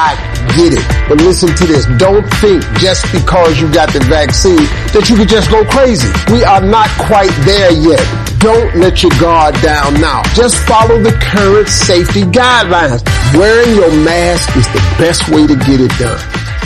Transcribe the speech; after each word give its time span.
I 0.00 0.16
get 0.56 0.72
it. 0.72 0.86
But 1.08 1.20
listen 1.20 1.52
to 1.54 1.66
this. 1.66 1.84
Don't 2.00 2.24
think 2.40 2.64
just 2.80 3.04
because 3.12 3.60
you 3.60 3.68
got 3.68 3.92
the 3.92 4.00
vaccine 4.08 4.64
that 4.96 5.04
you 5.12 5.16
can 5.16 5.28
just 5.28 5.52
go 5.52 5.60
crazy. 5.68 6.08
We 6.32 6.40
are 6.42 6.64
not 6.64 6.88
quite 7.04 7.32
there 7.44 7.68
yet. 7.68 8.00
Don't 8.40 8.80
let 8.80 9.02
your 9.02 9.12
guard 9.20 9.60
down 9.60 10.00
now. 10.00 10.22
Just 10.32 10.56
follow 10.64 10.96
the 11.02 11.12
current 11.20 11.68
safety 11.68 12.24
guidelines. 12.24 13.04
Wearing 13.36 13.76
your 13.76 13.92
mask 14.00 14.48
is 14.56 14.66
the 14.72 14.80
best 14.96 15.28
way 15.28 15.46
to 15.46 15.56
get 15.68 15.84
it 15.84 15.92
done. 16.00 16.16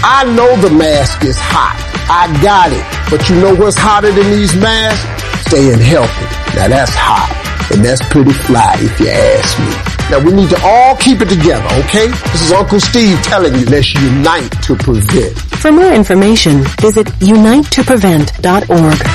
I 0.06 0.22
know 0.30 0.54
the 0.62 0.70
mask 0.70 1.24
is 1.24 1.36
hot. 1.36 1.74
I 2.06 2.30
got 2.38 2.70
it. 2.70 2.86
But 3.10 3.28
you 3.28 3.40
know 3.42 3.54
what's 3.56 3.76
hotter 3.76 4.12
than 4.12 4.30
these 4.30 4.54
masks? 4.54 5.02
Staying 5.50 5.80
healthy. 5.80 6.26
Now 6.54 6.68
that's 6.68 6.94
hot. 6.94 7.43
And 7.72 7.84
that's 7.84 8.02
pretty 8.08 8.32
fly 8.32 8.74
if 8.78 8.98
you 9.00 9.08
ask 9.08 9.58
me. 9.58 9.72
Now 10.10 10.18
we 10.24 10.32
need 10.32 10.50
to 10.50 10.60
all 10.62 10.96
keep 10.96 11.20
it 11.20 11.28
together, 11.28 11.66
okay? 11.84 12.08
This 12.08 12.42
is 12.42 12.52
Uncle 12.52 12.80
Steve 12.80 13.20
telling 13.22 13.54
you, 13.54 13.64
let's 13.66 13.94
unite 13.94 14.50
to 14.64 14.74
prevent. 14.76 15.38
For 15.38 15.72
more 15.72 15.92
information, 15.92 16.62
visit 16.80 17.06
unitetoprevent.org. 17.06 19.08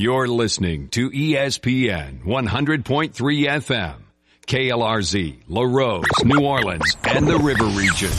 You're 0.00 0.28
listening 0.28 0.88
to 0.90 1.10
ESPN 1.10 2.22
100.3 2.24 3.12
FM, 3.14 3.94
KLRZ, 4.46 5.36
Larose, 5.48 6.04
New 6.24 6.44
Orleans, 6.44 6.96
and 7.04 7.26
the 7.26 7.36
River 7.38 7.64
Region. 7.66 8.10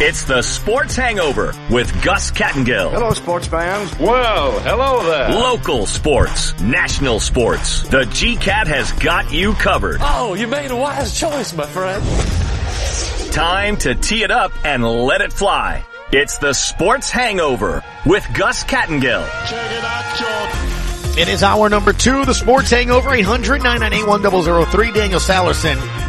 It's 0.00 0.22
the 0.22 0.42
Sports 0.42 0.94
Hangover 0.94 1.52
with 1.68 1.90
Gus 2.04 2.30
Kattengell. 2.30 2.92
Hello, 2.92 3.10
sports 3.14 3.48
fans. 3.48 3.98
Well, 3.98 4.60
hello 4.60 5.02
there. 5.02 5.30
Local 5.30 5.86
sports, 5.86 6.56
national 6.60 7.18
sports. 7.18 7.82
The 7.88 8.02
GCAT 8.02 8.68
has 8.68 8.92
got 8.92 9.32
you 9.32 9.54
covered. 9.54 9.96
Oh, 10.00 10.34
you 10.34 10.46
made 10.46 10.70
a 10.70 10.76
wise 10.76 11.18
choice, 11.18 11.52
my 11.52 11.66
friend. 11.66 12.00
Time 13.32 13.76
to 13.78 13.96
tee 13.96 14.22
it 14.22 14.30
up 14.30 14.52
and 14.64 14.84
let 14.86 15.20
it 15.20 15.32
fly. 15.32 15.84
It's 16.12 16.38
the 16.38 16.52
Sports 16.52 17.10
Hangover 17.10 17.82
with 18.06 18.24
Gus 18.34 18.62
Kattengell. 18.62 19.26
Check 19.48 19.72
it 19.72 19.82
out, 19.84 20.16
George. 20.16 21.18
It 21.18 21.28
is 21.28 21.42
hour 21.42 21.68
number 21.68 21.92
two, 21.92 22.24
the 22.24 22.34
Sports 22.34 22.70
Hangover, 22.70 23.12
800 23.12 23.64
998 23.64 24.94
Daniel 24.94 25.18
Sallerson 25.18 26.07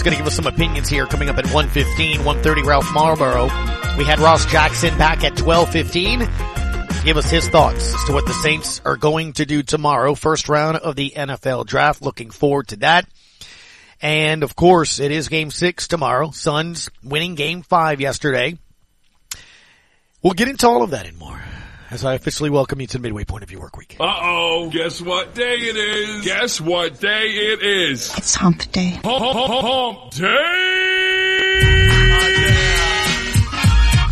is 0.00 0.04
going 0.04 0.16
to 0.16 0.18
give 0.18 0.26
us 0.26 0.36
some 0.36 0.46
opinions 0.46 0.88
here 0.88 1.04
coming 1.04 1.28
up 1.28 1.36
at 1.36 1.44
115, 1.44 2.24
130 2.24 2.62
Ralph 2.62 2.86
Malbrough. 2.86 3.98
We 3.98 4.04
had 4.04 4.18
Ross 4.18 4.46
Jackson 4.46 4.96
back 4.96 5.24
at 5.24 5.38
1215. 5.38 6.20
Give 7.04 7.18
us 7.18 7.30
his 7.30 7.46
thoughts 7.50 7.94
as 7.94 8.04
to 8.04 8.12
what 8.14 8.24
the 8.24 8.32
Saints 8.32 8.80
are 8.86 8.96
going 8.96 9.34
to 9.34 9.44
do 9.44 9.62
tomorrow. 9.62 10.14
First 10.14 10.48
round 10.48 10.78
of 10.78 10.96
the 10.96 11.12
NFL 11.14 11.66
draft. 11.66 12.00
Looking 12.00 12.30
forward 12.30 12.68
to 12.68 12.76
that. 12.76 13.06
And 14.00 14.42
of 14.42 14.56
course, 14.56 15.00
it 15.00 15.10
is 15.10 15.28
game 15.28 15.50
six 15.50 15.86
tomorrow. 15.86 16.30
Suns 16.30 16.88
winning 17.04 17.34
game 17.34 17.60
five 17.60 18.00
yesterday. 18.00 18.56
We'll 20.22 20.32
get 20.32 20.48
into 20.48 20.66
all 20.66 20.82
of 20.82 20.92
that 20.92 21.06
and 21.06 21.18
more 21.18 21.42
as 21.90 22.04
I 22.04 22.14
officially 22.14 22.50
welcome 22.50 22.80
you 22.80 22.86
to 22.88 22.98
the 22.98 23.02
midway 23.02 23.24
point 23.24 23.42
of 23.42 23.50
your 23.50 23.60
work 23.60 23.76
week. 23.76 23.96
Uh 23.98 24.04
oh, 24.20 24.70
guess 24.70 25.00
what 25.00 25.34
day 25.34 25.56
it 25.56 25.76
is? 25.76 26.24
Guess 26.24 26.60
what 26.60 27.00
day 27.00 27.26
it 27.26 27.62
is? 27.62 28.16
It's 28.16 28.34
hump 28.34 28.70
day. 28.70 29.00
Hump, 29.02 29.04
hump, 29.04 29.64
hump 29.64 30.14
day! 30.14 30.26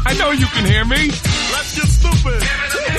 I 0.06 0.14
know 0.18 0.30
you 0.30 0.46
can 0.46 0.64
hear 0.64 0.84
me. 0.84 1.08
Let's 1.52 1.76
get 1.76 1.86
stupid. 1.86 2.40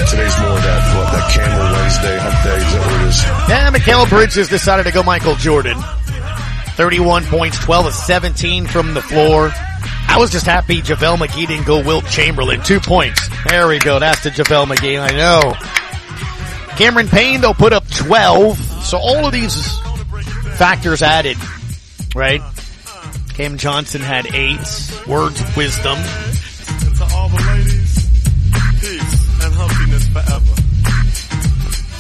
Today's 0.08 0.40
more 0.40 0.60
that, 0.60 0.96
what, 0.96 1.12
that 1.12 1.32
Camel 1.34 1.72
Wednesday, 1.74 2.18
hump 2.20 2.44
day, 2.44 2.56
is 2.56 2.74
that 2.74 2.86
what 2.86 3.02
it 3.02 3.08
is? 3.08 3.50
Yeah, 3.50 3.72
Mikal 3.72 4.10
Bridges 4.10 4.48
decided 4.48 4.84
to 4.86 4.92
go 4.92 5.04
Michael 5.04 5.36
Jordan. 5.36 5.78
31 6.76 7.26
points, 7.26 7.60
12 7.60 7.88
of 7.88 7.94
17 7.94 8.66
from 8.68 8.94
the 8.94 9.02
floor. 9.02 9.52
I 9.82 10.18
was 10.18 10.32
just 10.32 10.46
happy 10.46 10.82
JaVale 10.82 11.18
McGee 11.18 11.48
didn't 11.48 11.66
go 11.66 11.84
Wilt 11.84 12.06
Chamberlain. 12.08 12.62
Two 12.62 12.80
points. 12.80 13.30
There 13.48 13.68
we 13.68 13.80
go. 13.80 14.00
That's 14.00 14.24
the 14.24 14.32
JaVale 14.32 14.76
McGee. 14.76 15.00
I 15.00 15.16
know. 15.16 15.54
Cameron 16.76 17.08
Payne, 17.08 17.42
they'll 17.42 17.54
put 17.54 17.74
up 17.74 17.88
12. 17.90 18.58
So 18.58 18.98
all 18.98 19.26
of 19.26 19.32
these 19.32 19.78
factors 20.58 21.02
added, 21.02 21.38
right? 22.16 22.42
Cam 23.36 23.58
Johnson 23.58 24.02
had 24.02 24.34
eight. 24.34 24.60
Words 25.08 25.42
of 25.42 25.58
wisdom. 25.58 25.98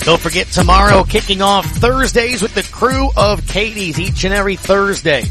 Don't 0.03 0.19
forget 0.19 0.47
tomorrow 0.47 1.03
kicking 1.03 1.41
off 1.41 1.65
Thursdays 1.65 2.41
with 2.41 2.55
the 2.55 2.63
crew 2.63 3.09
of 3.15 3.45
Katie's 3.47 3.99
each 3.99 4.23
and 4.23 4.33
every 4.33 4.55
Thursday 4.55 5.25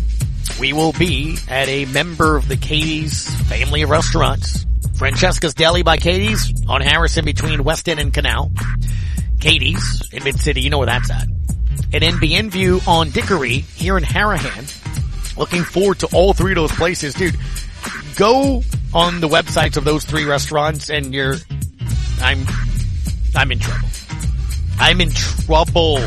we 0.59 0.73
will 0.73 0.93
be 0.93 1.37
at 1.49 1.69
a 1.69 1.85
member 1.87 2.37
of 2.37 2.49
the 2.49 2.57
Katie's 2.57 3.29
family 3.45 3.83
of 3.83 3.91
restaurants. 3.91 4.67
Francesca's 4.97 5.55
Deli 5.55 5.83
by 5.83 5.97
Katie's 5.97 6.53
on 6.69 6.81
Harrison 6.81 7.25
between 7.25 7.63
West 7.63 7.89
End 7.89 8.01
and 8.01 8.13
Canal. 8.13 8.51
Katie's 9.41 10.09
in 10.13 10.25
Mid-City, 10.25 10.61
you 10.61 10.71
know 10.71 10.79
where 10.79 10.87
that's 10.87 11.11
at. 11.11 11.29
And 11.93 12.03
NBN 12.03 12.51
View 12.51 12.81
on 12.87 13.11
Dickory 13.11 13.59
here 13.59 13.97
in 13.97 14.05
Harahan. 14.05 15.37
Looking 15.37 15.63
forward 15.63 16.01
to 16.01 16.07
all 16.09 16.33
three 16.33 16.53
of 16.53 16.57
those 16.57 16.73
places. 16.73 17.15
Dude, 17.15 17.37
go 18.17 18.63
on 18.93 19.21
the 19.21 19.29
websites 19.29 19.77
of 19.77 19.85
those 19.85 20.05
three 20.05 20.25
restaurants 20.25 20.91
and 20.91 21.15
you're, 21.15 21.37
I'm, 22.21 22.45
I'm 23.37 23.53
in 23.53 23.61
trouble. 23.61 23.89
I'm 24.81 25.01
in 25.01 25.11
trouble 25.11 25.99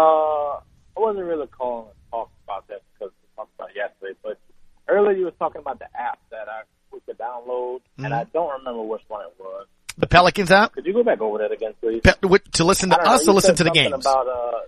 I 0.56 0.98
wasn't 0.98 1.26
really 1.26 1.48
calling 1.48 1.90
to 1.90 1.94
talk 2.12 2.32
about 2.46 2.68
that 2.70 2.82
because 2.94 3.12
we 3.22 3.28
talked 3.36 3.52
about 3.56 3.70
it 3.72 3.76
yesterday, 3.76 4.18
but 4.24 4.40
earlier 4.88 5.18
you 5.18 5.26
was 5.26 5.34
talking 5.38 5.60
about 5.62 5.80
the 5.80 5.88
app 6.00 6.20
that 6.32 6.48
I 6.48 6.62
we 6.92 7.00
could 7.06 7.18
download, 7.18 7.80
Mm-hmm. 7.98 8.06
and 8.06 8.14
I 8.14 8.24
don't 8.26 8.52
remember 8.60 8.84
which 8.84 9.02
one 9.08 9.26
it 9.26 9.34
was. 9.40 9.66
The 9.98 10.08
Pelicans 10.08 10.52
app? 10.52 10.74
Could 10.74 10.86
you 10.86 10.94
go 10.94 11.04
back 11.04 11.22
over 11.22 11.38
that 11.40 11.52
again, 11.52 11.74
please? 11.80 12.02
Pe- 12.04 12.28
what- 12.28 12.52
to 12.54 12.64
listen 12.64 12.90
to 12.90 12.98
know, 12.98 13.04
us 13.04 13.26
you 13.26 13.32
or 13.32 13.36
listen 13.36 13.56
to 13.56 13.64
the 13.64 13.72
games? 13.72 14.06
About 14.06 14.28
uh, 14.28 14.60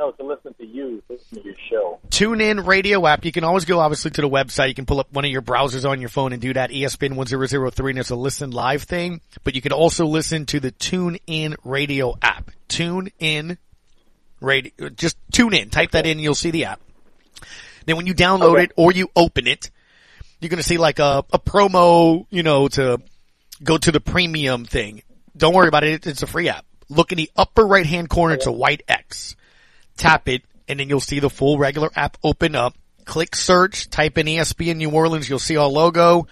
no, 0.00 0.10
to 0.12 0.24
listen 0.24 0.54
to 0.54 0.64
you, 0.66 1.02
listen 1.08 1.38
to 1.38 1.44
your 1.44 1.54
show. 1.70 1.98
Tune 2.10 2.40
in 2.40 2.64
radio 2.64 3.04
app. 3.06 3.24
You 3.24 3.32
can 3.32 3.42
always 3.44 3.64
go 3.64 3.80
obviously 3.80 4.10
to 4.12 4.20
the 4.20 4.28
website. 4.28 4.68
You 4.68 4.74
can 4.74 4.86
pull 4.86 5.00
up 5.00 5.12
one 5.12 5.24
of 5.24 5.30
your 5.30 5.42
browsers 5.42 5.88
on 5.88 6.00
your 6.00 6.08
phone 6.08 6.32
and 6.32 6.40
do 6.42 6.52
that. 6.54 6.70
ESPN 6.70 7.14
1003 7.16 7.90
and 7.90 7.96
there's 7.96 8.10
a 8.10 8.16
listen 8.16 8.50
live 8.52 8.84
thing, 8.84 9.20
but 9.44 9.54
you 9.54 9.60
can 9.60 9.72
also 9.72 10.06
listen 10.06 10.46
to 10.46 10.60
the 10.60 10.70
Tune 10.70 11.18
In 11.26 11.56
radio 11.64 12.16
app. 12.22 12.50
Tune 12.68 13.10
In 13.18 13.58
radio, 14.40 14.88
just 14.90 15.16
tune 15.32 15.52
in, 15.54 15.70
type 15.70 15.92
that 15.92 16.04
in 16.06 16.12
and 16.12 16.20
you'll 16.20 16.34
see 16.34 16.50
the 16.52 16.66
app. 16.66 16.80
Then 17.86 17.96
when 17.96 18.06
you 18.06 18.14
download 18.14 18.54
Okay. 18.54 18.64
it 18.64 18.72
or 18.76 18.92
you 18.92 19.10
open 19.16 19.46
it, 19.48 19.70
you're 20.40 20.48
going 20.50 20.58
to 20.58 20.62
see 20.68 20.78
like 20.78 20.98
a, 21.00 21.24
a 21.32 21.38
promo, 21.40 22.24
you 22.30 22.42
know, 22.44 22.68
to 22.68 23.00
go 23.62 23.78
to 23.78 23.92
the 23.92 24.00
premium 24.00 24.64
thing. 24.64 25.02
Don't 25.36 25.54
worry 25.54 25.68
about 25.68 25.84
it. 25.84 26.06
It's 26.06 26.22
a 26.22 26.26
free 26.26 26.48
app. 26.48 26.64
Look 26.88 27.12
in 27.12 27.16
the 27.16 27.30
upper 27.36 27.66
right 27.66 27.86
hand 27.86 28.08
corner. 28.08 28.34
It's 28.34 28.46
a 28.46 28.52
white 28.52 28.82
X 28.88 29.36
tap 29.98 30.28
it, 30.28 30.42
and 30.66 30.80
then 30.80 30.88
you'll 30.88 31.00
see 31.00 31.20
the 31.20 31.28
full 31.28 31.58
regular 31.58 31.90
app 31.94 32.16
open 32.24 32.54
up. 32.54 32.74
Click 33.04 33.36
search, 33.36 33.90
type 33.90 34.16
in 34.16 34.26
ESPN 34.26 34.76
New 34.76 34.90
Orleans, 34.90 35.28
you'll 35.28 35.38
see 35.38 35.56
our 35.56 35.66
logo. 35.66 36.26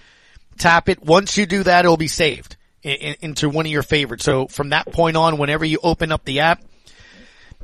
Tap 0.59 0.89
it. 0.89 1.03
Once 1.03 1.37
you 1.37 1.45
do 1.45 1.63
that, 1.65 1.85
it'll 1.85 1.99
be 1.99 2.09
saved 2.09 2.57
in, 2.83 2.93
in, 2.93 3.17
into 3.21 3.51
one 3.51 3.67
of 3.67 3.73
your 3.73 3.83
favorites. 3.83 4.25
So 4.25 4.47
from 4.47 4.71
that 4.71 4.91
point 4.91 5.17
on, 5.17 5.37
whenever 5.37 5.65
you 5.65 5.79
open 5.83 6.13
up 6.13 6.25
the 6.25 6.41
app, 6.41 6.63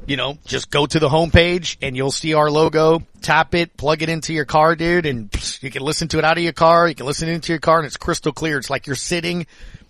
you 0.07 0.17
know, 0.17 0.39
just 0.45 0.71
go 0.71 0.87
to 0.87 0.99
the 0.99 1.09
homepage 1.09 1.77
and 1.81 1.97
you'll 1.97 2.11
see 2.11 2.35
our 2.35 2.51
logo. 2.51 3.03
Tap 3.21 3.55
it, 3.55 3.77
plug 3.77 4.03
it 4.03 4.09
into 4.09 4.33
your 4.33 4.45
car, 4.45 4.75
dude, 4.75 5.07
and 5.07 5.31
you 5.61 5.71
can 5.71 5.83
listen 5.83 6.09
to 6.09 6.19
it 6.19 6.25
out 6.25 6.37
of 6.37 6.43
your 6.43 6.53
car. 6.53 6.89
You 6.89 6.95
can 6.95 7.07
listen 7.07 7.29
into 7.29 7.53
your 7.53 7.61
car, 7.61 7.79
and 7.79 7.87
it's 7.87 7.97
crystal 7.97 8.33
clear. 8.33 8.59
It's 8.59 8.71
like 8.71 8.87
you're 8.87 8.97
sitting 8.97 9.47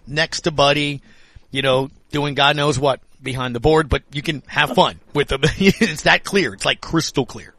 next 0.07 0.43
to 0.43 0.51
Buddy, 0.51 1.03
you 1.51 1.63
know, 1.63 1.91
doing 2.11 2.35
God 2.35 2.57
knows 2.57 2.79
what 2.79 3.01
behind 3.23 3.55
the 3.55 3.61
board, 3.61 3.89
but 3.89 4.03
you 4.13 4.23
can 4.23 4.43
have 4.47 4.75
fun 4.75 5.01
with 5.15 5.29
them. 5.29 5.41
it's 5.45 6.03
that 6.03 6.25
clear. 6.25 6.53
It's 6.53 6.65
like 6.65 6.81
crystal 6.81 7.25
clear. 7.25 7.55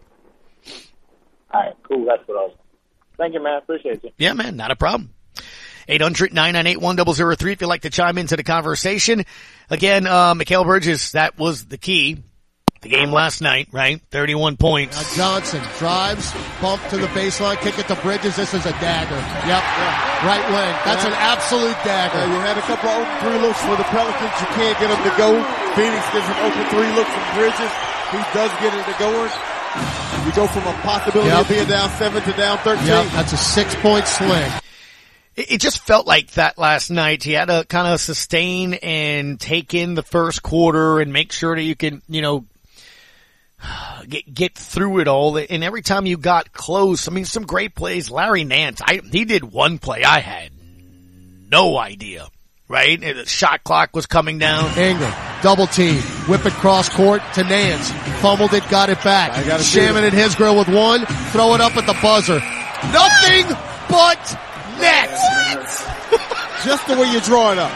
All 1.51 1.61
right, 1.61 1.73
cool. 1.83 2.05
That's 2.05 2.27
what 2.27 2.37
I 2.37 2.41
was. 2.41 2.55
Thank 3.17 3.33
you, 3.33 3.43
man. 3.43 3.57
Appreciate 3.57 4.03
you. 4.03 4.11
Yeah, 4.17 4.33
man, 4.33 4.55
not 4.55 4.71
a 4.71 4.75
problem. 4.75 5.13
800-998-1003 5.87 7.51
if 7.51 7.61
you'd 7.61 7.67
like 7.67 7.81
to 7.81 7.89
chime 7.89 8.17
into 8.17 8.35
the 8.35 8.43
conversation. 8.43 9.25
Again, 9.69 10.07
uh, 10.07 10.33
Mikal 10.33 10.65
Bridges, 10.65 11.11
that 11.11 11.37
was 11.37 11.65
the 11.65 11.77
key. 11.77 12.23
The 12.83 12.89
game 12.89 13.11
last 13.11 13.39
night, 13.41 13.69
right? 13.71 14.01
31 14.11 14.57
points. 14.57 14.99
Now 15.17 15.39
Johnson 15.39 15.63
drives, 15.79 16.31
bump 16.61 16.83
to 16.89 16.97
the 16.97 17.07
baseline, 17.15 17.55
kick 17.63 17.79
it 17.79 17.87
to 17.87 17.95
Bridges. 18.03 18.35
This 18.35 18.53
is 18.53 18.65
a 18.65 18.75
dagger. 18.83 19.15
Yep. 19.47 19.63
Right 20.27 20.43
wing. 20.51 20.73
That's 20.83 21.05
an 21.07 21.15
absolute 21.15 21.79
dagger. 21.87 22.19
Uh, 22.19 22.27
you 22.27 22.39
had 22.43 22.57
a 22.57 22.61
couple 22.67 22.89
of 22.89 22.99
open 22.99 23.15
three 23.23 23.39
looks 23.39 23.61
for 23.63 23.75
the 23.75 23.87
Pelicans. 23.87 24.35
You 24.39 24.47
can't 24.59 24.75
get 24.79 24.87
them 24.91 24.99
to 24.99 25.13
go. 25.17 25.29
Phoenix 25.79 26.03
gets 26.11 26.27
an 26.27 26.37
open 26.43 26.63
three 26.75 26.91
look 26.91 27.07
from 27.07 27.25
Bridges. 27.39 27.71
He 28.11 28.19
does 28.35 28.51
get 28.59 28.75
it 28.75 28.83
to 28.91 28.95
going. 28.99 29.31
You 30.27 30.31
go 30.35 30.47
from 30.47 30.67
a 30.67 30.73
possibility 30.83 31.29
Yep. 31.31 31.39
of 31.41 31.47
being 31.49 31.67
down 31.67 31.89
seven 31.97 32.21
to 32.23 32.31
down 32.33 32.57
13. 32.59 32.85
Yep. 32.85 33.05
That's 33.11 33.33
a 33.33 33.37
six 33.37 33.75
point 33.75 34.05
swing. 34.07 34.51
It, 35.35 35.53
it 35.53 35.61
just 35.61 35.79
felt 35.79 36.05
like 36.05 36.31
that 36.31 36.57
last 36.57 36.89
night. 36.89 37.23
He 37.23 37.31
had 37.31 37.45
to 37.47 37.65
kind 37.67 37.87
of 37.87 37.99
sustain 37.99 38.73
and 38.75 39.39
take 39.39 39.73
in 39.73 39.95
the 39.95 40.03
first 40.03 40.43
quarter 40.43 40.99
and 40.99 41.11
make 41.11 41.31
sure 41.31 41.55
that 41.55 41.63
you 41.63 41.75
can, 41.75 42.01
you 42.07 42.21
know, 42.21 42.45
get 44.07 44.33
get 44.33 44.55
through 44.55 44.99
it 44.99 45.07
all. 45.07 45.37
And 45.37 45.63
every 45.63 45.81
time 45.81 46.05
you 46.05 46.17
got 46.17 46.51
close, 46.53 47.07
I 47.07 47.11
mean, 47.11 47.25
some 47.25 47.43
great 47.43 47.75
plays. 47.75 48.09
Larry 48.09 48.43
Nance, 48.43 48.81
I 48.83 49.01
he 49.11 49.25
did 49.25 49.43
one 49.43 49.77
play 49.79 50.03
I 50.03 50.19
had 50.19 50.51
no 51.49 51.77
idea. 51.77 52.27
Right, 52.69 53.03
And 53.03 53.19
the 53.19 53.25
shot 53.27 53.63
clock 53.63 53.93
was 53.93 54.07
coming 54.07 54.39
down. 54.39 54.75
Ingram, 54.79 55.13
double 55.43 55.67
team, 55.67 56.01
whip 56.27 56.43
it 56.45 56.53
cross 56.53 56.89
court 56.89 57.21
to 57.35 57.43
Nance. 57.43 57.91
Fumbled 58.19 58.53
it, 58.53 58.67
got 58.69 58.89
it 58.89 59.03
back. 59.03 59.33
I 59.33 59.45
gotta 59.45 59.63
see 59.63 59.79
Shaman 59.79 60.03
it. 60.03 60.07
and 60.07 60.13
his 60.15 60.33
grill 60.33 60.57
with 60.57 60.69
one, 60.69 61.05
throw 61.05 61.53
it 61.53 61.61
up 61.61 61.75
at 61.77 61.85
the 61.85 61.93
buzzer. 62.01 62.39
Nothing 62.91 63.55
but 63.89 64.39
net. 64.79 65.09
Just 66.65 66.87
the 66.87 66.97
way 66.97 67.11
you 67.11 67.19
draw 67.19 67.51
it 67.51 67.59
up. 67.59 67.71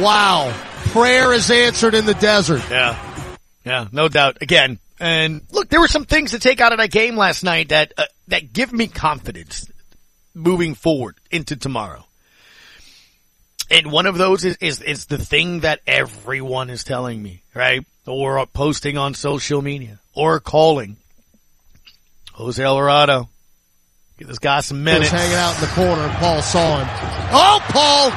Wow. 0.00 0.54
Prayer 0.92 1.32
is 1.32 1.50
answered 1.50 1.94
in 1.94 2.04
the 2.06 2.14
desert. 2.14 2.62
Yeah. 2.70 2.96
Yeah, 3.64 3.88
no 3.90 4.08
doubt. 4.08 4.38
Again, 4.40 4.78
and 5.00 5.42
look, 5.50 5.68
there 5.68 5.80
were 5.80 5.88
some 5.88 6.04
things 6.04 6.30
to 6.32 6.38
take 6.38 6.60
out 6.60 6.72
of 6.72 6.78
that 6.78 6.90
game 6.90 7.16
last 7.16 7.42
night 7.44 7.68
that 7.70 7.92
uh, 7.98 8.04
that 8.28 8.52
give 8.52 8.72
me 8.72 8.86
confidence 8.86 9.70
moving 10.34 10.74
forward 10.74 11.16
into 11.30 11.56
tomorrow. 11.56 12.04
And 13.70 13.90
one 13.90 14.06
of 14.06 14.16
those 14.16 14.44
is, 14.44 14.56
is 14.60 14.80
is 14.80 15.06
the 15.06 15.18
thing 15.18 15.60
that 15.60 15.80
everyone 15.86 16.70
is 16.70 16.84
telling 16.84 17.22
me, 17.22 17.42
right? 17.54 17.84
Or 18.06 18.44
posting 18.46 18.96
on 18.96 19.14
social 19.14 19.60
media, 19.60 19.98
or 20.14 20.38
calling. 20.40 20.96
Jose 22.34 22.62
Alvarado, 22.62 23.28
give 24.18 24.28
this 24.28 24.38
guy 24.38 24.60
some 24.60 24.76
He 24.76 24.82
was 24.84 24.92
minutes. 24.92 25.10
hanging 25.10 25.34
out 25.36 25.54
in 25.54 25.60
the 25.62 25.66
corner 25.68 26.08
Paul 26.18 26.42
saw 26.42 26.78
him. 26.78 26.88
Oh, 27.32 27.58
Paul 27.70 28.10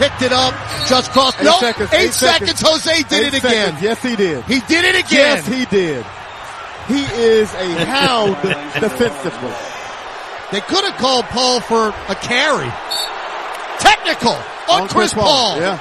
picked 0.00 0.22
it 0.22 0.32
up, 0.32 0.54
just 0.88 1.10
crossed. 1.12 1.38
Eight 1.40 1.44
No, 1.44 1.58
seconds, 1.60 1.90
eight 1.92 2.00
eight 2.08 2.12
seconds. 2.14 2.58
seconds. 2.58 2.84
Jose 2.84 3.02
did 3.04 3.12
Eight 3.12 3.34
it 3.34 3.38
again. 3.44 3.64
seconds. 3.76 3.82
Yes, 3.82 4.02
he 4.02 4.16
did. 4.16 4.44
He 4.44 4.60
did 4.60 4.84
it 4.84 4.94
again. 5.04 5.36
Yes, 5.44 5.46
he 5.46 5.64
did. 5.66 6.06
He 6.88 7.02
is 7.22 7.52
a 7.54 7.84
hound 7.84 8.34
defensively. 8.80 9.52
They 10.50 10.60
could 10.62 10.84
have 10.84 10.96
called 10.96 11.24
Paul 11.26 11.60
for 11.60 11.88
a 12.08 12.14
carry. 12.16 12.68
Technical 13.78 14.36
on, 14.68 14.88
Chris, 14.88 15.14
Paul. 15.14 15.58
Yeah. 15.58 15.78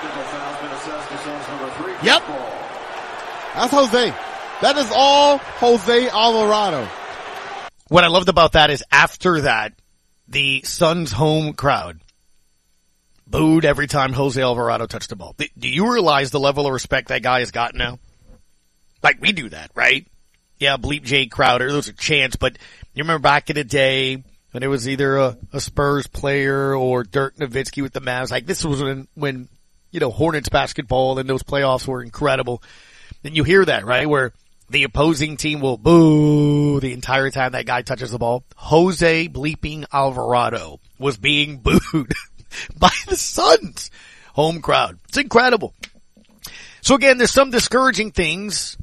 Yep. 2.04 2.22
That's 3.56 3.74
Jose. 3.74 4.14
That 4.62 4.78
is 4.78 4.92
all 4.94 5.38
Jose 5.38 6.10
Alvarado. 6.10 6.88
What 7.88 8.04
I 8.04 8.08
loved 8.08 8.30
about 8.30 8.52
that 8.54 8.70
is 8.70 8.84
after 8.92 9.42
that, 9.42 9.74
the 10.28 10.62
Suns 10.64 11.12
home 11.12 11.54
crowd 11.54 12.00
booed 13.30 13.66
every 13.66 13.88
time 13.88 14.14
Jose 14.14 14.42
Alvarado 14.42 14.86
touched 14.86 15.10
the 15.10 15.16
ball. 15.16 15.36
Do 15.38 15.70
you 15.70 15.92
realize 15.92 16.32
the 16.32 16.40
level 16.40 16.66
of 16.66 16.74
respect 16.74 17.10
that 17.10 17.24
guy 17.24 17.40
has 17.40 17.52
got 17.52 17.76
now? 17.76 18.00
Like 19.04 19.22
we 19.22 19.32
do 19.32 19.50
that, 19.50 19.72
right? 19.76 20.08
Yeah, 20.58 20.78
bleep 20.78 21.04
Jae 21.06 21.32
Crowder, 21.32 21.72
those 21.72 21.88
a 21.88 21.94
chance, 21.94 22.36
but 22.36 22.58
you 22.94 23.04
remember 23.04 23.22
back 23.22 23.50
in 23.50 23.56
the 23.56 23.64
day 23.64 24.24
when 24.52 24.64
it 24.64 24.68
was 24.68 24.90
either 24.90 25.18
a, 25.18 25.38
a 25.54 25.62
Spurs 25.62 26.08
player 26.08 26.76
or 26.76 27.04
Dirk 27.04 27.38
Nowitzki 27.38 27.82
with 27.82 27.94
the 27.94 28.02
Mavs, 28.02 28.32
like 28.32 28.46
this 28.46 28.66
was 28.66 28.82
when, 28.82 29.08
when, 29.14 29.48
you 29.92 30.00
know, 30.00 30.12
Hornets 30.12 30.50
basketball 30.50 31.18
and 31.20 31.30
those 31.30 31.44
playoffs 31.44 31.88
were 31.88 32.04
incredible. 32.04 32.62
And 33.24 33.36
you 33.36 33.44
hear 33.44 33.64
that, 33.64 33.86
right? 33.86 34.10
Where 34.10 34.34
the 34.70 34.84
opposing 34.84 35.38
team 35.38 35.62
will 35.62 35.78
boo 35.78 36.80
the 36.80 36.94
entire 36.94 37.32
time 37.32 37.54
that 37.54 37.66
guy 37.66 37.82
touches 37.82 38.12
the 38.12 38.18
ball. 38.18 38.44
Jose 38.56 39.28
bleeping 39.30 39.86
Alvarado 39.92 40.80
was 40.98 41.18
being 41.18 41.58
booed 41.64 42.14
by 42.78 42.92
the 43.08 43.16
Suns 43.16 43.92
home 44.34 44.62
crowd. 44.62 45.00
It's 45.08 45.18
incredible. 45.18 45.74
So 46.82 46.96
again, 46.96 47.18
there's 47.18 47.32
some 47.32 47.52
discouraging 47.52 48.12
things, 48.12 48.78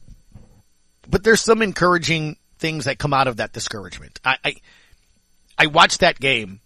but 1.09 1.25
there's 1.25 1.41
some 1.41 1.63
encouraging 1.63 2.37
things 2.59 2.85
that 2.85 2.99
come 2.99 3.13
out 3.13 3.29
of 3.29 3.39
that 3.39 3.53
discouragement. 3.53 4.21
I, 4.25 4.37
I, 4.45 4.55
I 5.59 5.67
watched 5.67 6.01
that 6.01 6.19
game 6.21 6.61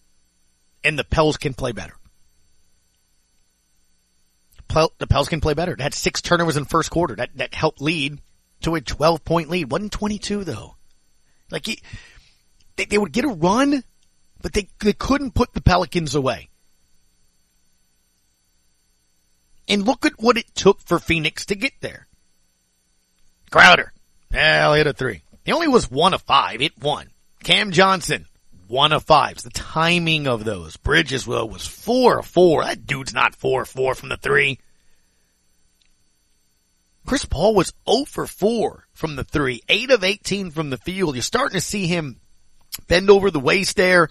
and 0.82 0.98
the 0.98 1.04
Pels 1.04 1.36
can 1.36 1.54
play 1.54 1.72
better. 1.72 1.94
The 4.98 5.06
Pels 5.08 5.28
can 5.28 5.40
play 5.40 5.54
better. 5.54 5.74
They 5.74 5.82
had 5.82 5.94
six 5.94 6.20
turnovers 6.20 6.56
in 6.56 6.64
first 6.64 6.90
quarter. 6.90 7.16
That, 7.16 7.30
that 7.36 7.54
helped 7.54 7.80
lead 7.80 8.20
to 8.62 8.76
a 8.76 8.80
12 8.80 9.24
point 9.24 9.50
lead. 9.50 9.70
Wasn't 9.70 9.90
22 9.90 10.44
though. 10.44 10.76
Like 11.50 11.66
he, 11.66 11.80
they, 12.76 12.84
they 12.84 12.98
would 12.98 13.12
get 13.12 13.24
a 13.24 13.28
run, 13.28 13.82
but 14.40 14.52
they, 14.52 14.68
they 14.78 14.92
couldn't 14.92 15.34
put 15.34 15.52
the 15.54 15.60
Pelicans 15.60 16.14
away. 16.14 16.49
And 19.70 19.86
look 19.86 20.04
at 20.04 20.20
what 20.20 20.36
it 20.36 20.54
took 20.54 20.80
for 20.80 20.98
Phoenix 20.98 21.46
to 21.46 21.54
get 21.54 21.72
there. 21.80 22.06
Crowder. 23.50 23.92
Well, 24.32 24.74
hit 24.74 24.86
a 24.86 24.92
three. 24.92 25.22
He 25.44 25.52
only 25.52 25.68
was 25.68 25.90
one 25.90 26.12
of 26.12 26.22
five. 26.22 26.60
It 26.60 26.72
won. 26.82 27.10
Cam 27.42 27.70
Johnson, 27.70 28.26
one 28.68 28.92
of 28.92 29.04
fives. 29.04 29.44
The 29.44 29.50
timing 29.50 30.26
of 30.26 30.44
those. 30.44 30.76
Bridges 30.76 31.26
well, 31.26 31.48
was 31.48 31.66
four 31.66 32.18
of 32.18 32.26
four. 32.26 32.64
That 32.64 32.86
dude's 32.86 33.14
not 33.14 33.34
four 33.34 33.62
of 33.62 33.68
four 33.68 33.94
from 33.94 34.08
the 34.08 34.16
three. 34.16 34.58
Chris 37.06 37.24
Paul 37.24 37.54
was 37.54 37.72
0 37.88 38.04
for 38.04 38.26
4 38.26 38.86
from 38.92 39.16
the 39.16 39.24
three, 39.24 39.62
8 39.68 39.90
of 39.90 40.04
18 40.04 40.50
from 40.50 40.70
the 40.70 40.76
field. 40.76 41.16
You're 41.16 41.22
starting 41.22 41.54
to 41.54 41.60
see 41.60 41.86
him 41.86 42.20
bend 42.86 43.10
over 43.10 43.30
the 43.30 43.40
waist 43.40 43.76
there, 43.76 44.10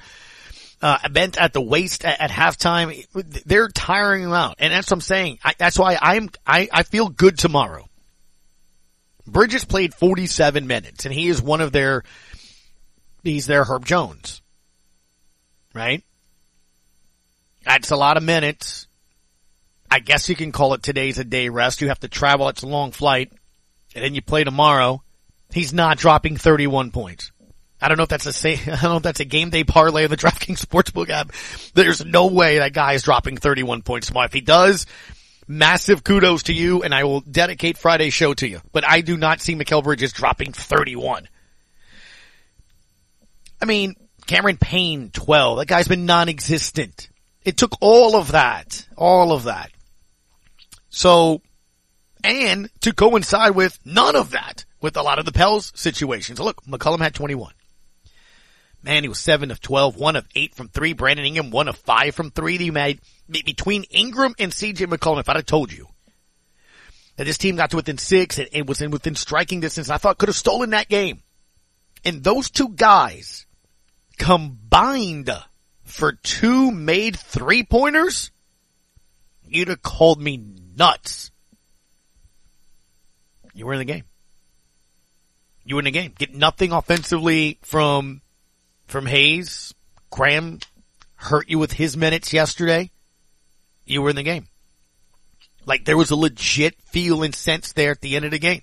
uh, 0.82 1.10
bent 1.10 1.38
at 1.38 1.54
the 1.54 1.62
waist 1.62 2.06
at, 2.06 2.20
at 2.20 2.32
halftime. 2.32 3.06
They're 3.46 3.68
tiring 3.68 4.24
him 4.24 4.34
out. 4.34 4.56
And 4.60 4.74
that's 4.74 4.90
what 4.90 4.98
I'm 4.98 5.02
saying. 5.02 5.40
I, 5.44 5.54
that's 5.58 5.78
why 5.78 5.98
I'm, 6.02 6.30
I, 6.46 6.70
I 6.72 6.84
feel 6.84 7.10
good 7.10 7.38
tomorrow. 7.38 7.88
Bridges 9.28 9.66
played 9.66 9.94
47 9.94 10.66
minutes 10.66 11.06
and 11.06 11.14
he 11.14 11.28
is 11.28 11.42
one 11.42 11.62
of 11.62 11.72
their, 11.72 12.04
he's 13.24 13.46
their 13.46 13.64
Herb 13.64 13.86
Jones. 13.86 14.42
Right? 15.74 16.04
That's 17.64 17.92
a 17.92 17.96
lot 17.96 18.18
of 18.18 18.24
minutes. 18.24 18.88
I 19.92 20.00
guess 20.00 20.30
you 20.30 20.36
can 20.36 20.52
call 20.52 20.74
it 20.74 20.84
today's 20.84 21.18
a 21.18 21.24
day 21.24 21.50
rest. 21.50 21.82
You 21.82 21.90
have 21.90 22.00
to 22.00 22.08
travel. 22.08 22.48
It's 22.50 22.64
a 22.64 22.68
long 22.68 22.92
flight 22.92 23.32
and 23.94 24.04
then 24.04 24.16
you 24.16 24.22
play 24.22 24.44
tomorrow. 24.44 25.04
He's 25.52 25.74
not 25.74 25.98
dropping 25.98 26.38
31 26.38 26.92
points. 26.92 27.32
I 27.82 27.88
don't 27.88 27.98
know 27.98 28.04
if 28.04 28.10
that's 28.10 28.26
a 28.26 28.34
say, 28.34 28.54
I 28.68 28.82
don't 28.82 28.84
know 28.84 28.98
if 28.98 29.04
that's 29.04 29.20
a 29.20 29.26
game 29.26 29.50
day 29.50 29.64
parlay 29.64 30.04
of 30.04 30.10
the 30.10 30.18
DraftKings 30.18 30.66
Sportsbook 30.66 31.10
app. 31.10 31.32
There's 31.74 32.04
no 32.06 32.28
way 32.28 32.60
that 32.60 32.74
guy 32.74 32.94
is 32.94 33.04
dropping 33.04 33.38
31 33.38 33.82
points 33.82 34.08
tomorrow. 34.08 34.26
If 34.26 34.34
he 34.34 34.42
does, 34.42 34.86
massive 35.48 36.04
kudos 36.04 36.44
to 36.44 36.54
you 36.54 36.84
and 36.84 36.94
I 36.94 37.04
will 37.04 37.22
dedicate 37.22 37.78
Friday's 37.78 38.14
show 38.14 38.34
to 38.36 38.48
you. 38.48 38.62
But 38.72 38.88
I 38.88 39.02
do 39.02 39.18
not 39.18 39.42
see 39.42 39.56
Mikal 39.56 39.84
Bridges 39.84 40.14
dropping 40.14 40.54
31. 40.54 41.28
I 43.62 43.66
mean, 43.66 43.96
Cameron 44.28 44.58
Payne, 44.58 45.10
12. 45.12 45.58
That 45.58 45.68
guy's 45.68 45.88
been 45.88 46.06
non-existent. 46.06 47.10
It 47.44 47.58
took 47.58 47.76
all 47.82 48.16
of 48.16 48.34
that, 48.34 48.88
all 48.96 49.32
of 49.32 49.46
that. 49.46 49.72
So, 50.90 51.42
and 52.24 52.70
to 52.82 52.94
coincide 52.94 53.56
with 53.56 53.80
none 53.86 54.16
of 54.16 54.32
that 54.32 54.66
with 54.82 54.98
a 54.98 55.02
lot 55.02 55.20
of 55.20 55.26
the 55.26 55.32
Pels 55.32 55.72
situations. 55.76 56.40
Look, 56.40 56.64
McCollum 56.66 57.00
had 57.00 57.14
21. 57.14 57.54
Man, 58.82 59.04
he 59.04 59.10
was 59.10 59.20
7 59.20 59.52
of 59.52 59.60
12, 59.60 59.98
1 59.98 60.16
of 60.16 60.26
8 60.34 60.56
from 60.56 60.70
3. 60.70 60.94
Brandon 60.94 61.26
Ingram, 61.26 61.52
1 61.52 61.68
of 61.68 61.78
5 61.78 62.16
from 62.16 62.32
3. 62.32 62.58
He 62.58 62.72
made 62.72 63.02
between 63.30 63.84
Ingram 63.84 64.34
and 64.40 64.52
CJ 64.52 64.88
McCollum, 64.88 65.20
if 65.20 65.30
I'd 65.30 65.36
have 65.36 65.46
told 65.46 65.72
you 65.72 65.88
that 67.18 67.26
this 67.26 67.38
team 67.38 67.58
got 67.58 67.72
to 67.72 67.76
within 67.76 67.98
6 67.98 68.38
and, 68.40 68.50
and 68.54 68.68
was 68.68 68.82
in 68.82 68.92
within 68.92 69.16
striking 69.16 69.60
distance, 69.60 69.90
I 69.90 69.98
thought 69.98 70.18
could 70.18 70.30
have 70.30 70.36
stolen 70.36 70.70
that 70.70 70.88
game. 70.88 71.22
And 72.06 72.24
those 72.24 72.50
two 72.50 72.70
guys 72.70 73.46
combined 74.18 75.30
for 75.84 76.14
two 76.14 76.72
made 76.72 77.18
three 77.18 77.64
pointers, 77.64 78.32
you'd 79.46 79.68
have 79.68 79.82
called 79.82 80.22
me 80.22 80.42
nuts. 80.76 81.32
You 83.54 83.66
were 83.66 83.74
in 83.74 83.80
the 83.80 83.86
game. 83.86 84.04
You 85.66 85.76
were 85.76 85.82
in 85.82 85.86
the 85.86 85.92
game. 85.92 86.14
Get 86.18 86.34
nothing 86.34 86.72
offensively 86.72 87.60
from, 87.62 88.22
from 88.90 89.06
Hayes. 89.06 89.74
Graham 90.10 90.60
hurt 91.16 91.50
you 91.50 91.60
with 91.60 91.74
his 91.74 91.96
minutes 91.96 92.34
yesterday, 92.34 92.92
you 93.86 94.02
were 94.02 94.10
in 94.10 94.16
the 94.16 94.24
game. 94.24 94.48
Like 95.66 95.86
there 95.86 95.98
was 95.98 96.12
a 96.12 96.16
legit 96.16 96.82
feel 96.82 97.24
and 97.24 97.36
sense 97.36 97.74
there 97.74 97.92
at 97.92 98.02
the 98.02 98.16
end 98.16 98.26
of 98.26 98.32
the 98.32 98.40
game. 98.40 98.62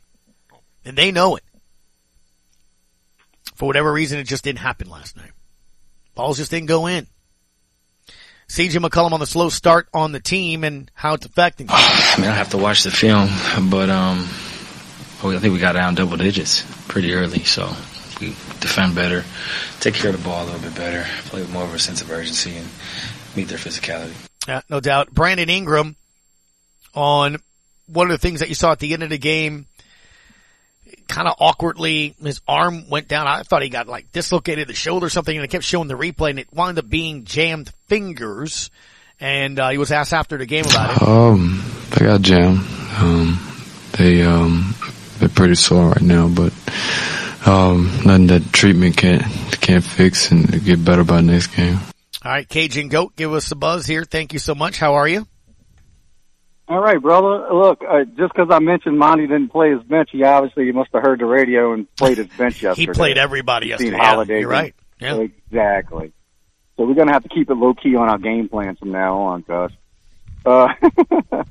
And 0.84 0.96
they 0.96 1.12
know 1.12 1.36
it. 1.36 1.44
For 3.54 3.66
whatever 3.66 3.92
reason, 3.92 4.18
it 4.18 4.24
just 4.24 4.44
didn't 4.44 4.58
happen 4.58 4.88
last 4.88 5.16
night. 5.16 5.30
Balls 6.14 6.38
just 6.38 6.50
didn't 6.50 6.68
go 6.68 6.86
in. 6.86 7.06
CJ 8.48 8.84
McCollum 8.84 9.12
on 9.12 9.20
the 9.20 9.26
slow 9.26 9.48
start 9.48 9.88
on 9.92 10.12
the 10.12 10.20
team 10.20 10.64
and 10.64 10.90
how 10.94 11.14
it's 11.14 11.26
affecting. 11.26 11.66
I 11.70 12.16
mean, 12.18 12.30
I 12.30 12.34
have 12.34 12.50
to 12.50 12.58
watch 12.58 12.84
the 12.84 12.90
film, 12.90 13.28
but 13.70 13.90
um, 13.90 14.20
I 15.22 15.38
think 15.38 15.52
we 15.52 15.58
got 15.58 15.72
down 15.72 15.94
double 15.94 16.16
digits 16.16 16.64
pretty 16.88 17.12
early, 17.14 17.44
so 17.44 17.74
we 18.20 18.34
defend 18.60 18.94
better, 18.94 19.24
take 19.80 19.94
care 19.94 20.10
of 20.10 20.16
the 20.16 20.24
ball 20.24 20.44
a 20.44 20.46
little 20.46 20.60
bit 20.60 20.74
better, 20.74 21.06
play 21.26 21.40
with 21.40 21.52
more 21.52 21.64
of 21.64 21.74
a 21.74 21.78
sense 21.78 22.00
of 22.00 22.10
urgency, 22.10 22.56
and 22.56 22.68
meet 23.36 23.48
their 23.48 23.58
physicality. 23.58 24.14
Yeah, 24.48 24.60
no 24.68 24.80
doubt. 24.80 25.12
Brandon 25.12 25.50
Ingram 25.50 25.96
on 26.94 27.38
one 27.86 28.06
of 28.06 28.12
the 28.12 28.18
things 28.18 28.40
that 28.40 28.48
you 28.48 28.54
saw 28.54 28.72
at 28.72 28.78
the 28.78 28.92
end 28.92 29.02
of 29.02 29.10
the 29.10 29.18
game 29.18 29.66
kind 31.08 31.28
of 31.28 31.34
awkwardly, 31.38 32.14
his 32.22 32.40
arm 32.46 32.88
went 32.88 33.08
down. 33.08 33.26
I 33.26 33.42
thought 33.42 33.62
he 33.62 33.68
got 33.68 33.86
like 33.86 34.12
dislocated 34.12 34.68
the 34.68 34.74
shoulder 34.74 35.06
or 35.06 35.10
something 35.10 35.36
and 35.36 35.44
it 35.44 35.48
kept 35.48 35.64
showing 35.64 35.88
the 35.88 35.94
replay 35.94 36.30
and 36.30 36.38
it 36.38 36.52
wound 36.52 36.78
up 36.78 36.88
being 36.88 37.24
jammed 37.24 37.70
fingers. 37.86 38.70
And, 39.18 39.58
uh, 39.58 39.70
he 39.70 39.78
was 39.78 39.92
asked 39.92 40.12
after 40.12 40.36
the 40.36 40.46
game 40.46 40.66
about 40.66 40.96
it. 40.96 41.02
Um, 41.02 41.64
they 41.90 42.04
got 42.06 42.20
jammed. 42.20 42.58
Um, 42.98 43.40
they, 43.92 44.22
um, 44.22 44.74
they're 45.18 45.28
pretty 45.30 45.54
sore 45.54 45.88
right 45.88 46.02
now, 46.02 46.28
but, 46.28 46.52
um, 47.46 47.86
nothing 48.04 48.26
that 48.28 48.52
treatment 48.52 48.96
can't, 48.96 49.22
can't 49.60 49.84
fix 49.84 50.30
and 50.30 50.64
get 50.64 50.84
better 50.84 51.04
by 51.04 51.20
next 51.20 51.48
game. 51.48 51.78
All 52.24 52.32
right. 52.32 52.48
Cajun 52.48 52.88
Goat, 52.88 53.14
give 53.16 53.32
us 53.32 53.50
a 53.52 53.56
buzz 53.56 53.86
here. 53.86 54.04
Thank 54.04 54.32
you 54.32 54.38
so 54.38 54.54
much. 54.54 54.78
How 54.78 54.94
are 54.94 55.06
you? 55.08 55.26
All 56.68 56.80
right, 56.80 57.00
brother. 57.00 57.46
Look, 57.54 57.82
uh, 57.88 58.04
just 58.16 58.32
because 58.34 58.48
I 58.50 58.58
mentioned 58.58 58.98
Monty 58.98 59.28
didn't 59.28 59.50
play 59.50 59.70
his 59.70 59.82
bench, 59.84 60.08
he 60.10 60.24
obviously 60.24 60.72
must 60.72 60.90
have 60.92 61.02
heard 61.02 61.20
the 61.20 61.24
radio 61.26 61.72
and 61.72 61.94
played 61.94 62.18
his 62.18 62.26
bench 62.26 62.60
yesterday. 62.62 62.90
he 62.90 62.92
played 62.92 63.18
everybody 63.18 63.66
Seen 63.66 63.92
yesterday. 63.92 63.96
Holiday. 63.96 64.40
You're 64.40 64.48
right. 64.48 64.74
Yeah. 65.00 65.18
Exactly. 65.18 66.12
So 66.76 66.84
we're 66.84 66.94
gonna 66.94 67.12
have 67.12 67.22
to 67.22 67.28
keep 67.28 67.48
it 67.48 67.54
low 67.54 67.74
key 67.74 67.94
on 67.94 68.08
our 68.08 68.18
game 68.18 68.48
plan 68.48 68.74
from 68.76 68.90
now 68.90 69.16
on, 69.18 69.42
Gus. 69.42 69.70
Uh, 70.44 70.68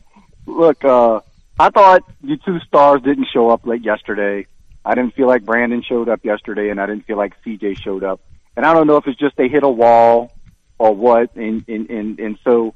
look, 0.45 0.83
uh, 0.83 1.21
I 1.57 1.69
thought 1.69 2.03
your 2.21 2.37
two 2.45 2.59
stars 2.59 3.01
didn't 3.01 3.27
show 3.33 3.49
up 3.49 3.65
late 3.65 3.83
yesterday. 3.83 4.47
I 4.85 4.93
didn't 4.93 5.15
feel 5.15 5.27
like 5.27 5.43
Brandon 5.43 5.81
showed 5.81 6.09
up 6.09 6.23
yesterday, 6.23 6.69
and 6.69 6.79
I 6.79 6.85
didn't 6.85 7.05
feel 7.05 7.17
like 7.17 7.33
CJ 7.43 7.81
showed 7.81 8.03
up. 8.03 8.21
And 8.55 8.65
I 8.65 8.73
don't 8.73 8.87
know 8.87 8.97
if 8.97 9.07
it's 9.07 9.19
just 9.19 9.35
they 9.35 9.47
hit 9.47 9.63
a 9.63 9.69
wall 9.69 10.31
or 10.77 10.93
what, 10.93 11.35
and 11.35 11.65
and 11.67 11.89
and, 11.89 12.19
and 12.19 12.39
so 12.43 12.75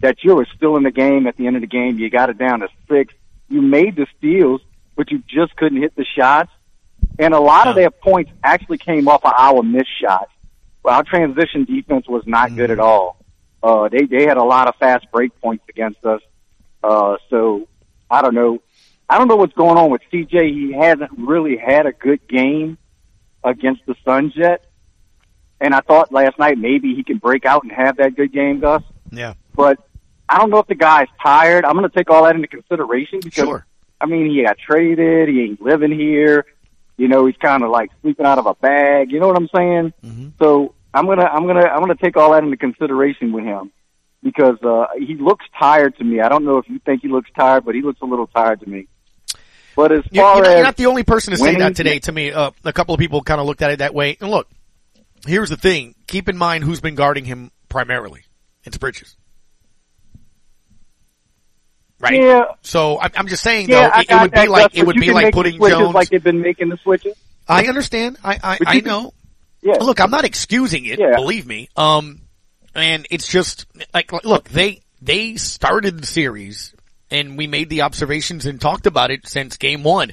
that 0.00 0.22
you 0.22 0.34
were 0.34 0.46
still 0.56 0.76
in 0.76 0.82
the 0.82 0.90
game 0.90 1.26
at 1.26 1.36
the 1.36 1.46
end 1.46 1.56
of 1.56 1.62
the 1.62 1.68
game. 1.68 1.98
You 1.98 2.08
got 2.08 2.30
it 2.30 2.38
down 2.38 2.60
to 2.60 2.68
six. 2.88 3.12
You 3.48 3.60
made 3.60 3.96
the 3.96 4.06
steals, 4.16 4.60
but 4.96 5.10
you 5.10 5.22
just 5.26 5.56
couldn't 5.56 5.80
hit 5.80 5.94
the 5.96 6.06
shots. 6.16 6.50
And 7.18 7.34
a 7.34 7.40
lot 7.40 7.66
of 7.66 7.74
their 7.74 7.90
points 7.90 8.30
actually 8.42 8.78
came 8.78 9.08
off 9.08 9.24
of 9.24 9.32
our 9.36 9.62
missed 9.62 9.90
shots. 10.00 10.30
Well, 10.82 10.94
our 10.94 11.02
transition 11.02 11.64
defense 11.64 12.08
was 12.08 12.22
not 12.26 12.54
good 12.54 12.70
at 12.70 12.78
all. 12.78 13.18
Uh, 13.62 13.88
they, 13.88 14.06
they 14.06 14.24
had 14.24 14.38
a 14.38 14.42
lot 14.42 14.68
of 14.68 14.76
fast 14.76 15.06
break 15.12 15.38
points 15.40 15.64
against 15.68 16.04
us. 16.06 16.22
Uh, 16.82 17.16
so 17.28 17.68
I 18.10 18.22
don't 18.22 18.34
know. 18.34 18.62
I 19.10 19.18
don't 19.18 19.26
know 19.26 19.34
what's 19.34 19.54
going 19.54 19.76
on 19.76 19.90
with 19.90 20.02
CJ. 20.12 20.52
He 20.54 20.72
hasn't 20.72 21.10
really 21.18 21.56
had 21.56 21.84
a 21.84 21.92
good 21.92 22.26
game 22.28 22.78
against 23.42 23.84
the 23.84 23.96
Suns 24.04 24.34
yet. 24.36 24.64
And 25.60 25.74
I 25.74 25.80
thought 25.80 26.12
last 26.12 26.38
night 26.38 26.58
maybe 26.58 26.94
he 26.94 27.02
can 27.02 27.18
break 27.18 27.44
out 27.44 27.64
and 27.64 27.72
have 27.72 27.96
that 27.96 28.14
good 28.14 28.32
game, 28.32 28.60
Gus. 28.60 28.84
Yeah. 29.10 29.34
But 29.56 29.78
I 30.28 30.38
don't 30.38 30.50
know 30.50 30.58
if 30.58 30.68
the 30.68 30.76
guy's 30.76 31.08
tired. 31.20 31.64
I'm 31.64 31.72
going 31.76 31.90
to 31.90 31.94
take 31.94 32.08
all 32.08 32.22
that 32.22 32.36
into 32.36 32.46
consideration 32.46 33.18
because, 33.18 33.44
Sure. 33.44 33.66
I 34.00 34.06
mean, 34.06 34.30
he 34.30 34.44
got 34.44 34.58
traded. 34.58 35.28
He 35.28 35.42
ain't 35.42 35.60
living 35.60 35.90
here. 35.90 36.46
You 36.96 37.08
know, 37.08 37.26
he's 37.26 37.36
kind 37.36 37.64
of 37.64 37.70
like 37.70 37.90
sleeping 38.02 38.26
out 38.26 38.38
of 38.38 38.46
a 38.46 38.54
bag. 38.54 39.10
You 39.10 39.18
know 39.18 39.26
what 39.26 39.36
I'm 39.36 39.48
saying? 39.54 39.92
So 40.38 40.74
I'm 40.94 41.06
gonna, 41.06 41.24
I'm 41.24 41.46
gonna, 41.46 41.66
I'm 41.66 41.80
gonna 41.80 41.96
take 41.96 42.16
all 42.16 42.32
that 42.32 42.44
into 42.44 42.56
consideration 42.56 43.32
with 43.32 43.44
him 43.44 43.72
because 44.22 44.62
uh, 44.62 44.86
he 44.98 45.16
looks 45.16 45.44
tired 45.58 45.96
to 45.98 46.04
me. 46.04 46.20
I 46.20 46.28
don't 46.28 46.44
know 46.44 46.58
if 46.58 46.68
you 46.68 46.78
think 46.78 47.02
he 47.02 47.08
looks 47.08 47.30
tired, 47.36 47.64
but 47.64 47.74
he 47.74 47.82
looks 47.82 48.00
a 48.02 48.06
little 48.06 48.26
tired 48.28 48.60
to 48.60 48.68
me. 48.68 48.86
But 49.80 49.92
as 49.92 50.04
You're, 50.10 50.22
far 50.24 50.34
you're 50.36 50.44
not, 50.44 50.50
as 50.50 50.56
you're 50.56 50.64
not 50.64 50.76
the 50.76 50.86
only 50.86 51.04
person 51.04 51.32
to 51.32 51.38
say 51.38 51.56
that 51.56 51.74
today 51.74 52.00
to 52.00 52.12
me. 52.12 52.32
Uh, 52.32 52.50
a 52.64 52.72
couple 52.72 52.94
of 52.94 52.98
people 52.98 53.22
kind 53.22 53.40
of 53.40 53.46
looked 53.46 53.62
at 53.62 53.70
it 53.70 53.78
that 53.78 53.94
way. 53.94 54.16
And 54.20 54.30
look, 54.30 54.46
here's 55.26 55.48
the 55.48 55.56
thing. 55.56 55.94
Keep 56.06 56.28
in 56.28 56.36
mind 56.36 56.64
who's 56.64 56.80
been 56.82 56.96
guarding 56.96 57.24
him 57.24 57.50
primarily. 57.70 58.24
It's 58.64 58.76
Bridges. 58.76 59.16
Right? 61.98 62.22
Yeah. 62.22 62.44
So 62.62 63.00
I'm, 63.00 63.10
I'm 63.14 63.26
just 63.26 63.42
saying 63.42 63.70
yeah, 63.70 63.88
though, 63.88 63.94
I 63.94 64.00
it, 64.00 64.10
it 64.10 64.20
would 64.20 64.30
that, 64.32 64.42
be 64.42 64.48
like, 64.48 64.76
it 64.76 64.86
would 64.86 64.96
be 64.96 65.12
like 65.12 65.32
putting 65.32 65.58
Jones. 65.58 65.94
like 65.94 66.08
they've 66.10 66.22
been 66.22 66.42
making 66.42 66.68
the 66.68 66.76
switches. 66.78 67.14
I 67.48 67.66
understand. 67.66 68.18
I, 68.22 68.38
I, 68.42 68.58
I 68.66 68.74
can- 68.76 68.84
know. 68.84 69.14
Yeah. 69.62 69.74
Look, 69.74 70.00
I'm 70.00 70.10
not 70.10 70.24
excusing 70.24 70.86
it. 70.86 70.98
Yeah. 70.98 71.16
Believe 71.16 71.46
me. 71.46 71.68
Um, 71.76 72.22
and 72.74 73.06
it's 73.10 73.28
just 73.28 73.66
like, 73.92 74.12
look, 74.24 74.48
they 74.48 74.80
they 75.02 75.36
started 75.36 76.00
the 76.00 76.06
series, 76.06 76.74
and 77.10 77.36
we 77.36 77.46
made 77.46 77.70
the 77.70 77.82
observations 77.82 78.46
and 78.46 78.60
talked 78.60 78.86
about 78.86 79.10
it 79.10 79.26
since 79.26 79.56
game 79.56 79.82
one. 79.82 80.12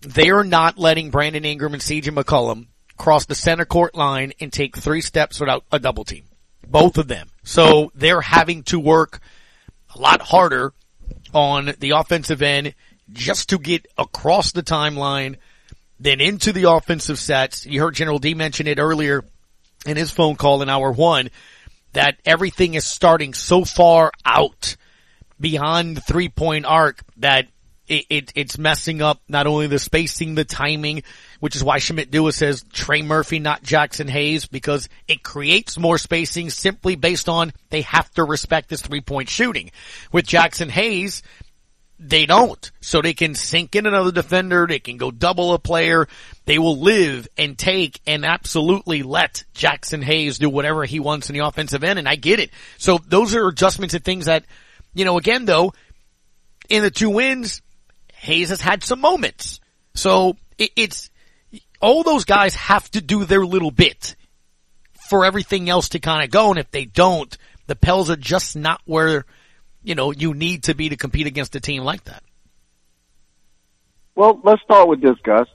They 0.00 0.30
are 0.30 0.44
not 0.44 0.78
letting 0.78 1.10
Brandon 1.10 1.44
Ingram 1.44 1.74
and 1.74 1.82
CJ 1.82 2.14
McCollum 2.14 2.66
cross 2.96 3.26
the 3.26 3.34
center 3.34 3.64
court 3.64 3.94
line 3.94 4.32
and 4.40 4.52
take 4.52 4.76
three 4.76 5.00
steps 5.00 5.40
without 5.40 5.64
a 5.72 5.78
double 5.78 6.04
team. 6.04 6.24
Both 6.66 6.98
of 6.98 7.08
them. 7.08 7.28
So 7.42 7.90
they're 7.94 8.20
having 8.20 8.62
to 8.64 8.78
work 8.78 9.20
a 9.94 10.00
lot 10.00 10.20
harder 10.20 10.72
on 11.32 11.74
the 11.78 11.90
offensive 11.90 12.42
end 12.42 12.74
just 13.12 13.48
to 13.50 13.58
get 13.58 13.86
across 13.98 14.52
the 14.52 14.62
timeline, 14.62 15.36
then 15.98 16.20
into 16.20 16.52
the 16.52 16.70
offensive 16.70 17.18
sets. 17.18 17.66
You 17.66 17.80
heard 17.80 17.94
General 17.94 18.18
D 18.18 18.34
mention 18.34 18.66
it 18.66 18.78
earlier 18.78 19.24
in 19.86 19.96
his 19.96 20.10
phone 20.10 20.36
call 20.36 20.62
in 20.62 20.68
hour 20.68 20.92
one 20.92 21.30
that 21.92 22.18
everything 22.24 22.74
is 22.74 22.86
starting 22.86 23.34
so 23.34 23.64
far 23.64 24.12
out 24.24 24.76
beyond 25.40 25.96
the 25.96 26.00
three 26.02 26.28
point 26.28 26.66
arc 26.66 27.02
that 27.16 27.48
it, 27.88 28.06
it, 28.08 28.32
it's 28.36 28.56
messing 28.56 29.02
up 29.02 29.20
not 29.28 29.48
only 29.48 29.66
the 29.66 29.80
spacing, 29.80 30.36
the 30.36 30.44
timing, 30.44 31.02
which 31.40 31.56
is 31.56 31.64
why 31.64 31.78
Schmidt 31.78 32.10
Dua 32.10 32.32
says 32.32 32.64
Trey 32.72 33.02
Murphy, 33.02 33.40
not 33.40 33.64
Jaxson 33.64 34.08
Hayes, 34.08 34.46
because 34.46 34.88
it 35.08 35.24
creates 35.24 35.76
more 35.76 35.98
spacing 35.98 36.50
simply 36.50 36.94
based 36.94 37.28
on 37.28 37.52
they 37.70 37.82
have 37.82 38.08
to 38.12 38.22
respect 38.22 38.68
this 38.68 38.80
three 38.80 39.00
point 39.00 39.28
shooting. 39.28 39.72
With 40.12 40.26
Jaxson 40.26 40.70
Hayes, 40.70 41.24
they 41.98 42.26
don't. 42.26 42.70
So 42.80 43.02
they 43.02 43.12
can 43.12 43.34
sink 43.34 43.74
in 43.74 43.86
another 43.86 44.12
defender. 44.12 44.66
They 44.66 44.78
can 44.78 44.96
go 44.96 45.10
double 45.10 45.52
a 45.52 45.58
player. 45.58 46.08
They 46.46 46.58
will 46.58 46.78
live 46.78 47.28
and 47.36 47.58
take 47.58 48.00
and 48.06 48.24
absolutely 48.24 49.02
let 49.02 49.44
Jaxson 49.54 50.02
Hayes 50.02 50.38
do 50.38 50.48
whatever 50.48 50.84
he 50.84 50.98
wants 50.98 51.28
in 51.28 51.34
the 51.34 51.44
offensive 51.44 51.84
end. 51.84 51.98
And 51.98 52.08
I 52.08 52.14
get 52.16 52.40
it. 52.40 52.50
So 52.78 52.98
those 53.06 53.34
are 53.34 53.48
adjustments 53.48 53.94
and 53.94 54.04
things 54.04 54.26
that, 54.26 54.44
you 54.94 55.04
know, 55.04 55.18
again 55.18 55.44
though, 55.44 55.72
in 56.68 56.82
the 56.82 56.90
two 56.90 57.10
wins, 57.10 57.62
Hayes 58.14 58.50
has 58.50 58.60
had 58.60 58.84
some 58.84 59.00
moments. 59.00 59.60
So 59.94 60.36
it, 60.58 60.70
it's, 60.76 61.10
all 61.80 62.02
those 62.02 62.24
guys 62.24 62.54
have 62.54 62.90
to 62.92 63.00
do 63.00 63.24
their 63.24 63.44
little 63.44 63.70
bit 63.70 64.14
for 65.08 65.24
everything 65.24 65.68
else 65.68 65.90
to 65.90 65.98
kind 65.98 66.22
of 66.22 66.30
go. 66.30 66.50
And 66.50 66.58
if 66.58 66.70
they 66.70 66.84
don't, 66.84 67.36
the 67.66 67.76
Pels 67.76 68.10
are 68.10 68.16
just 68.16 68.56
not 68.56 68.80
where, 68.84 69.24
you 69.82 69.94
know, 69.94 70.12
you 70.12 70.34
need 70.34 70.64
to 70.64 70.74
be 70.74 70.90
to 70.90 70.96
compete 70.96 71.26
against 71.26 71.56
a 71.56 71.60
team 71.60 71.82
like 71.82 72.04
that. 72.04 72.22
Well, 74.14 74.40
let's 74.44 74.62
start 74.62 74.88
with 74.88 75.00
this, 75.00 75.16
Gus. 75.22 75.48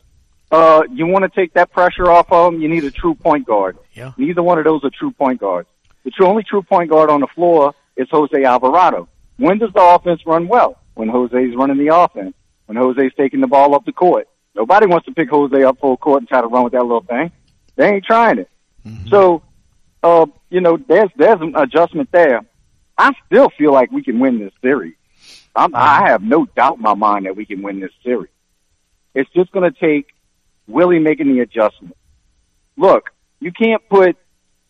Uh, 0.51 0.83
you 0.91 1.07
want 1.07 1.23
to 1.23 1.39
take 1.39 1.53
that 1.53 1.71
pressure 1.71 2.09
off 2.09 2.31
of 2.31 2.51
them, 2.51 2.61
you 2.61 2.69
need 2.69 2.83
a 2.83 2.91
true 2.91 3.15
point 3.15 3.45
guard. 3.45 3.77
Yeah. 3.93 4.13
Neither 4.17 4.43
one 4.43 4.57
of 4.57 4.65
those 4.65 4.83
are 4.83 4.91
true 4.97 5.11
point 5.11 5.39
guards. 5.39 5.67
The 6.03 6.11
true, 6.11 6.27
only 6.27 6.43
true 6.43 6.61
point 6.61 6.89
guard 6.89 7.09
on 7.09 7.21
the 7.21 7.27
floor 7.27 7.73
is 7.95 8.07
Jose 8.11 8.43
Alvarado. 8.43 9.07
When 9.37 9.57
does 9.57 9.71
the 9.73 9.81
offense 9.81 10.21
run 10.25 10.47
well? 10.47 10.79
When 10.93 11.09
Jose's 11.09 11.55
running 11.55 11.77
the 11.77 11.95
offense. 11.95 12.33
When 12.65 12.77
Jose's 12.77 13.11
taking 13.17 13.41
the 13.41 13.47
ball 13.47 13.75
up 13.75 13.85
the 13.85 13.91
court. 13.91 14.27
Nobody 14.55 14.87
wants 14.87 15.05
to 15.07 15.13
pick 15.13 15.29
Jose 15.29 15.63
up 15.63 15.79
full 15.79 15.97
court 15.97 16.21
and 16.21 16.29
try 16.29 16.41
to 16.41 16.47
run 16.47 16.63
with 16.63 16.73
that 16.73 16.83
little 16.83 17.03
thing. 17.03 17.31
They 17.75 17.95
ain't 17.95 18.05
trying 18.05 18.39
it. 18.39 18.49
So, 19.09 19.43
uh, 20.01 20.27
you 20.49 20.61
know, 20.61 20.77
there's, 20.77 21.09
there's 21.17 21.41
an 21.41 21.55
adjustment 21.55 22.09
there. 22.11 22.41
I 22.97 23.11
still 23.25 23.49
feel 23.57 23.73
like 23.73 23.91
we 23.91 24.03
can 24.03 24.19
win 24.19 24.39
this 24.39 24.53
series. 24.61 24.95
I'm, 25.55 25.75
I 25.75 26.09
have 26.09 26.21
no 26.21 26.45
doubt 26.45 26.77
in 26.77 26.81
my 26.81 26.93
mind 26.93 27.25
that 27.25 27.35
we 27.35 27.45
can 27.45 27.61
win 27.61 27.79
this 27.79 27.91
series. 28.03 28.31
It's 29.13 29.29
just 29.31 29.51
going 29.51 29.71
to 29.71 29.79
take 29.79 30.07
Willie 30.67 30.99
making 30.99 31.33
the 31.33 31.41
adjustment. 31.41 31.95
Look, 32.77 33.11
you 33.39 33.51
can't 33.51 33.81
put 33.89 34.17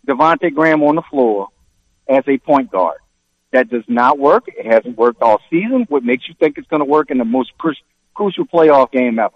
Devonte' 0.07 0.53
Graham 0.53 0.83
on 0.83 0.95
the 0.95 1.01
floor 1.03 1.49
as 2.07 2.23
a 2.27 2.37
point 2.37 2.71
guard. 2.71 2.97
That 3.55 3.69
does 3.69 3.83
not 3.87 4.19
work. 4.19 4.43
It 4.47 4.65
hasn't 4.65 4.97
worked 4.97 5.21
all 5.21 5.39
season. 5.49 5.85
What 5.87 6.03
makes 6.03 6.27
you 6.27 6.35
think 6.39 6.57
it's 6.57 6.67
going 6.67 6.81
to 6.81 6.85
work 6.85 7.09
in 7.09 7.17
the 7.17 7.23
most 7.25 7.57
cru- 7.57 7.73
crucial 8.13 8.45
playoff 8.45 8.91
game 8.91 9.17
ever? 9.17 9.33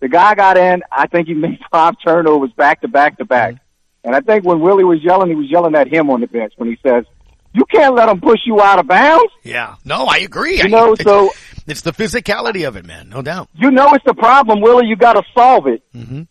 The 0.00 0.08
guy 0.08 0.34
got 0.34 0.58
in. 0.58 0.82
I 0.90 1.06
think 1.06 1.28
he 1.28 1.34
made 1.46 1.58
five 1.70 1.94
turnovers 2.04 2.50
back 2.56 2.80
to 2.80 2.88
back 2.88 3.18
to 3.18 3.24
back. 3.24 3.54
And 4.02 4.14
I 4.14 4.20
think 4.20 4.44
when 4.44 4.60
Willie 4.60 4.82
was 4.84 4.98
yelling, 5.02 5.28
he 5.30 5.36
was 5.36 5.48
yelling 5.48 5.74
at 5.76 5.86
him 5.86 6.10
on 6.10 6.20
the 6.20 6.26
bench 6.26 6.52
when 6.56 6.68
he 6.68 6.76
says, 6.86 7.04
"You 7.52 7.64
can't 7.64 7.94
let 7.94 8.06
them 8.06 8.20
push 8.20 8.40
you 8.44 8.60
out 8.60 8.78
of 8.80 8.88
bounds." 8.88 9.32
Yeah. 9.44 9.76
No, 9.84 10.04
I 10.06 10.18
agree. 10.18 10.56
You 10.58 10.64
I- 10.64 10.68
know, 10.68 10.94
so 11.00 11.30
It's 11.66 11.80
the 11.82 11.92
physicality 11.92 12.66
of 12.68 12.76
it, 12.76 12.84
man. 12.84 13.08
No 13.08 13.22
doubt. 13.22 13.48
you 13.54 13.70
know 13.70 13.94
it's 13.94 14.04
the 14.04 14.12
problem, 14.14 14.60
Willie. 14.60 14.86
You 14.86 14.96
got 14.96 15.14
to 15.14 15.22
solve 15.32 15.66
it. 15.68 15.82
Mm-hmm. 15.94 16.22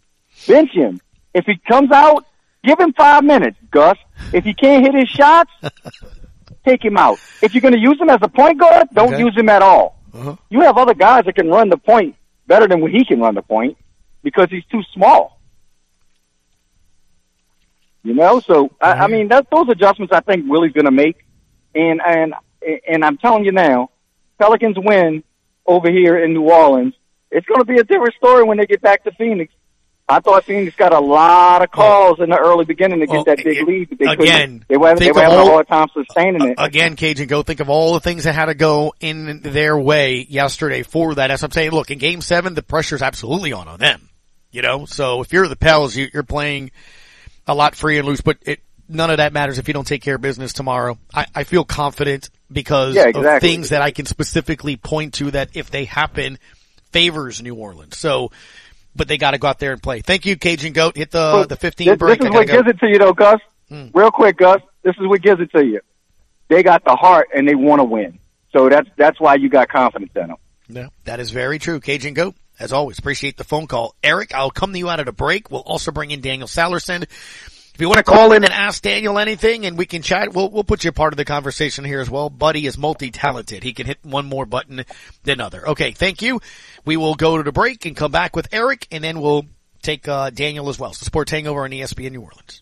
Bench 0.48 0.70
him. 0.72 1.01
If 1.34 1.46
he 1.46 1.56
comes 1.68 1.92
out, 1.92 2.25
give 2.63 2.80
him 2.80 2.94
five 2.94 3.24
minutes, 3.24 3.58
Gus. 3.72 3.98
If 4.34 4.44
he 4.44 4.53
can't 4.53 4.86
hit 4.86 4.94
his 4.94 5.10
shots, 5.10 5.50
take 6.65 6.84
him 6.84 6.98
out. 6.98 7.20
If 7.41 7.53
you're 7.53 7.62
going 7.62 7.74
to 7.74 7.79
use 7.79 8.00
him 8.00 8.10
as 8.10 8.20
a 8.22 8.27
point 8.27 8.60
guard, 8.60 8.88
don't 8.93 9.13
Okay. 9.13 9.20
use 9.24 9.36
him 9.38 9.50
at 9.50 9.62
all. 9.62 10.00
Uh-huh. 10.13 10.36
You 10.50 10.62
have 10.62 10.77
other 10.77 10.93
guys 10.93 11.25
that 11.25 11.36
can 11.36 11.50
run 11.50 11.70
the 11.70 11.77
point 11.77 12.15
better 12.48 12.67
than 12.67 12.86
he 12.88 13.03
can 13.05 13.20
run 13.20 13.36
the 13.36 13.41
point 13.41 13.77
because 14.24 14.48
he's 14.50 14.65
too 14.65 14.82
small. 14.93 15.39
You 18.03 18.13
know, 18.13 18.39
so 18.41 18.70
I, 18.82 18.91
I 18.91 19.08
mean, 19.08 19.29
that, 19.29 19.48
those 19.50 19.70
adjustments 19.70 20.12
I 20.13 20.20
think 20.20 20.46
Willie's 20.50 20.74
going 20.74 20.86
to 20.86 20.91
make, 20.91 21.25
and 21.74 22.01
and 22.05 22.34
and 22.88 23.03
I'm 23.05 23.17
telling 23.17 23.46
you 23.46 23.53
now, 23.53 23.91
Pelicans 24.39 24.75
win 24.77 25.24
over 25.65 25.89
here 25.89 26.17
in 26.22 26.34
New 26.34 26.43
Orleans. 26.43 26.93
It's 27.32 27.46
going 27.48 27.62
to 27.62 27.65
be 27.65 27.79
a 27.79 27.84
different 27.84 28.13
story 28.15 28.43
when 28.43 28.58
they 28.58 28.65
get 28.65 28.82
back 28.82 29.05
to 29.05 29.12
Phoenix. 29.13 29.53
I 30.13 30.20
thought 30.20 30.46
Phoenix 30.46 30.75
got 30.75 30.93
a 30.93 31.00
lot 31.00 31.63
of 31.63 31.72
calls 31.72 32.20
in 32.20 32.29
the 32.29 32.38
early 32.38 32.65
beginning 32.65 33.00
to 33.00 33.08
get 33.08 33.13
Well, 33.15 33.24
that 33.25 33.43
big 33.43 33.67
lead, 33.67 33.89
but 33.89 33.98
they 33.98 34.05
again. 34.05 34.63
They 34.67 34.77
were, 34.77 34.96
they 34.96 35.12
were 35.12 35.24
of 35.24 35.32
having 35.32 35.48
a 35.48 35.51
hard 35.51 35.67
time 35.67 35.88
sustaining 35.93 36.50
it. 36.50 36.55
Again, 36.60 36.96
Cajun, 36.96 37.27
go 37.27 37.41
think 37.41 37.60
of 37.60 37.70
all 37.70 37.93
the 37.93 38.00
things 38.00 38.25
that 38.25 38.36
had 38.36 38.46
to 38.46 38.53
go 38.53 38.93
in 39.00 39.41
their 39.41 39.77
way 39.77 40.25
yesterday 40.29 40.84
for 40.84 41.15
that. 41.15 41.32
As 41.32 41.43
I'm 41.43 41.51
saying, 41.51 41.72
look, 41.72 41.89
in 41.89 41.98
game 41.98 42.22
seven, 42.22 42.53
the 42.53 42.62
pressure's 42.62 43.01
absolutely 43.01 43.53
on 43.53 43.67
on 43.67 43.79
them. 43.79 44.10
You 44.51 44.62
know, 44.62 44.86
so 44.86 45.22
if 45.22 45.34
you're 45.34 45.48
the 45.48 45.55
Pels, 45.55 45.96
you, 45.96 46.10
you're 46.13 46.22
playing 46.22 46.70
a 47.48 47.55
lot 47.55 47.75
free 47.75 47.98
and 47.98 48.08
loose, 48.08 48.22
but 48.22 48.38
it, 48.43 48.60
none 48.88 49.10
of 49.10 49.17
that 49.17 49.34
matters 49.34 49.58
if 49.58 49.67
you 49.67 49.74
don't 49.74 49.88
take 49.88 50.03
care 50.03 50.15
of 50.15 50.22
business 50.22 50.53
tomorrow. 50.53 51.00
I, 51.12 51.25
I 51.34 51.43
feel 51.43 51.63
confident 51.63 52.29
because 52.51 52.96
Yeah, 52.96 53.12
of 53.15 53.41
things 53.41 53.70
that 53.70 53.82
I 53.82 53.89
can 53.89 54.05
specifically 54.05 54.77
point 54.77 55.15
to 55.15 55.32
that 55.32 55.50
if 55.55 55.72
they 55.72 55.86
happen, 55.86 56.38
favors 56.91 57.41
New 57.41 57.55
Orleans. 57.55 57.98
So, 57.98 58.32
but 58.96 59.08
they 59.08 59.18
gotta 59.18 59.38
go 59.38 59.48
out 59.48 59.60
there 59.60 59.72
and 59.74 59.82
play. 59.82 60.02
Thank 60.02 60.26
you, 60.26 60.38
Cajun 60.38 60.74
Goat. 60.74 60.98
Hit 60.98 61.12
the, 61.12 61.34
Look, 61.34 61.50
the 61.50 61.56
15 61.56 61.88
this, 61.88 61.98
break. 61.98 62.20
This 62.20 62.28
is 62.28 62.34
what 62.34 62.48
go. 62.48 62.54
Gives 62.54 62.70
it 62.70 62.80
to 62.80 62.88
you, 62.88 62.98
though, 62.98 63.14
Gus. 63.14 63.40
Hmm. 63.70 63.88
Real 63.94 64.12
quick, 64.12 64.38
Gus. 64.38 64.62
This 64.84 64.96
is 65.00 65.08
what 65.08 65.22
gives 65.22 65.42
it 65.42 65.52
to 65.52 65.66
you. 65.66 65.82
They 66.50 66.64
got 66.64 66.84
the 66.84 66.96
heart 66.96 67.30
and 67.34 67.48
they 67.48 67.56
want 67.56 67.80
to 67.80 67.86
win. 67.86 68.20
So 68.52 68.70
that's 68.70 68.90
that's 68.98 69.20
why 69.20 69.36
you 69.36 69.50
got 69.50 69.70
confidence 69.70 70.12
in 70.16 70.28
them. 70.28 70.38
Yeah, 70.70 70.88
that 71.06 71.20
is 71.20 71.32
very 71.32 71.60
true. 71.60 71.80
Cajun 71.80 72.14
Goat, 72.14 72.36
as 72.60 72.72
always, 72.72 73.00
appreciate 73.00 73.38
the 73.38 73.44
phone 73.44 73.68
call. 73.68 73.96
Eric, 74.04 74.34
I'll 74.34 74.52
come 74.52 74.74
to 74.74 74.80
you 74.80 74.90
out 74.90 75.00
of 75.00 75.06
the 75.06 75.12
break. 75.12 75.50
We'll 75.50 75.62
also 75.62 75.92
bring 75.92 76.12
in 76.12 76.22
Daniel 76.22 76.48
Sallerson. 76.48 77.06
If 77.74 77.82
you 77.82 77.88
want 77.88 77.98
to 77.98 78.03
call 78.03 78.34
in 78.34 78.44
and 78.44 78.53
ask 78.53 78.84
Daniel 78.84 79.18
anything 79.18 79.65
and 79.65 79.75
we 79.75 79.88
can 79.88 80.03
chat, 80.03 80.32
we'll, 80.32 80.50
we'll 80.51 80.63
put 80.63 80.84
you 80.84 80.92
part 80.92 81.12
of 81.12 81.18
the 81.18 81.25
conversation 81.25 81.84
here 81.84 82.01
as 82.01 82.10
well. 82.10 82.30
Buddy 82.30 82.68
is 82.68 82.77
multi-talented. 82.77 83.63
He 83.63 83.74
can 83.74 83.88
hit 83.88 83.98
one 84.03 84.27
more 84.27 84.46
button 84.46 84.86
than 85.24 85.42
other. 85.42 85.68
Okay, 85.70 85.92
thank 85.92 86.22
you. 86.22 86.39
We 86.86 86.98
will 86.98 87.15
go 87.15 87.38
to 87.38 87.44
the 87.44 87.51
break 87.51 87.88
and 87.88 87.96
come 87.96 88.12
back 88.12 88.36
with 88.36 88.48
Eric 88.51 88.88
and 88.92 89.03
then 89.03 89.20
we'll 89.22 89.48
take, 89.82 90.08
uh, 90.08 90.30
Daniel 90.30 90.70
as 90.70 90.77
well. 90.77 90.92
The 90.92 91.06
Sports 91.06 91.32
Hangover 91.32 91.63
on 91.63 91.72
ESPN 91.72 92.12
New 92.12 92.22
Orleans. 92.22 92.62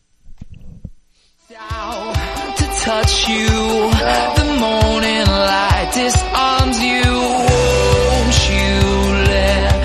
to 1.50 2.66
touch 2.80 3.28
you. 3.28 3.48
The 3.48 4.58
morning 4.62 5.28
light 5.28 5.92
disarms 5.94 6.82
you. 6.82 7.04
Won't 7.04 8.50
you 8.50 8.80
let 9.30 9.81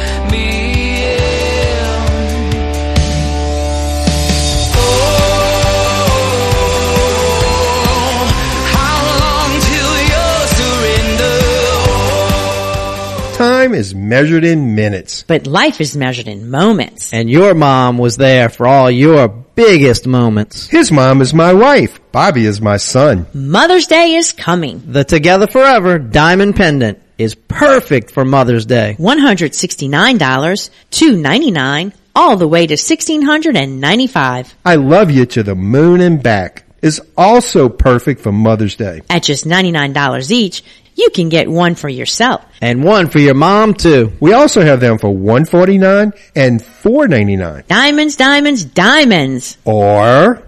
Time 13.66 13.74
is 13.74 13.96
measured 13.96 14.44
in 14.44 14.76
minutes. 14.76 15.24
But 15.26 15.48
life 15.48 15.80
is 15.80 15.96
measured 15.96 16.28
in 16.28 16.48
moments. 16.50 17.12
And 17.12 17.28
your 17.28 17.52
mom 17.52 17.98
was 17.98 18.16
there 18.16 18.48
for 18.48 18.64
all 18.64 18.88
your 18.88 19.26
biggest 19.26 20.06
moments. 20.06 20.68
His 20.68 20.92
mom 20.92 21.20
is 21.20 21.34
my 21.34 21.52
wife. 21.52 21.98
Bobby 22.12 22.46
is 22.46 22.60
my 22.60 22.76
son. 22.76 23.26
Mother's 23.34 23.88
Day 23.88 24.14
is 24.14 24.32
coming. 24.32 24.84
The 24.86 25.02
Together 25.02 25.48
Forever 25.48 25.98
Diamond 25.98 26.54
Pendant 26.54 27.02
is 27.18 27.34
perfect 27.34 28.12
for 28.12 28.24
Mother's 28.24 28.66
Day. 28.66 28.94
$169, 29.00 30.70
299, 30.92 31.92
all 32.14 32.36
the 32.36 32.46
way 32.46 32.68
to 32.68 32.74
1,695. 32.74 34.54
I 34.64 34.76
love 34.76 35.10
you 35.10 35.26
to 35.26 35.42
the 35.42 35.56
moon 35.56 36.00
and 36.00 36.22
back 36.22 36.62
is 36.82 37.02
also 37.16 37.68
perfect 37.68 38.20
for 38.20 38.30
Mother's 38.30 38.76
Day. 38.76 39.00
At 39.10 39.24
just 39.24 39.44
$99 39.44 40.30
each, 40.30 40.62
you 40.96 41.10
can 41.10 41.28
get 41.28 41.48
one 41.48 41.74
for 41.76 41.88
yourself. 41.88 42.44
And 42.60 42.82
one 42.82 43.08
for 43.08 43.18
your 43.20 43.34
mom 43.34 43.74
too. 43.74 44.12
We 44.18 44.32
also 44.32 44.62
have 44.62 44.80
them 44.80 44.98
for 44.98 45.10
149 45.10 46.12
and 46.34 46.60
$4.99. 46.60 47.66
Diamonds, 47.68 48.16
diamonds, 48.16 48.64
diamonds. 48.64 49.58
Or, 49.64 50.42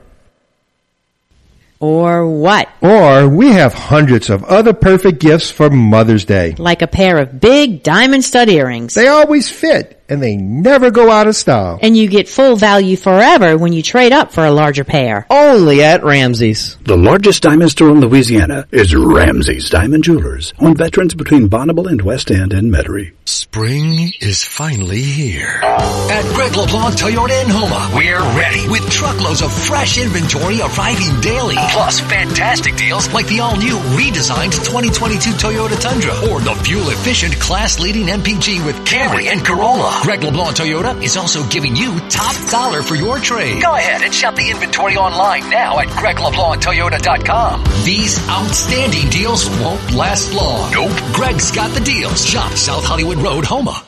Or 1.81 2.27
what? 2.27 2.69
or 2.81 3.29
we 3.29 3.49
have 3.53 3.73
hundreds 3.75 4.31
of 4.31 4.43
other 4.45 4.73
perfect 4.73 5.21
gifts 5.21 5.51
for 5.51 5.71
Mother's 5.71 6.25
Day. 6.25 6.55
Like 6.59 6.83
a 6.83 6.87
pair 6.89 7.19
of 7.19 7.39
big 7.41 7.83
diamond 7.83 8.25
stud 8.25 8.49
earrings. 8.49 8.95
They 8.95 9.07
always 9.09 9.49
fit 9.51 9.98
and 10.09 10.23
they 10.23 10.37
never 10.37 10.90
go 10.90 11.11
out 11.11 11.27
of 11.27 11.37
style. 11.37 11.79
And 11.83 11.97
you 11.97 12.09
get 12.09 12.29
full 12.29 12.57
value 12.57 12.97
forever 12.97 13.57
when 13.57 13.73
you 13.73 13.83
trade 13.83 14.12
up 14.12 14.33
for 14.33 14.44
a 14.44 14.51
larger 14.51 14.85
pair. 14.85 15.27
Only 15.31 15.83
at 15.83 16.05
Ramsey's. 16.05 16.77
The 16.85 16.97
largest 16.97 17.42
diamond 17.42 17.71
store 17.71 17.90
in 17.90 18.01
Louisiana 18.01 18.66
is 18.71 18.94
Ramsey's 18.94 19.71
Diamond 19.71 20.05
Jewelers 20.05 20.53
on 20.59 20.75
Veterans 20.75 21.14
between 21.14 21.49
Bonnabel 21.49 21.90
and 21.90 22.03
West 22.03 22.31
End 22.31 22.53
and 22.53 22.73
Metairie. 22.73 23.12
Spring 23.25 24.12
is 24.21 24.42
finally 24.42 25.03
here. 25.03 25.61
At 25.62 26.25
Greg 26.35 26.57
LeBlanc 26.57 26.94
Toyota 26.94 27.42
in 27.44 27.51
Houma, 27.51 27.90
we're 27.94 28.21
ready 28.38 28.68
with 28.68 28.88
truckloads 28.90 29.42
of 29.42 29.53
fresh 29.53 29.99
inventory 29.99 30.61
arriving 30.61 31.21
daily. 31.21 31.57
Plus 31.71 32.01
fantastic 32.01 32.77
deals 32.77 33.12
like 33.12 33.27
the 33.27 33.40
all-new 33.40 33.77
redesigned 33.97 34.53
2022 34.64 35.31
Toyota 35.33 35.79
Tundra 35.79 36.14
or 36.31 36.40
the 36.40 36.55
fuel-efficient 36.64 37.38
class-leading 37.38 38.07
MPG 38.07 38.64
with 38.64 38.77
Camry 38.87 39.27
and 39.27 39.44
Corolla. 39.44 39.98
Greg 40.03 40.23
LeBlanc 40.23 40.57
Toyota 40.57 41.03
is 41.03 41.17
also 41.17 41.47
giving 41.49 41.75
you 41.75 41.99
top 42.09 42.35
dollar 42.51 42.83
for 42.83 42.95
your 42.95 43.19
trade. 43.19 43.61
Go 43.61 43.75
ahead 43.75 44.03
and 44.03 44.15
shop 44.15 44.37
the 44.37 44.51
inventory 44.51 44.97
online 44.97 45.51
now 45.51 45.79
at 45.81 45.89
GregLeBlancToyota.com. 45.89 47.65
These 47.85 48.29
outstanding 48.29 49.11
deals 49.11 49.49
won't 49.61 49.93
last 49.93 50.33
long. 50.33 50.71
Nope. 50.73 50.93
Greg's 51.13 51.51
got 51.51 51.71
the 51.75 51.81
deals. 51.81 52.25
Shop 52.25 52.53
South 52.53 52.85
Hollywood 52.85 53.19
Road, 53.19 53.45
Houma. 53.45 53.88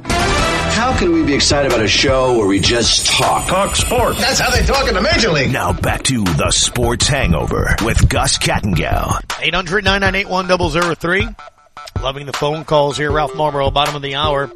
How 1.01 1.07
can 1.07 1.15
we 1.15 1.25
be 1.25 1.33
excited 1.33 1.71
about 1.71 1.83
a 1.83 1.87
show 1.87 2.37
where 2.37 2.45
we 2.45 2.59
just 2.59 3.07
talk? 3.07 3.47
Talk 3.47 3.75
sports. 3.75 4.19
That's 4.19 4.39
how 4.39 4.51
they 4.51 4.63
talk 4.63 4.87
in 4.87 4.93
the 4.93 5.01
Major 5.01 5.31
League. 5.31 5.51
Now 5.51 5.73
back 5.73 6.03
to 6.03 6.23
the 6.23 6.51
Sports 6.51 7.07
Hangover 7.07 7.75
with 7.83 8.07
Gus 8.07 8.37
Kattengell. 8.37 9.19
800-998-1003. 9.29 11.35
Loving 12.03 12.27
the 12.27 12.33
phone 12.33 12.65
calls 12.65 12.97
here. 12.97 13.11
Ralph 13.11 13.31
Malbrough, 13.31 13.73
bottom 13.73 13.95
of 13.95 14.03
the 14.03 14.13
hour. 14.13 14.51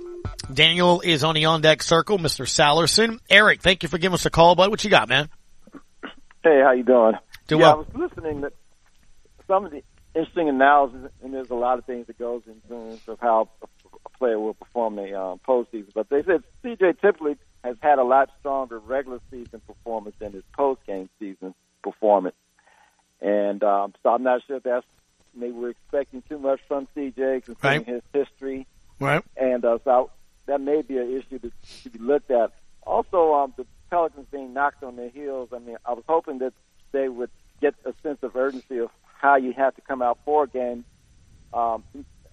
Daniel 0.53 1.01
is 1.01 1.23
on 1.23 1.33
the 1.33 1.45
on-deck 1.45 1.81
circle. 1.81 2.19
Mr. 2.19 2.45
Sallerson. 2.45 3.17
Eric, 3.27 3.63
thank 3.63 3.81
you 3.81 3.89
for 3.89 3.97
giving 3.97 4.13
us 4.13 4.27
a 4.27 4.29
call, 4.29 4.53
bud. 4.53 4.69
What 4.69 4.83
you 4.83 4.91
got, 4.91 5.09
man? 5.09 5.29
Hey, 6.43 6.61
how 6.63 6.73
you 6.73 6.83
doing? 6.83 7.13
Do 7.47 7.55
yeah, 7.55 7.61
well. 7.61 7.73
I 7.73 7.77
was 7.77 7.87
listening 8.11 8.41
to 8.41 8.51
some 9.47 9.65
of 9.65 9.71
the 9.71 9.81
interesting 10.13 10.49
analysis, 10.49 11.09
and 11.23 11.33
there's 11.33 11.49
a 11.49 11.55
lot 11.55 11.79
of 11.79 11.85
things 11.85 12.05
that 12.05 12.19
goes 12.19 12.43
in 12.45 12.61
terms 12.69 13.01
of 13.07 13.19
how 13.19 13.49
a 13.63 13.63
a 13.63 13.67
player 14.17 14.39
will 14.39 14.53
perform 14.53 14.97
in 14.99 15.11
the 15.11 15.19
um, 15.19 15.39
postseason. 15.47 15.93
But 15.93 16.09
they 16.09 16.23
said 16.23 16.43
CJ 16.63 16.99
typically 17.01 17.37
has 17.63 17.75
had 17.81 17.99
a 17.99 18.03
lot 18.03 18.29
stronger 18.39 18.79
regular 18.79 19.19
season 19.31 19.61
performance 19.65 20.15
than 20.19 20.33
his 20.33 20.43
post-game 20.55 21.09
season 21.19 21.53
performance, 21.83 22.35
and 23.21 23.63
um, 23.63 23.93
so 24.03 24.09
I'm 24.09 24.23
not 24.23 24.41
sure 24.47 24.57
if 24.57 24.63
that's 24.63 24.85
maybe 25.35 25.51
we're 25.51 25.69
expecting 25.71 26.23
too 26.29 26.39
much 26.39 26.59
from 26.67 26.87
CJ 26.95 27.45
considering 27.45 27.55
Right. 27.61 27.85
his 27.85 28.01
history 28.13 28.67
Right. 28.99 29.21
and 29.35 29.65
uh, 29.65 29.79
so 29.83 30.11
that 30.47 30.61
may 30.61 30.81
be 30.81 30.97
an 30.97 31.11
issue 31.17 31.39
to, 31.39 31.51
to 31.83 31.89
be 31.89 31.99
looked 31.99 32.31
at. 32.31 32.51
Also, 32.83 33.33
um, 33.33 33.53
the 33.57 33.65
Pelicans 33.89 34.27
being 34.31 34.53
knocked 34.53 34.83
on 34.83 34.95
their 34.95 35.09
heels. 35.09 35.49
I 35.53 35.59
mean, 35.59 35.75
I 35.85 35.93
was 35.93 36.03
hoping 36.07 36.37
that 36.39 36.53
they 36.91 37.09
would 37.09 37.29
get 37.61 37.73
a 37.83 37.93
sense 38.03 38.19
of 38.21 38.35
urgency 38.35 38.77
of 38.77 38.89
how 39.19 39.35
you 39.37 39.53
have 39.53 39.75
to 39.75 39.81
come 39.81 40.01
out 40.01 40.19
for 40.23 40.43
a 40.43 40.47
game. 40.47 40.85
Um, 41.53 41.83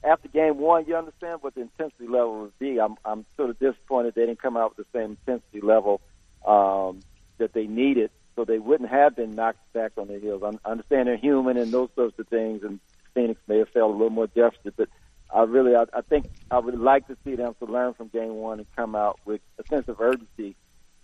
after 0.04 0.28
game 0.28 0.58
one, 0.58 0.84
you 0.86 0.96
understand 0.96 1.38
what 1.42 1.54
the 1.54 1.62
intensity 1.62 2.06
level 2.08 2.42
would 2.42 2.58
be. 2.58 2.80
I'm, 2.80 2.96
I'm 3.04 3.24
sort 3.36 3.50
of 3.50 3.58
disappointed 3.58 4.14
they 4.14 4.26
didn't 4.26 4.42
come 4.42 4.56
out 4.56 4.76
with 4.76 4.86
the 4.86 4.98
same 4.98 5.16
intensity 5.26 5.60
level 5.60 6.00
um, 6.46 7.04
that 7.38 7.52
they 7.54 7.66
needed, 7.66 8.10
so 8.34 8.44
they 8.44 8.58
wouldn't 8.58 8.90
have 8.90 9.14
been 9.16 9.34
knocked 9.34 9.60
back 9.74 9.92
on 9.96 10.08
their 10.08 10.18
heels. 10.20 10.42
I 10.44 10.70
understand 10.70 11.08
they're 11.08 11.16
human 11.16 11.56
and 11.56 11.72
those 11.72 11.90
sorts 11.94 12.18
of 12.18 12.28
things, 12.28 12.62
and 12.64 12.80
Phoenix 13.14 13.40
may 13.46 13.58
have 13.58 13.68
felt 13.68 13.90
a 13.90 13.92
little 13.92 14.10
more 14.10 14.26
deficit, 14.26 14.74
but 14.76 14.88
I 15.34 15.42
really, 15.42 15.74
I, 15.74 15.84
I 15.96 16.00
think 16.02 16.26
I 16.50 16.58
would 16.58 16.78
like 16.78 17.06
to 17.08 17.16
see 17.24 17.36
them 17.36 17.54
to 17.60 17.70
learn 17.70 17.94
from 17.94 18.08
game 18.08 18.34
one 18.34 18.58
and 18.58 18.66
come 18.76 18.94
out 18.94 19.20
with 19.24 19.40
a 19.58 19.64
sense 19.72 19.86
of 19.88 20.00
urgency 20.00 20.56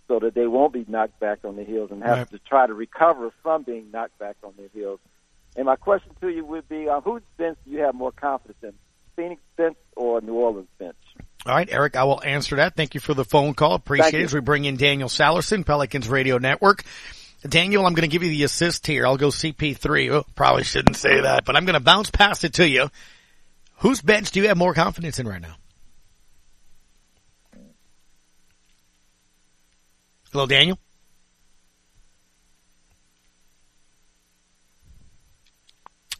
so 0.07 0.19
that 0.19 0.33
they 0.35 0.47
won't 0.47 0.73
be 0.73 0.85
knocked 0.87 1.19
back 1.19 1.39
on 1.43 1.55
their 1.55 1.65
heels 1.65 1.89
and 1.91 2.03
have 2.03 2.19
Right. 2.19 2.31
to 2.31 2.39
try 2.39 2.67
to 2.67 2.73
recover 2.73 3.31
from 3.43 3.63
being 3.63 3.91
knocked 3.91 4.17
back 4.19 4.35
on 4.43 4.53
their 4.57 4.69
heels. 4.73 4.99
And 5.55 5.65
my 5.65 5.75
question 5.75 6.11
to 6.21 6.29
you 6.29 6.45
would 6.45 6.67
be, 6.69 6.87
uh, 6.89 7.01
whose 7.01 7.21
bench 7.37 7.57
do 7.65 7.71
you 7.71 7.79
have 7.79 7.95
more 7.95 8.11
confidence 8.11 8.57
in, 8.63 8.73
Phoenix 9.19 9.41
bench 9.57 9.75
or 9.97 10.21
New 10.21 10.35
Orleans 10.35 10.69
bench? 10.77 10.95
All 11.45 11.53
right, 11.53 11.67
Eric, 11.69 11.97
I 11.97 12.05
will 12.05 12.23
answer 12.23 12.55
that. 12.55 12.75
Thank 12.75 12.93
you 12.93 13.01
for 13.01 13.13
the 13.13 13.25
phone 13.25 13.53
call. 13.53 13.73
Appreciate 13.73 14.13
it 14.13 14.23
as 14.23 14.33
we 14.33 14.39
bring 14.39 14.63
in 14.63 14.77
Daniel 14.77 15.09
Sallerson, 15.09 15.65
Pelicans 15.65 16.07
Radio 16.07 16.37
Network. 16.37 16.83
Daniel, 17.47 17.85
I'm 17.85 17.93
going 17.93 18.09
to 18.09 18.11
give 18.11 18.23
you 18.23 18.29
the 18.29 18.43
assist 18.43 18.87
here. 18.87 19.05
I'll 19.05 19.17
go 19.17 19.27
CP3. 19.27 20.11
Oh, 20.11 20.25
probably 20.35 20.63
shouldn't 20.63 20.95
say 20.95 21.21
that, 21.21 21.43
but 21.43 21.57
I'm 21.57 21.65
going 21.65 21.73
to 21.73 21.81
bounce 21.81 22.09
past 22.09 22.45
it 22.45 22.53
to 22.53 22.67
you. 22.67 22.89
Whose 23.79 24.01
bench 24.01 24.31
do 24.31 24.41
you 24.41 24.47
have 24.47 24.57
more 24.57 24.73
confidence 24.73 25.19
in 25.19 25.27
right 25.27 25.41
now? 25.41 25.55
Hello, 30.31 30.45
Daniel? 30.45 30.77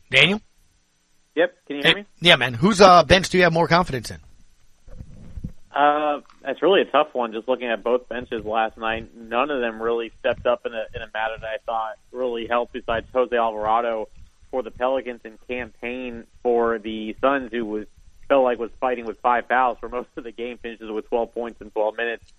Daniel? 0.10 0.42
Yep. 1.40 1.56
Can 1.68 1.76
you 1.78 1.84
hear 1.84 1.96
me? 1.96 2.06
Yeah, 2.20 2.36
man. 2.36 2.54
Whose 2.54 2.82
uh, 2.82 3.04
bench 3.04 3.30
do 3.30 3.38
you 3.38 3.44
have 3.46 3.54
more 3.54 3.70
confidence 3.70 4.12
in? 4.12 4.18
Uh, 5.72 6.20
that's 6.42 6.62
really 6.62 6.82
a 6.82 6.86
tough 6.86 7.14
one. 7.14 7.32
Just 7.32 7.48
looking 7.48 7.70
at 7.70 7.82
both 7.82 8.10
benches 8.10 8.44
last 8.44 8.78
night, 8.78 9.16
none 9.16 9.50
of 9.50 9.62
them 9.62 9.82
really 9.82 10.12
stepped 10.20 10.46
up 10.46 10.66
in 10.66 10.74
a 10.74 10.86
in 10.94 11.02
a 11.02 11.10
matter 11.14 11.38
that 11.40 11.48
I 11.48 11.58
thought 11.66 11.94
really 12.12 12.46
helped. 12.46 12.74
Besides 12.74 13.08
Jose 13.14 13.34
Alvarado 13.34 14.10
for 14.52 14.64
the 14.64 14.72
Pelicans 14.72 15.22
and 15.24 15.38
Cam 15.48 15.72
Payne 15.80 16.26
for 16.44 16.78
the 16.78 17.16
Suns, 17.22 17.54
who 17.54 17.64
was 17.64 17.88
felt 18.28 18.44
like 18.44 18.60
was 18.60 18.72
fighting 18.82 19.06
with 19.06 19.18
five 19.22 19.46
fouls 19.48 19.78
for 19.80 19.88
most 19.88 20.10
of 20.18 20.26
the 20.26 20.34
game, 20.34 20.58
finishes 20.58 20.92
with 20.92 21.08
12 21.08 21.34
points 21.34 21.62
in 21.62 21.72
12 21.72 21.96
minutes. 21.96 22.34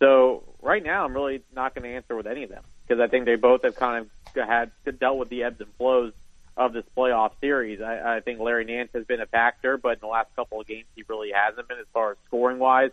So 0.00 0.42
right 0.60 0.82
now, 0.82 1.04
I'm 1.04 1.14
really 1.14 1.44
not 1.54 1.76
going 1.76 1.88
to 1.88 1.94
answer 1.94 2.16
with 2.16 2.26
any 2.26 2.42
of 2.42 2.50
them 2.50 2.64
because 2.88 3.00
I 3.00 3.06
think 3.06 3.26
they 3.26 3.36
both 3.36 3.62
have 3.62 3.76
kind 3.76 4.06
of 4.34 4.48
had 4.48 4.72
dealt 4.98 5.18
with 5.18 5.28
the 5.28 5.44
ebbs 5.44 5.60
and 5.60 5.72
flows 5.78 6.12
of 6.56 6.72
this 6.72 6.84
playoff 6.96 7.32
series. 7.40 7.80
I, 7.80 8.16
I 8.16 8.20
think 8.20 8.40
Larry 8.40 8.64
Nance 8.64 8.90
has 8.94 9.04
been 9.04 9.20
a 9.20 9.26
factor, 9.26 9.76
but 9.78 9.94
in 9.94 9.98
the 10.00 10.06
last 10.06 10.34
couple 10.36 10.60
of 10.60 10.66
games, 10.66 10.86
he 10.94 11.04
really 11.08 11.30
hasn't 11.34 11.68
been 11.68 11.78
as 11.78 11.86
far 11.92 12.12
as 12.12 12.16
scoring 12.26 12.58
wise. 12.58 12.90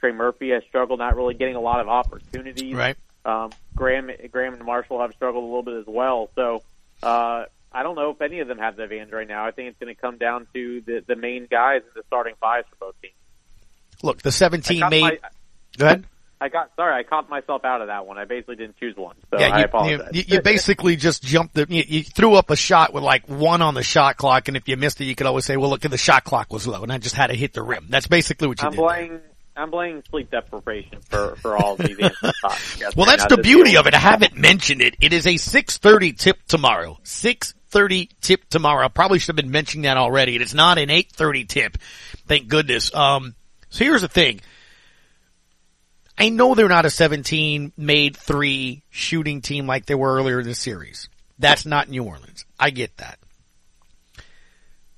Trey 0.00 0.12
Murphy 0.12 0.50
has 0.50 0.62
struggled, 0.68 1.00
not 1.00 1.16
really 1.16 1.34
getting 1.34 1.56
a 1.56 1.60
lot 1.60 1.80
of 1.80 1.88
opportunities. 1.88 2.74
Right. 2.74 2.96
Um, 3.24 3.50
Graham, 3.74 4.10
Graham 4.30 4.54
and 4.54 4.64
Marshall 4.64 5.00
have 5.00 5.12
struggled 5.14 5.42
a 5.42 5.46
little 5.46 5.62
bit 5.64 5.74
as 5.74 5.86
well. 5.86 6.30
So 6.36 6.62
uh, 7.02 7.46
I 7.72 7.82
don't 7.82 7.96
know 7.96 8.10
if 8.10 8.20
any 8.20 8.40
of 8.40 8.48
them 8.48 8.58
have 8.58 8.76
the 8.76 8.84
advantage 8.84 9.12
right 9.12 9.26
now. 9.26 9.44
I 9.44 9.50
think 9.50 9.68
it's 9.70 9.78
going 9.78 9.94
to 9.94 10.00
come 10.00 10.16
down 10.18 10.46
to 10.54 10.80
the 10.82 11.02
the 11.06 11.16
main 11.16 11.46
guys 11.50 11.82
in 11.82 11.90
the 11.94 12.02
starting 12.06 12.34
fives 12.40 12.66
for 12.70 12.76
both 12.86 13.02
teams. 13.02 13.14
Look, 14.02 14.22
the 14.22 14.30
17 14.32 14.80
got 14.80 14.90
made. 14.90 15.00
my- 15.02 15.18
Go 15.76 15.86
ahead. 15.86 16.04
I 16.40 16.48
got 16.48 16.70
sorry, 16.76 16.94
I 16.94 17.02
caught 17.02 17.28
myself 17.28 17.64
out 17.64 17.80
of 17.80 17.88
that 17.88 18.06
one. 18.06 18.16
I 18.16 18.24
basically 18.24 18.56
didn't 18.56 18.76
choose 18.78 18.96
one, 18.96 19.16
so 19.30 19.40
yeah, 19.40 19.48
I 19.48 19.58
you, 19.58 19.64
apologize. 19.64 20.10
you, 20.12 20.22
you 20.26 20.42
basically 20.42 20.94
just 20.96 21.22
jumped 21.22 21.54
the, 21.54 21.66
you, 21.68 21.82
you 21.86 22.04
threw 22.04 22.34
up 22.34 22.50
a 22.50 22.56
shot 22.56 22.92
with 22.92 23.02
like 23.02 23.28
one 23.28 23.60
on 23.60 23.74
the 23.74 23.82
shot 23.82 24.16
clock, 24.16 24.46
and 24.46 24.56
if 24.56 24.68
you 24.68 24.76
missed 24.76 25.00
it, 25.00 25.04
you 25.06 25.16
could 25.16 25.26
always 25.26 25.44
say, 25.44 25.56
well, 25.56 25.70
look, 25.70 25.80
the 25.80 25.96
shot 25.98 26.24
clock 26.24 26.52
was 26.52 26.66
low, 26.66 26.82
and 26.82 26.92
I 26.92 26.98
just 26.98 27.16
had 27.16 27.28
to 27.28 27.34
hit 27.34 27.54
the 27.54 27.62
rim. 27.62 27.86
That's 27.88 28.06
basically 28.06 28.46
what 28.46 28.60
you 28.60 28.66
I'm 28.66 28.72
did. 28.72 28.78
blaming 28.78 29.20
I'm 29.58 29.72
blaming 29.72 30.04
sleep 30.08 30.30
deprivation 30.30 31.00
for 31.00 31.34
for 31.36 31.56
all 31.56 31.74
these 31.74 31.98
Well, 32.96 33.06
that's 33.06 33.26
the 33.26 33.40
beauty 33.42 33.76
of 33.76 33.88
it. 33.88 33.94
I 33.94 33.98
haven't 33.98 34.36
mentioned 34.36 34.80
it. 34.80 34.94
It 35.00 35.12
is 35.12 35.26
a 35.26 35.34
6.30 35.34 36.16
tip 36.16 36.38
tomorrow. 36.46 36.98
6.30 37.02 38.08
tip 38.20 38.48
tomorrow. 38.48 38.84
I 38.84 38.88
probably 38.88 39.18
should 39.18 39.36
have 39.36 39.44
been 39.44 39.50
mentioning 39.50 39.82
that 39.82 39.96
already. 39.96 40.36
It 40.36 40.42
is 40.42 40.54
not 40.54 40.78
an 40.78 40.90
8.30 40.90 41.48
tip. 41.48 41.78
Thank 42.28 42.46
goodness. 42.46 42.94
Um, 42.94 43.34
so 43.68 43.84
here's 43.84 44.02
the 44.02 44.08
thing. 44.08 44.40
I 46.18 46.30
know 46.30 46.54
they're 46.54 46.68
not 46.68 46.84
a 46.84 46.90
17 46.90 47.72
made 47.76 48.16
three 48.16 48.82
shooting 48.90 49.40
team 49.40 49.66
like 49.66 49.86
they 49.86 49.94
were 49.94 50.16
earlier 50.16 50.40
in 50.40 50.46
the 50.46 50.54
series. 50.54 51.08
That's 51.38 51.64
not 51.64 51.88
New 51.88 52.02
Orleans. 52.02 52.44
I 52.58 52.70
get 52.70 52.96
that. 52.96 53.18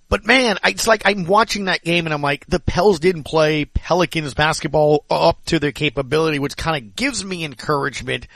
But 0.08 0.26
man, 0.26 0.58
it's 0.64 0.88
like 0.88 1.02
I'm 1.04 1.26
watching 1.26 1.66
that 1.66 1.84
game 1.84 2.06
and 2.06 2.14
I'm 2.14 2.22
like, 2.22 2.46
the 2.46 2.58
Pels 2.58 2.98
didn't 2.98 3.24
play 3.24 3.66
Pelicans 3.66 4.34
basketball 4.34 5.04
up 5.08 5.44
to 5.46 5.60
their 5.60 5.72
capability, 5.72 6.38
which 6.38 6.56
kind 6.56 6.82
of 6.82 6.96
gives 6.96 7.24
me 7.24 7.44
encouragement. 7.44 8.26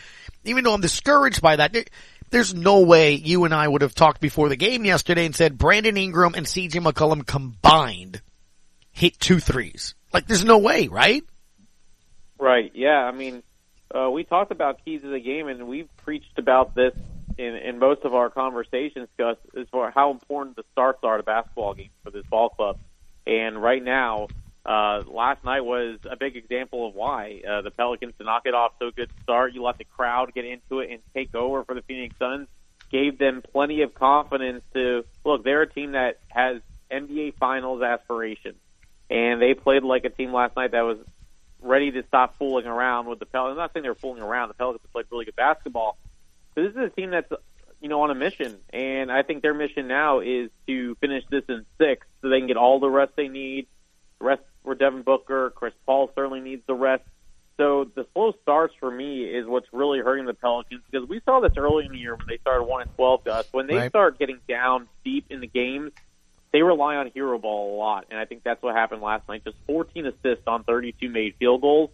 Even 0.44 0.62
though 0.62 0.74
I'm 0.74 0.80
discouraged 0.80 1.42
by 1.42 1.56
that, 1.56 1.74
there's 2.30 2.54
no 2.54 2.82
way 2.82 3.14
you 3.14 3.44
and 3.44 3.54
I 3.54 3.66
would 3.66 3.82
have 3.82 3.94
talked 3.94 4.20
before 4.20 4.48
the 4.48 4.56
game 4.56 4.84
yesterday 4.84 5.26
and 5.26 5.34
said 5.34 5.58
Brandon 5.58 5.96
Ingram 5.96 6.34
and 6.34 6.46
CJ 6.46 6.84
McCollum 6.84 7.26
combined 7.26 8.20
hit 8.92 9.18
two 9.18 9.40
threes. 9.40 9.94
Like 10.12 10.26
there's 10.28 10.44
no 10.44 10.58
way, 10.58 10.86
right? 10.86 11.24
Right. 12.38 12.72
Yeah. 12.74 12.98
I 13.04 13.12
mean, 13.12 13.42
uh, 13.94 14.10
we 14.10 14.24
talked 14.24 14.50
about 14.50 14.84
keys 14.84 15.04
of 15.04 15.10
the 15.10 15.20
game, 15.20 15.48
and 15.48 15.66
we've 15.68 15.88
preached 16.04 16.38
about 16.38 16.74
this 16.74 16.92
in, 17.38 17.54
in 17.54 17.78
most 17.78 18.02
of 18.04 18.14
our 18.14 18.30
conversations, 18.30 19.08
Gus, 19.18 19.36
as 19.58 19.66
far 19.70 19.90
how 19.90 20.10
important 20.10 20.56
the 20.56 20.64
starts 20.72 21.00
are 21.02 21.16
to 21.16 21.22
basketball 21.22 21.74
games 21.74 21.90
for 22.02 22.10
this 22.10 22.24
ball 22.30 22.48
club. 22.50 22.76
And 23.26 23.60
right 23.60 23.82
now, 23.82 24.30
uh, 24.66 25.02
last 25.06 25.44
night 25.44 25.60
was 25.60 25.98
a 26.10 26.16
big 26.16 26.36
example 26.36 26.88
of 26.88 26.94
why 26.94 27.42
uh, 27.48 27.62
the 27.62 27.70
Pelicans 27.70 28.14
to 28.18 28.24
knock 28.24 28.42
it 28.46 28.54
off 28.54 28.72
so 28.78 28.90
good 28.90 29.08
start. 29.22 29.52
You 29.54 29.62
let 29.62 29.78
the 29.78 29.84
crowd 29.84 30.32
get 30.34 30.44
into 30.44 30.80
it 30.80 30.90
and 30.90 31.00
take 31.14 31.34
over 31.34 31.64
for 31.64 31.74
the 31.74 31.82
Phoenix 31.82 32.14
Suns. 32.18 32.48
Gave 32.90 33.18
them 33.18 33.42
plenty 33.52 33.82
of 33.82 33.94
confidence 33.94 34.62
to 34.74 35.04
look. 35.24 35.44
They're 35.44 35.62
a 35.62 35.72
team 35.72 35.92
that 35.92 36.20
has 36.28 36.60
NBA 36.90 37.34
Finals 37.40 37.82
aspirations, 37.82 38.58
and 39.10 39.42
they 39.42 39.54
played 39.54 39.82
like 39.82 40.04
a 40.04 40.10
team 40.10 40.32
last 40.32 40.54
night 40.56 40.72
that 40.72 40.82
was 40.82 40.98
ready 41.64 41.90
to 41.92 42.04
stop 42.06 42.36
fooling 42.38 42.66
around 42.66 43.06
with 43.06 43.18
the 43.18 43.26
Pelicans. 43.26 43.54
I'm 43.54 43.58
not 43.58 43.72
saying 43.72 43.82
they 43.82 43.88
were 43.88 43.94
fooling 43.96 44.22
around. 44.22 44.48
The 44.48 44.54
Pelicans 44.54 44.82
have 44.82 44.92
played 44.92 45.06
really 45.10 45.24
good 45.24 45.36
basketball, 45.36 45.96
but 46.54 46.62
this 46.62 46.70
is 46.72 46.78
a 46.78 46.90
team 46.90 47.10
that's 47.10 47.30
you 47.80 47.88
know 47.88 48.02
on 48.02 48.10
a 48.10 48.14
mission, 48.14 48.58
and 48.72 49.10
I 49.10 49.22
think 49.22 49.42
their 49.42 49.54
mission 49.54 49.88
now 49.88 50.20
is 50.20 50.50
to 50.68 50.94
finish 51.00 51.24
this 51.30 51.42
in 51.48 51.64
six, 51.80 52.06
so 52.22 52.28
they 52.28 52.38
can 52.38 52.46
get 52.46 52.56
all 52.56 52.80
the 52.80 52.88
rest 52.90 53.12
they 53.16 53.28
need. 53.28 53.66
The 54.20 54.26
rest 54.26 54.42
for 54.64 54.74
Devin 54.74 55.02
Booker, 55.02 55.52
Chris 55.56 55.74
Paul 55.86 56.10
certainly 56.14 56.40
needs 56.40 56.62
the 56.66 56.74
rest. 56.74 57.02
So 57.56 57.84
the 57.94 58.06
slow 58.14 58.32
starts 58.42 58.74
for 58.80 58.90
me 58.90 59.24
is 59.24 59.46
what's 59.46 59.66
really 59.72 60.00
hurting 60.00 60.26
the 60.26 60.34
Pelicans 60.34 60.82
because 60.90 61.08
we 61.08 61.20
saw 61.24 61.40
this 61.40 61.52
early 61.56 61.86
in 61.86 61.92
the 61.92 61.98
year 61.98 62.16
when 62.16 62.26
they 62.28 62.38
started 62.38 62.64
one 62.64 62.82
and 62.82 62.90
twelve. 62.96 63.22
Gus, 63.24 63.44
when 63.52 63.66
they 63.66 63.74
Right. 63.76 63.90
start 63.90 64.18
getting 64.18 64.40
down 64.48 64.88
deep 65.04 65.26
in 65.30 65.40
the 65.40 65.46
games, 65.46 65.92
they 66.54 66.62
rely 66.62 66.94
on 66.94 67.10
hero 67.12 67.36
ball 67.36 67.74
a 67.74 67.76
lot, 67.76 68.06
and 68.12 68.18
I 68.20 68.26
think 68.26 68.44
that's 68.44 68.62
what 68.62 68.76
happened 68.76 69.02
last 69.02 69.28
night. 69.28 69.42
Just 69.44 69.56
14 69.66 70.06
assists 70.06 70.44
on 70.46 70.62
32 70.62 71.08
made 71.08 71.34
field 71.40 71.60
goals. 71.60 71.90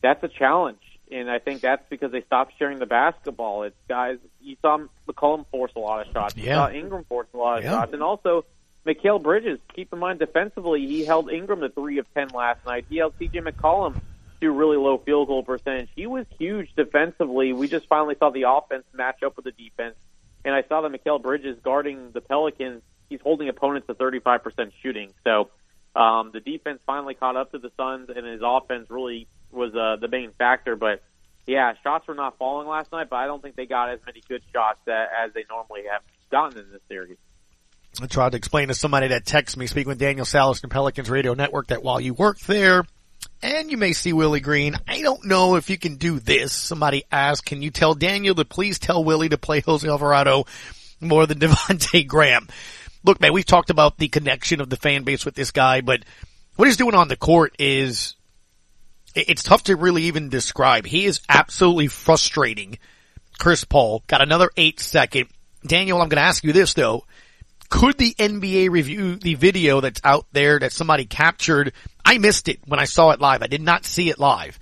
That's 0.00 0.22
a 0.22 0.28
challenge, 0.28 0.78
and 1.10 1.28
I 1.28 1.40
think 1.40 1.60
that's 1.60 1.82
because 1.90 2.12
they 2.12 2.22
stopped 2.22 2.52
sharing 2.56 2.78
the 2.78 2.86
basketball. 2.86 3.64
It's 3.64 3.74
guys 3.88 4.18
you 4.40 4.54
saw 4.62 4.78
McCollum 5.08 5.44
force 5.50 5.72
a 5.74 5.80
lot 5.80 6.06
of 6.06 6.12
shots. 6.12 6.36
You 6.36 6.44
Yeah. 6.44 6.68
saw 6.68 6.70
Ingram 6.70 7.02
force 7.02 7.26
a 7.34 7.36
lot 7.36 7.58
of 7.58 7.64
Yeah. 7.64 7.70
shots, 7.80 7.92
and 7.92 8.00
also 8.00 8.44
Mikal 8.86 9.20
Bridges. 9.20 9.58
Keep 9.74 9.92
in 9.92 9.98
mind 9.98 10.20
defensively, 10.20 10.86
he 10.86 11.04
held 11.04 11.28
Ingram 11.28 11.60
to 11.62 11.68
three 11.68 11.98
of 11.98 12.06
10 12.14 12.28
last 12.28 12.64
night. 12.64 12.86
He 12.88 12.98
held 12.98 13.14
CJ 13.18 13.40
McCollum 13.40 13.96
to 14.40 14.50
really 14.52 14.76
low 14.76 14.98
field 14.98 15.26
goal 15.26 15.42
percentage. 15.42 15.88
He 15.96 16.06
was 16.06 16.26
huge 16.38 16.72
defensively. 16.76 17.52
We 17.52 17.66
just 17.66 17.88
finally 17.88 18.14
saw 18.20 18.30
the 18.30 18.44
offense 18.48 18.84
match 18.94 19.24
up 19.24 19.34
with 19.34 19.46
the 19.46 19.50
defense. 19.52 19.96
And 20.44 20.54
I 20.54 20.62
saw 20.62 20.80
that 20.80 20.92
Mikal 20.92 21.20
Bridges 21.20 21.58
guarding 21.62 22.12
the 22.12 22.20
Pelicans. 22.20 22.82
He's 23.10 23.20
holding 23.20 23.48
opponents 23.48 23.86
to 23.88 23.94
35% 23.94 24.72
shooting. 24.82 25.12
So 25.24 25.50
um, 25.94 26.30
the 26.32 26.40
defense 26.40 26.80
finally 26.86 27.14
caught 27.14 27.36
up 27.36 27.52
to 27.52 27.58
the 27.58 27.70
Suns, 27.76 28.08
and 28.14 28.24
his 28.26 28.40
offense 28.42 28.88
really 28.88 29.26
was 29.50 29.74
uh, 29.74 29.96
the 30.00 30.08
main 30.08 30.32
factor. 30.38 30.76
But 30.76 31.02
yeah, 31.46 31.74
shots 31.82 32.06
were 32.08 32.14
not 32.14 32.38
falling 32.38 32.68
last 32.68 32.92
night, 32.92 33.08
but 33.10 33.16
I 33.16 33.26
don't 33.26 33.42
think 33.42 33.56
they 33.56 33.66
got 33.66 33.90
as 33.90 33.98
many 34.06 34.22
good 34.28 34.42
shots 34.52 34.80
that, 34.86 35.08
as 35.24 35.34
they 35.34 35.44
normally 35.50 35.82
have 35.92 36.02
gotten 36.30 36.58
in 36.58 36.70
this 36.72 36.80
series. 36.88 37.18
I 38.00 38.06
tried 38.06 38.32
to 38.32 38.38
explain 38.38 38.68
to 38.68 38.74
somebody 38.74 39.08
that 39.08 39.24
texted 39.24 39.56
me, 39.56 39.66
speaking 39.66 39.88
with 39.88 39.98
Daniel 39.98 40.24
Salas 40.24 40.60
from 40.60 40.70
Pelicans 40.70 41.10
Radio 41.10 41.34
Network, 41.34 41.68
that 41.68 41.82
while 41.82 42.00
you 42.00 42.14
work 42.14 42.38
there, 42.40 42.84
and 43.42 43.70
you 43.70 43.76
may 43.76 43.92
see 43.92 44.12
Willie 44.12 44.40
Green, 44.40 44.76
I 44.86 45.02
don't 45.02 45.24
know 45.24 45.56
if 45.56 45.70
you 45.70 45.78
can 45.78 45.96
do 45.96 46.20
this. 46.20 46.52
Somebody 46.52 47.04
asked, 47.10 47.46
can 47.46 47.62
you 47.62 47.70
tell 47.70 47.94
Daniel 47.94 48.34
to 48.36 48.44
please 48.44 48.78
tell 48.78 49.02
Willie 49.02 49.30
to 49.30 49.38
play 49.38 49.60
Jose 49.60 49.86
Alvarado 49.86 50.44
more 51.00 51.26
than 51.26 51.38
Devonte' 51.40 52.06
Graham? 52.06 52.48
Look, 53.02 53.20
man, 53.20 53.32
we've 53.32 53.46
talked 53.46 53.70
about 53.70 53.96
the 53.96 54.08
connection 54.08 54.60
of 54.60 54.68
the 54.68 54.76
fan 54.76 55.04
base 55.04 55.24
with 55.24 55.34
this 55.34 55.50
guy, 55.50 55.80
but 55.80 56.04
what 56.56 56.66
he's 56.66 56.76
doing 56.76 56.94
on 56.94 57.08
the 57.08 57.16
court 57.16 57.54
is 57.58 58.14
it's 59.14 59.42
tough 59.42 59.64
to 59.64 59.76
really 59.76 60.04
even 60.04 60.28
describe. 60.28 60.86
He 60.86 61.06
is 61.06 61.20
absolutely 61.28 61.88
frustrating 61.88 62.78
Chris 63.38 63.64
Paul, 63.64 64.04
got 64.06 64.20
another 64.20 64.50
eight 64.56 64.80
second. 64.80 65.28
Daniel, 65.66 66.00
I'm 66.00 66.08
going 66.08 66.20
to 66.20 66.26
ask 66.26 66.44
you 66.44 66.52
this 66.52 66.74
though. 66.74 67.04
Could 67.70 67.98
the 67.98 68.14
NBA 68.14 68.68
review 68.70 69.16
the 69.16 69.34
video 69.34 69.80
that's 69.80 70.00
out 70.04 70.26
there 70.32 70.58
that 70.58 70.72
somebody 70.72 71.06
captured? 71.06 71.72
I 72.04 72.18
missed 72.18 72.48
it 72.48 72.58
when 72.66 72.80
I 72.80 72.84
saw 72.84 73.10
it 73.10 73.20
live. 73.20 73.42
I 73.42 73.46
did 73.46 73.62
not 73.62 73.84
see 73.84 74.10
it 74.10 74.18
live 74.18 74.58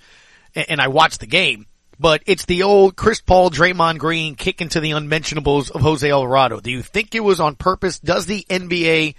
and, 0.55 0.81
I 0.81 0.87
watched 0.87 1.19
the 1.19 1.27
game, 1.27 1.65
but 1.99 2.23
it's 2.25 2.45
the 2.45 2.63
old 2.63 2.95
Chris 2.95 3.19
Paul, 3.19 3.51
Draymond 3.51 3.97
Green 3.97 4.35
kick 4.35 4.61
into 4.61 4.79
the 4.79 4.91
unmentionables 4.91 5.69
of 5.69 5.81
Jose 5.81 6.09
Alvarado. 6.09 6.59
Do 6.61 6.71
you 6.71 6.81
think 6.81 7.13
it 7.13 7.19
was 7.19 7.39
on 7.39 7.55
purpose? 7.55 7.99
Does 7.99 8.25
the 8.25 8.45
NBA 8.49 9.15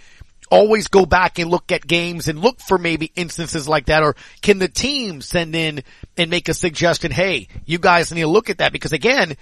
always 0.51 0.89
go 0.89 1.05
back 1.05 1.39
and 1.39 1.51
look 1.51 1.71
at 1.71 1.87
games 1.87 2.27
and 2.27 2.41
look 2.41 2.59
for 2.61 2.79
maybe 2.79 3.13
instances 3.15 3.69
like 3.69 3.87
that? 3.87 4.03
Or 4.03 4.17
can 4.41 4.59
the 4.59 4.69
team 4.69 5.21
send 5.21 5.55
in 5.55 5.83
and 6.17 6.31
make 6.31 6.49
a 6.49 6.55
suggestion? 6.55 7.11
Hey, 7.11 7.49
you 7.67 7.79
guys 7.79 8.13
need 8.13 8.23
to 8.23 8.29
look 8.29 8.49
at 8.49 8.59
that 8.59 8.73
because 8.73 8.93
again, 8.93 9.37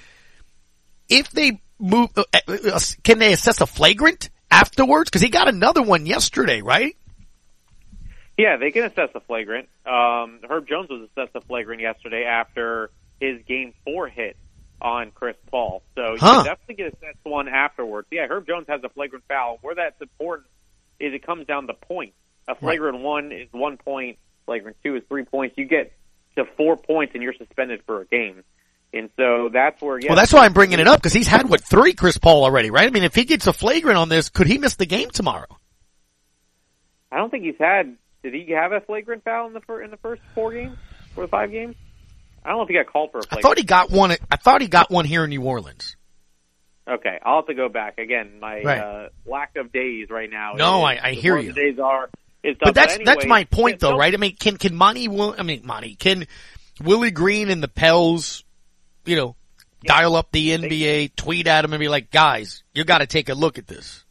if 1.09 1.31
they 1.31 1.61
move, 1.79 2.11
uh, 2.17 2.25
uh, 2.49 2.81
can 3.05 3.21
they 3.21 3.33
assess 3.33 3.61
a 3.61 3.67
flagrant 3.67 4.31
afterwards? 4.51 5.11
Cause 5.11 5.23
he 5.23 5.29
got 5.29 5.49
another 5.49 5.83
one 5.83 6.07
yesterday, 6.07 6.61
right? 6.61 6.97
Yeah, 8.37 8.57
they 8.57 8.71
can 8.71 8.85
assess 8.85 9.11
a 9.15 9.21
flagrant. 9.21 9.69
Um, 9.85 10.41
Herb 10.49 10.69
Jones 10.69 10.89
was 10.91 11.09
assessed 11.11 11.35
a 11.35 11.41
flagrant 11.41 11.81
yesterday 11.81 12.25
after 12.25 12.91
his 13.21 13.43
game 13.47 13.75
four 13.85 14.09
hit 14.09 14.37
on 14.81 15.11
Chris 15.11 15.37
Paul. 15.51 15.83
So 15.97 16.13
you 16.13 16.19
Huh. 16.21 16.45
definitely 16.45 16.75
get 16.77 16.87
assessed 16.95 17.19
one 17.25 17.49
afterwards. 17.49 18.07
Yeah, 18.11 18.27
Herb 18.29 18.47
Jones 18.47 18.67
has 18.69 18.83
a 18.85 18.89
flagrant 18.89 19.25
foul. 19.29 19.59
Where 19.63 19.75
that's 19.75 20.01
important 20.01 20.47
is 21.01 21.13
it 21.15 21.25
comes 21.27 21.47
down 21.47 21.67
to 21.67 21.75
points. 21.75 22.17
A 22.47 22.55
flagrant 22.55 23.01
one 23.01 23.33
is 23.33 23.49
one 23.53 23.77
point, 23.77 24.19
flagrant 24.47 24.77
two 24.85 24.97
is 24.97 25.03
three 25.09 25.25
points. 25.25 25.59
You 25.59 25.65
get 25.67 25.93
to 26.37 26.45
four 26.57 26.77
points 26.77 27.15
and 27.15 27.23
you're 27.23 27.35
suspended 27.35 27.83
for 27.85 28.01
a 28.01 28.07
game. 28.07 28.45
And 28.95 29.11
so 29.17 29.51
that's 29.53 29.83
where, 29.83 29.99
yeah. 29.99 30.09
Well, 30.11 30.17
that's 30.17 30.33
why 30.33 30.47
I'm 30.47 30.55
bringing 30.55 30.79
it 30.81 30.87
up 30.89 30.97
because 30.99 31.13
he's 31.13 31.27
had 31.27 31.51
what 31.51 31.63
three 31.63 31.93
Chris 31.93 32.17
Paul 32.17 32.45
already, 32.45 32.71
right? 32.71 32.87
I 32.87 32.91
mean, 32.91 33.03
if 33.05 33.15
he 33.15 33.25
gets 33.25 33.47
a 33.47 33.53
flagrant 33.53 33.99
on 33.99 34.09
this, 34.09 34.29
could 34.31 34.47
he 34.47 34.57
miss 34.57 34.77
the 34.77 34.87
game 34.87 35.11
tomorrow? 35.11 35.47
I 37.13 37.17
don't 37.19 37.31
think 37.31 37.45
he's 37.45 37.59
had. 37.59 37.97
Did 38.23 38.35
he 38.35 38.53
have 38.53 38.73
a 38.73 38.81
flagrant 38.81 39.25
foul 39.25 39.47
in 39.49 39.53
the 39.53 39.61
fir- 39.61 39.83
in 39.83 39.91
the 39.91 39.97
first 39.99 40.23
four 40.35 40.53
games 40.53 40.77
or 41.17 41.25
the 41.25 41.29
five 41.29 41.51
games? 41.51 41.77
I 42.45 42.49
don't 42.51 42.59
know 42.59 42.63
if 42.63 42.69
he 42.69 42.75
got 42.75 42.87
called 42.87 43.11
for 43.13 43.19
a 43.19 43.23
I 43.23 43.25
flagrant. 43.25 43.43
thought 43.43 43.59
he 43.59 43.65
got 43.65 43.91
one. 43.91 44.13
I 44.31 44.37
thought 44.37 44.61
he 44.61 44.69
got 44.69 44.91
one 44.91 45.05
here 45.05 45.25
in 45.25 45.31
New 45.31 45.43
Orleans. 45.43 45.97
Okay, 46.89 47.19
I'll 47.23 47.37
have 47.37 47.47
to 47.47 47.55
go 47.55 47.69
back 47.69 47.99
again. 47.99 48.41
My 48.41 48.63
Right. 48.63 48.79
uh, 48.81 49.09
lack 49.27 49.57
of 49.57 49.73
days 49.73 50.09
right 50.09 50.31
now. 50.31 50.55
No, 50.55 50.79
is- 50.89 50.99
I- 51.03 51.09
I 51.09 51.13
hear 51.13 51.37
you. 51.39 51.53
Days 51.53 51.79
are. 51.79 52.09
It's 52.43 52.59
But 52.63 52.75
that's 52.75 52.95
anyway, 52.95 53.05
that's 53.05 53.27
my 53.27 53.45
point, 53.45 53.81
though, 53.81 53.97
right? 53.97 54.15
I 54.15 54.17
mean, 54.17 54.37
can 54.37 54.57
can 54.57 54.75
Monty? 54.75 55.09
Will 55.09 55.35
I 55.37 55.43
mean, 55.43 55.63
Monty 55.67 55.97
can 55.97 56.27
Willie 56.83 57.11
Green 57.11 57.51
and 57.51 57.63
the 57.63 57.69
Pels, 57.69 58.45
you 59.05 59.17
know, 59.17 59.37
dial 59.85 60.15
up 60.17 60.31
the 60.33 60.51
NBA, 60.53 61.09
tweet 61.17 61.47
at 61.49 61.65
him, 61.65 61.73
and 61.73 61.81
be 61.81 61.89
like, 61.89 62.11
guys, 62.11 62.63
you 62.73 62.85
got 62.85 62.99
to 62.99 63.07
take 63.07 63.29
a 63.29 63.35
look 63.35 63.59
at 63.59 63.67
this. 63.67 64.05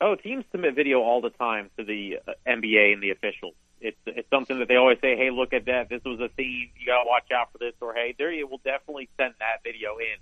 Oh, 0.00 0.14
teams 0.14 0.44
submit 0.52 0.74
video 0.74 1.00
all 1.00 1.22
the 1.22 1.30
time 1.30 1.70
to 1.78 1.84
the 1.84 2.18
uh, 2.28 2.32
NBA 2.46 2.92
and 2.92 3.02
the 3.02 3.10
officials. 3.10 3.54
It's 3.84 3.98
it's 4.06 4.28
something 4.30 4.58
that 4.60 4.68
they 4.68 4.76
always 4.76 4.98
say, 5.00 5.16
"Hey, 5.16 5.30
look 5.30 5.52
at 5.52 5.66
that. 5.66 5.88
This 5.90 6.02
was 6.04 6.18
a 6.20 6.28
theme. 6.28 6.70
You 6.78 6.86
got 6.86 7.02
to 7.02 7.08
watch 7.08 7.30
out 7.32 7.52
for 7.52 7.58
this." 7.58 7.74
Or, 7.80 7.92
"Hey, 7.94 8.14
there 8.16 8.32
you 8.32 8.46
will 8.46 8.60
definitely 8.64 9.08
send 9.18 9.34
that 9.40 9.62
video 9.62 9.98
in 9.98 10.16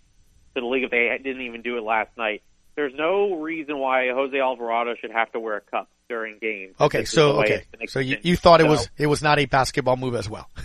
to 0.55 0.61
the 0.61 0.66
league 0.66 0.85
if 0.85 0.90
they 0.90 1.16
didn't 1.22 1.42
even 1.42 1.62
do 1.62 1.79
it 1.79 1.83
last 1.83 2.11
night." 2.18 2.42
There's 2.75 2.94
no 2.94 3.35
reason 3.37 3.79
why 3.79 4.09
Jose 4.09 4.37
Alvarado 4.38 4.94
should 4.96 5.11
have 5.12 5.31
to 5.33 5.40
wear 5.40 5.57
a 5.59 5.61
cup 5.61 5.88
during 6.09 6.38
games. 6.38 6.75
Okay, 6.81 7.05
so 7.05 7.40
okay, 7.42 7.64
so 7.87 8.01
you, 8.01 8.16
you 8.22 8.35
thought 8.37 8.61
it 8.61 8.64
So- 8.64 8.70
was 8.70 8.90
it 8.98 9.07
was 9.07 9.22
not 9.22 9.38
a 9.38 9.46
basketball 9.46 9.96
move 9.96 10.14
as 10.14 10.29
well. 10.29 10.48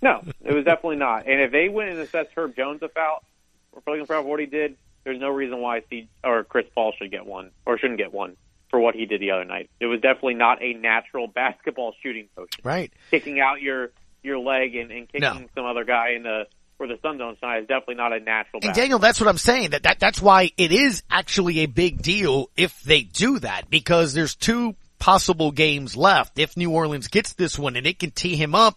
No, 0.00 0.22
it 0.42 0.54
was 0.54 0.64
definitely 0.64 0.96
not. 0.96 1.26
And 1.26 1.42
if 1.42 1.52
they 1.52 1.68
went 1.68 1.90
and 1.90 1.98
assessed 1.98 2.30
Herb 2.34 2.56
Jones 2.56 2.82
a 2.82 2.88
foul 2.88 3.22
or 3.70 3.82
foul 3.82 4.02
for 4.06 4.22
what 4.22 4.40
he 4.40 4.46
did, 4.46 4.78
there's 5.04 5.20
no 5.20 5.28
reason 5.28 5.58
why 5.60 5.82
C 5.90 6.08
or 6.24 6.42
Chris 6.42 6.64
Paul 6.74 6.94
should 6.98 7.10
get 7.10 7.26
one 7.26 7.50
or 7.66 7.76
shouldn't 7.78 7.98
get 7.98 8.10
one 8.10 8.38
for 8.74 8.80
what 8.80 8.96
he 8.96 9.06
did 9.06 9.20
the 9.20 9.30
other 9.30 9.44
night. 9.44 9.70
It 9.78 9.86
was 9.86 10.00
definitely 10.00 10.34
not 10.34 10.60
a 10.60 10.72
natural 10.74 11.28
basketball 11.28 11.94
shooting 12.02 12.26
motion. 12.36 12.60
Right. 12.64 12.92
Kicking 13.08 13.38
out 13.38 13.62
your 13.62 13.92
your 14.20 14.36
leg 14.40 14.74
and, 14.74 14.90
and 14.90 15.06
kicking 15.06 15.20
No. 15.20 15.46
some 15.54 15.64
other 15.64 15.84
guy 15.84 16.14
in 16.16 16.24
the 16.24 16.48
where 16.76 16.88
the 16.88 16.98
sun 17.00 17.16
don't 17.18 17.38
shine 17.38 17.62
is 17.62 17.68
definitely 17.68 17.94
not 17.94 18.12
a 18.12 18.18
natural. 18.18 18.58
And. 18.64 18.74
Daniel, 18.74 18.98
that's 18.98 19.20
what 19.20 19.28
I'm 19.28 19.38
saying. 19.38 19.70
That, 19.70 19.84
that 19.84 20.00
that's 20.00 20.20
why 20.20 20.50
it 20.56 20.72
is 20.72 21.04
actually 21.08 21.60
a 21.60 21.66
big 21.66 22.02
deal 22.02 22.50
if 22.56 22.82
they 22.82 23.02
do 23.02 23.38
that 23.38 23.70
because 23.70 24.12
there's 24.12 24.34
two 24.34 24.74
possible 24.98 25.52
games 25.52 25.96
left. 25.96 26.36
If 26.40 26.56
New 26.56 26.72
Orleans 26.72 27.06
gets 27.06 27.34
this 27.34 27.56
one 27.56 27.76
and 27.76 27.86
it 27.86 28.00
can 28.00 28.10
tee 28.10 28.34
him 28.34 28.56
up 28.56 28.76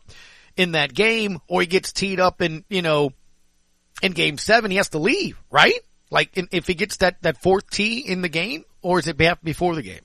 in 0.56 0.74
that 0.74 0.94
game, 0.94 1.40
or 1.48 1.62
he 1.62 1.66
gets 1.66 1.92
teed 1.92 2.20
up 2.20 2.40
in 2.44 2.64
you 2.70 2.84
know 2.84 3.14
in 4.04 4.12
game 4.12 4.38
seven, 4.38 4.70
he 4.70 4.78
has 4.78 4.90
to 4.90 5.00
leave, 5.00 5.42
right? 5.50 5.80
Like 6.12 6.38
in, 6.38 6.50
if 6.52 6.68
he 6.68 6.76
gets 6.76 6.98
that 6.98 7.20
that 7.24 7.42
fourth 7.42 7.68
tee 7.72 7.98
in 7.98 8.22
the 8.22 8.30
game, 8.30 8.64
or 8.88 9.00
is 9.00 9.08
it 9.08 9.18
before 9.44 9.76
the 9.76 9.82
game? 9.82 10.00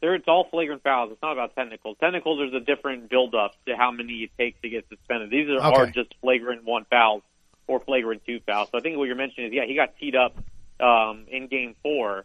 There, 0.00 0.14
it's 0.14 0.26
all 0.28 0.46
flagrant 0.50 0.82
fouls. 0.82 1.10
It's 1.12 1.20
not 1.20 1.32
about 1.32 1.54
technicals. 1.54 1.96
Technicals, 2.00 2.38
there's 2.38 2.62
a 2.62 2.64
different 2.64 3.10
build-up 3.10 3.52
to 3.66 3.76
how 3.76 3.90
many 3.90 4.22
it 4.22 4.30
takes 4.38 4.60
to 4.62 4.68
get 4.68 4.88
suspended. 4.88 5.28
These 5.30 5.48
are, 5.50 5.60
are 5.60 5.86
just 5.90 6.14
flagrant 6.22 6.64
one 6.64 6.86
fouls 6.88 7.22
or 7.66 7.80
flagrant 7.80 8.22
two 8.24 8.40
fouls. 8.46 8.68
So 8.70 8.78
I 8.78 8.80
think 8.80 8.96
what 8.96 9.04
you're 9.04 9.16
mentioning 9.16 9.48
is, 9.48 9.54
yeah, 9.54 9.66
he 9.66 9.74
got 9.74 9.96
teed 9.98 10.14
up 10.14 10.36
um, 10.80 11.26
in 11.28 11.48
game 11.48 11.74
four. 11.82 12.24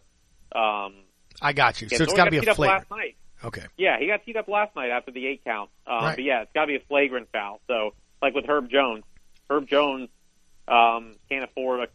Um, 0.54 0.94
I 1.42 1.52
got 1.52 1.82
you. 1.82 1.88
yeah, 1.90 1.98
so 1.98 2.04
it's 2.04 2.14
got 2.14 2.26
to 2.26 2.30
be 2.30 2.38
a 2.38 2.42
flagrant. 2.42 2.88
last 2.88 2.90
night. 2.90 3.16
Okay. 3.44 3.66
Yeah, 3.76 3.98
he 3.98 4.06
got 4.06 4.24
teed 4.24 4.36
up 4.36 4.48
last 4.48 4.74
night 4.76 4.90
after 4.90 5.10
the 5.10 5.26
eight 5.26 5.42
count. 5.44 5.68
Um, 5.86 5.96
Right. 5.96 6.16
But 6.16 6.24
yeah, 6.24 6.42
it's 6.42 6.52
got 6.54 6.62
to 6.62 6.66
be 6.68 6.76
a 6.76 6.86
flagrant 6.88 7.28
foul. 7.32 7.60
So 7.66 7.92
like 8.22 8.34
with 8.34 8.46
Herb 8.46 8.70
Jones, 8.70 9.02
Herb 9.50 9.68
Jones 9.68 10.08
um, 10.68 11.16
can't 11.28 11.44
afford 11.44 11.80
a, 11.80 11.86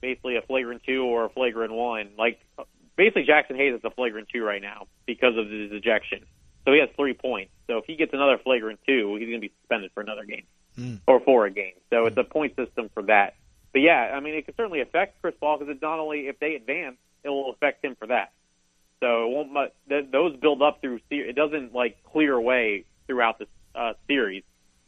basically 0.00 0.36
a 0.36 0.42
flagrant 0.42 0.82
two 0.86 1.02
or 1.02 1.24
a 1.24 1.28
flagrant 1.28 1.72
one. 1.72 2.10
Like 2.16 2.40
basically 2.96 3.24
Jaxson 3.26 3.56
Hayes 3.56 3.74
is 3.74 3.84
a 3.84 3.90
flagrant 3.90 4.28
two 4.32 4.42
right 4.42 4.62
now 4.62 4.86
because 5.06 5.36
of 5.36 5.50
his 5.50 5.72
ejection. 5.72 6.20
So 6.66 6.72
he 6.72 6.80
has 6.80 6.88
three 6.96 7.14
points. 7.14 7.52
So 7.66 7.78
if 7.78 7.84
he 7.86 7.96
gets 7.96 8.12
another 8.14 8.38
flagrant 8.38 8.80
two, 8.86 9.16
he's 9.16 9.28
going 9.28 9.40
to 9.40 9.46
be 9.48 9.52
suspended 9.60 9.90
for 9.94 10.00
another 10.00 10.24
game 10.24 10.44
Hmm. 10.76 10.94
or 11.06 11.20
for 11.20 11.46
a 11.46 11.50
game. 11.50 11.74
So 11.90 12.06
it's 12.06 12.16
a 12.16 12.24
point 12.24 12.56
system 12.56 12.88
for 12.94 13.02
that. 13.04 13.34
But 13.72 13.82
yeah, 13.82 14.12
I 14.14 14.20
mean, 14.20 14.34
it 14.34 14.44
could 14.46 14.56
certainly 14.56 14.80
affect 14.80 15.20
Chris 15.20 15.34
Paul 15.38 15.58
because 15.58 15.72
it's 15.72 15.82
not 15.82 15.98
only 15.98 16.26
if 16.28 16.38
they 16.40 16.54
advance, 16.54 16.96
it 17.22 17.28
will 17.28 17.50
affect 17.52 17.84
him 17.84 17.94
for 17.96 18.06
that. 18.08 18.32
So 19.00 19.24
it 19.26 19.30
won't. 19.30 19.52
mu- 19.52 19.66
Th- 19.88 20.10
those 20.10 20.36
build 20.36 20.62
up 20.62 20.80
through. 20.80 21.00
It 21.10 21.36
doesn't 21.36 21.74
like 21.74 22.02
clear 22.04 22.34
away 22.34 22.84
throughout 23.06 23.38
the 23.38 23.46
uh, 23.74 23.92
series. 24.08 24.42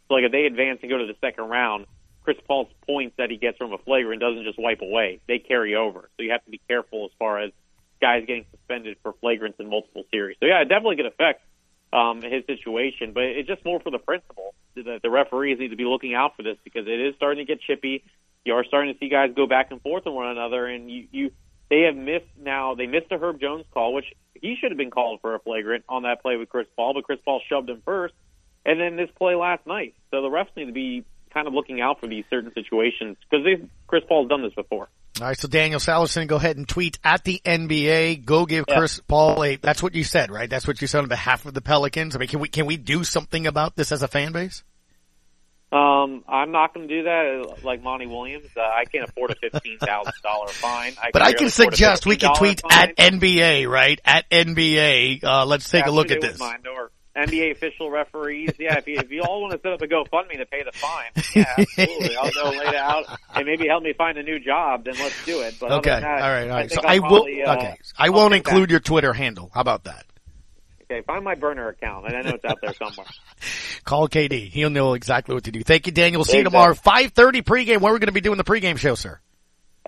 So 0.08 0.14
like 0.14 0.24
if 0.24 0.32
they 0.32 0.46
advance 0.46 0.78
and 0.82 0.90
go 0.90 0.98
to 0.98 1.06
the 1.06 1.16
second 1.20 1.44
round, 1.44 1.86
Chris 2.24 2.36
Paul's 2.46 2.68
points 2.86 3.14
that 3.18 3.30
he 3.30 3.36
gets 3.36 3.58
from 3.58 3.72
a 3.72 3.78
flagrant 3.78 4.20
doesn't 4.20 4.44
just 4.44 4.58
wipe 4.58 4.80
away. 4.80 5.20
They 5.28 5.38
carry 5.38 5.74
over. 5.76 6.08
So 6.16 6.22
you 6.22 6.30
have 6.32 6.44
to 6.44 6.50
be 6.50 6.60
careful 6.68 7.04
as 7.04 7.10
far 7.18 7.40
as 7.40 7.52
guys 8.00 8.24
getting 8.26 8.46
suspended 8.50 8.96
for 9.02 9.14
flagrants 9.14 9.58
in 9.58 9.68
multiple 9.68 10.04
series. 10.10 10.36
So 10.40 10.46
yeah, 10.46 10.60
it 10.62 10.68
definitely 10.68 10.96
could 10.96 11.06
affect 11.06 11.42
um, 11.92 12.22
his 12.22 12.44
situation, 12.46 13.12
but 13.12 13.24
it's 13.24 13.48
just 13.48 13.64
more 13.64 13.80
for 13.80 13.90
the 13.90 13.98
principle. 13.98 14.54
The, 14.74 15.00
the 15.02 15.10
referees 15.10 15.58
need 15.58 15.68
to 15.68 15.76
be 15.76 15.84
looking 15.84 16.14
out 16.14 16.36
for 16.36 16.42
this 16.42 16.56
because 16.64 16.86
it 16.86 17.00
is 17.00 17.14
starting 17.16 17.46
to 17.46 17.50
get 17.50 17.62
chippy. 17.62 18.04
You 18.44 18.54
are 18.54 18.64
starting 18.64 18.92
to 18.92 18.98
see 18.98 19.08
guys 19.08 19.30
go 19.34 19.46
back 19.46 19.70
and 19.70 19.80
forth 19.80 20.06
on 20.06 20.14
one 20.14 20.28
another, 20.28 20.66
and 20.66 20.90
you, 20.90 21.06
you 21.10 21.30
they 21.68 21.82
have 21.82 21.96
missed 21.96 22.26
now. 22.40 22.74
They 22.74 22.86
missed 22.86 23.10
a 23.10 23.18
Herb 23.18 23.40
Jones 23.40 23.64
call, 23.72 23.94
which 23.94 24.06
he 24.40 24.56
should 24.60 24.70
have 24.70 24.78
been 24.78 24.90
called 24.90 25.20
for 25.20 25.34
a 25.34 25.40
flagrant 25.40 25.84
on 25.88 26.02
that 26.02 26.22
play 26.22 26.36
with 26.36 26.48
Chris 26.48 26.66
Paul, 26.76 26.94
but 26.94 27.04
Chris 27.04 27.18
Paul 27.24 27.40
shoved 27.48 27.68
him 27.68 27.82
first, 27.84 28.14
and 28.64 28.80
then 28.80 28.96
this 28.96 29.10
play 29.16 29.34
last 29.34 29.66
night. 29.66 29.94
So 30.10 30.22
the 30.22 30.28
refs 30.28 30.54
need 30.56 30.66
to 30.66 30.72
be 30.72 31.04
kind 31.32 31.48
of 31.48 31.54
looking 31.54 31.80
out 31.80 32.00
for 32.00 32.06
these 32.06 32.24
certain 32.30 32.52
situations 32.54 33.16
because 33.28 33.46
Chris 33.86 34.04
Paul's 34.08 34.28
done 34.28 34.42
this 34.42 34.54
before. 34.54 34.88
All 35.18 35.26
right, 35.28 35.38
so 35.38 35.48
Daniel 35.48 35.80
Sallerson, 35.80 36.26
go 36.26 36.36
ahead 36.36 36.58
and 36.58 36.68
tweet 36.68 36.98
at 37.02 37.24
the 37.24 37.40
NBA. 37.42 38.24
Go 38.26 38.44
give 38.44 38.66
Chris 38.66 39.00
Paul 39.08 39.42
a. 39.42 39.56
That's 39.56 39.82
what 39.82 39.94
you 39.94 40.04
said, 40.04 40.30
right? 40.30 40.48
That's 40.50 40.66
what 40.66 40.82
you 40.82 40.86
said 40.86 40.98
on 41.00 41.08
behalf 41.08 41.46
of 41.46 41.54
the 41.54 41.62
Pelicans. 41.62 42.14
I 42.14 42.18
mean, 42.18 42.28
can 42.28 42.38
we 42.40 42.48
can 42.48 42.66
we 42.66 42.76
do 42.76 43.02
something 43.02 43.46
about 43.46 43.76
this 43.76 43.92
as 43.92 44.02
a 44.02 44.08
fan 44.08 44.32
base? 44.32 44.62
Um, 45.72 46.22
I'm 46.28 46.52
not 46.52 46.74
going 46.74 46.86
to 46.86 46.94
do 46.94 47.02
that 47.04 47.64
like 47.64 47.82
Monty 47.82 48.06
Williams. 48.06 48.46
Uh, 48.56 48.60
I 48.60 48.84
can't 48.84 49.08
afford 49.08 49.30
a 49.30 49.34
fifteen 49.36 49.78
thousand 49.78 50.12
dollar 50.22 50.48
fine. 50.52 50.92
I 51.02 51.10
But 51.12 51.22
I 51.22 51.32
can 51.32 51.48
suggest 51.48 52.04
we 52.04 52.16
can 52.16 52.34
tweet 52.34 52.60
fine. 52.60 52.90
at 52.90 52.96
NBA, 52.96 53.66
right? 53.68 53.98
At 54.04 54.28
NBA. 54.30 55.24
Uh, 55.24 55.46
let's 55.46 55.68
take 55.70 55.86
Yeah, 55.86 55.90
a 55.90 55.92
look 55.92 56.10
at 56.10 56.20
this. 56.20 56.38
Mind, 56.38 56.66
or 56.66 56.90
NBA 57.16 57.52
official 57.52 57.90
referees. 57.90 58.50
Yeah, 58.58 58.78
if 58.78 58.86
you, 58.86 58.98
if 58.98 59.10
you 59.10 59.22
all 59.22 59.40
want 59.42 59.52
to 59.54 59.60
set 59.60 59.72
up 59.72 59.80
a 59.82 59.86
GoFundMe 59.86 60.36
to 60.38 60.46
pay 60.46 60.62
the 60.62 60.72
fine, 60.72 61.10
yeah, 61.34 61.44
absolutely. 61.58 62.16
I'll 62.16 62.30
go 62.30 62.50
lay 62.50 62.66
it 62.66 62.74
out 62.74 63.04
and 63.34 63.46
maybe 63.46 63.66
help 63.68 63.82
me 63.82 63.92
find 63.94 64.18
a 64.18 64.22
new 64.22 64.38
job. 64.38 64.84
Then 64.84 64.94
let's 64.98 65.24
do 65.24 65.40
it. 65.40 65.54
But 65.58 65.72
Okay, 65.72 65.90
that, 65.90 66.04
all 66.04 66.28
right, 66.30 66.42
all 66.42 66.48
right. 66.56 66.68
think 66.68 66.80
So 66.82 66.86
I'll 66.86 66.94
I 66.94 66.98
will. 66.98 67.08
probably, 67.08 67.42
uh, 67.42 67.56
okay, 67.56 67.76
I 67.98 68.10
won't 68.10 68.34
include 68.34 68.70
your 68.70 68.80
Twitter 68.80 69.12
handle. 69.12 69.50
How 69.54 69.60
about 69.62 69.84
that? 69.84 70.04
Okay, 70.88 71.02
find 71.02 71.24
my 71.24 71.34
burner 71.34 71.68
account, 71.68 72.06
and 72.06 72.16
I 72.16 72.20
know 72.22 72.36
it's 72.36 72.44
out 72.44 72.58
there 72.62 72.72
somewhere. 72.74 73.06
Call 73.84 74.08
KD. 74.08 74.48
He'll 74.50 74.70
know 74.70 74.94
exactly 74.94 75.34
what 75.34 75.44
to 75.44 75.50
do. 75.50 75.62
Thank 75.62 75.86
you, 75.86 75.92
Daniel. 75.92 76.22
See 76.24 76.38
you 76.38 76.44
tomorrow, 76.44 76.74
five 76.74 77.10
thirty 77.12 77.42
pregame. 77.42 77.80
Where 77.80 77.92
we're 77.92 77.98
going 77.98 78.06
to 78.06 78.12
be 78.12 78.20
doing 78.20 78.36
the 78.38 78.44
pregame 78.44 78.76
show, 78.78 78.94
sir. 78.94 79.18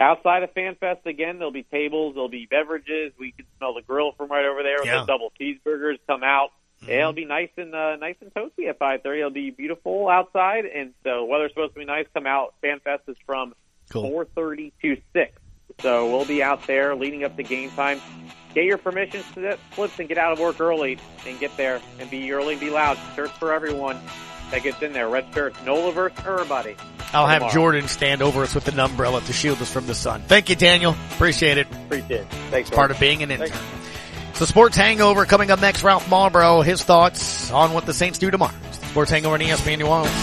Outside 0.00 0.44
of 0.44 0.54
FanFest 0.54 1.06
again, 1.06 1.38
there'll 1.38 1.52
be 1.52 1.64
tables, 1.64 2.14
there'll 2.14 2.28
be 2.28 2.46
beverages. 2.48 3.12
We 3.18 3.32
can 3.32 3.46
smell 3.58 3.74
the 3.74 3.82
grill 3.82 4.12
from 4.16 4.30
right 4.30 4.44
over 4.46 4.62
there. 4.62 4.84
Yeah. 4.84 4.98
Those 4.98 5.06
double 5.08 5.32
cheeseburgers 5.40 5.98
come 6.06 6.22
out. 6.22 6.50
It'll 6.86 7.12
be 7.12 7.24
nice 7.24 7.50
and 7.56 7.74
uh, 7.74 7.96
nice 7.96 8.16
and 8.20 8.32
toasty 8.32 8.68
at 8.68 8.78
five 8.78 9.02
thirty. 9.02 9.20
It'll 9.20 9.30
be 9.30 9.50
beautiful 9.50 10.08
outside, 10.08 10.64
and 10.64 10.94
so 11.04 11.24
weather's 11.24 11.50
supposed 11.50 11.74
to 11.74 11.80
be 11.80 11.84
nice. 11.84 12.06
Come 12.14 12.26
out. 12.26 12.54
Fan 12.62 12.80
Fest 12.80 13.02
is 13.08 13.16
from 13.26 13.54
4:30 13.90 14.72
to 14.82 14.96
6. 15.12 15.32
So 15.80 16.10
we'll 16.10 16.24
be 16.26 16.42
out 16.42 16.66
there 16.66 16.94
leading 16.94 17.24
up 17.24 17.36
to 17.36 17.42
game 17.42 17.70
time. 17.70 18.00
Get 18.54 18.64
your 18.64 18.78
permission 18.78 19.22
slips 19.74 19.98
and 19.98 20.08
get 20.08 20.18
out 20.18 20.32
of 20.32 20.40
work 20.40 20.60
early 20.60 20.98
and 21.26 21.38
get 21.38 21.56
there 21.56 21.80
and 22.00 22.10
be 22.10 22.32
early 22.32 22.54
and 22.54 22.60
be 22.60 22.70
loud. 22.70 22.98
Shirts 23.14 23.32
for 23.32 23.52
everyone 23.52 23.98
that 24.50 24.62
gets 24.62 24.82
in 24.82 24.92
there. 24.92 25.08
Red 25.08 25.26
shirts, 25.34 25.58
Nola 25.64 25.92
versus 25.92 26.18
everybody. 26.26 26.74
I'll 27.12 27.26
have 27.26 27.38
Tomorrow. 27.38 27.54
Jordan 27.54 27.88
stand 27.88 28.22
over 28.22 28.42
us 28.42 28.54
with 28.54 28.68
an 28.68 28.80
umbrella 28.80 29.20
to 29.22 29.32
shield 29.32 29.60
us 29.62 29.72
from 29.72 29.86
the 29.86 29.94
sun. 29.94 30.22
Thank 30.22 30.48
you, 30.50 30.56
Daniel. 30.56 30.94
Appreciate 31.12 31.58
it. 31.58 31.66
Appreciate 31.70 32.22
it. 32.22 32.26
Thanks. 32.50 32.70
Part 32.70 32.90
of 32.90 32.98
being 32.98 33.22
an 33.22 33.30
intern. 33.30 33.56
So 34.38 34.44
Sports 34.44 34.77
Hangover 34.77 35.24
coming 35.24 35.51
up 35.51 35.61
next. 35.61 35.83
Ralph 35.83 36.07
Malbrough, 36.07 36.64
his 36.64 36.85
thoughts 36.85 37.51
on 37.51 37.72
what 37.72 37.87
the 37.87 37.92
Saints 37.92 38.20
do 38.20 38.31
tomorrow. 38.31 38.55
Sports 38.70 39.11
Hangover 39.11 39.35
on 39.35 39.40
ESPN 39.40 39.79
New 39.79 39.87
Orleans. 39.87 40.14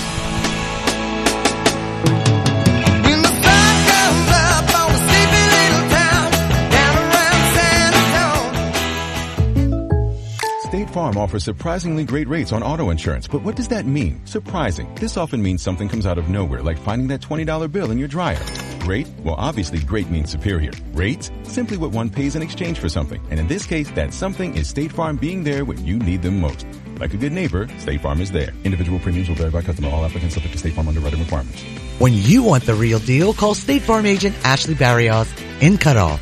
Farm 10.96 11.18
offers 11.18 11.44
surprisingly 11.44 12.06
great 12.06 12.26
rates 12.30 12.54
on 12.54 12.64
auto 12.64 12.90
insurance, 12.90 13.28
but 13.28 13.44
what 13.44 13.58
does 13.58 13.68
that 13.68 13.86
mean? 13.86 14.26
Surprising. 14.26 14.88
This 14.96 15.18
often 15.18 15.44
means 15.44 15.62
something 15.62 15.90
comes 15.90 16.06
out 16.06 16.18
of 16.18 16.30
nowhere, 16.30 16.64
like 16.64 16.78
finding 16.78 17.10
that 17.10 17.20
$20 17.20 17.70
bill 17.70 17.92
in 17.92 17.98
your 17.98 18.08
dryer. 18.08 18.40
Great? 18.80 19.06
Well, 19.22 19.36
obviously 19.38 19.80
great 19.80 20.10
means 20.10 20.32
superior. 20.32 20.72
Rates? 20.94 21.32
Simply 21.44 21.76
what 21.76 21.92
one 21.92 22.10
pays 22.10 22.38
in 22.38 22.42
exchange 22.42 22.80
for 22.80 22.88
something. 22.88 23.22
And 23.30 23.42
in 23.42 23.48
this 23.50 23.66
case, 23.66 23.92
that 23.92 24.14
something 24.14 24.56
is 24.56 24.70
State 24.70 24.94
Farm 24.94 25.18
being 25.18 25.44
there 25.44 25.66
when 25.66 25.86
you 25.86 26.00
need 26.00 26.22
them 26.22 26.40
most. 26.40 26.66
Like 26.98 27.14
a 27.14 27.18
good 27.18 27.34
neighbor, 27.34 27.68
State 27.78 28.00
Farm 28.00 28.22
is 28.22 28.32
there. 28.32 28.54
Individual 28.64 29.00
premiums 29.00 29.28
will 29.28 29.36
vary 29.36 29.52
by 29.52 29.64
customer. 29.64 29.90
All 29.90 30.06
applicants 30.06 30.36
subject 30.36 30.54
to 30.54 30.60
State 30.60 30.76
Farm 30.76 30.88
underwriting 30.88 31.20
requirements. 31.20 31.62
When 32.00 32.14
you 32.14 32.42
want 32.42 32.64
the 32.64 32.74
real 32.74 33.00
deal, 33.00 33.34
call 33.34 33.54
State 33.54 33.82
Farm 33.82 34.06
agent 34.06 34.34
Ashley 34.46 34.76
Barrios 34.76 35.30
in 35.60 35.78
Cutoff. 35.78 36.22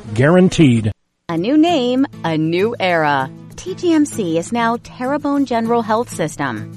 guaranteed. 0.13 0.91
A 1.29 1.37
new 1.37 1.57
name, 1.57 2.05
a 2.23 2.37
new 2.37 2.75
era. 2.79 3.29
TGMC 3.55 4.35
is 4.35 4.51
now 4.51 4.77
Terrebonne 4.77 5.45
General 5.45 5.81
Health 5.81 6.13
System. 6.13 6.71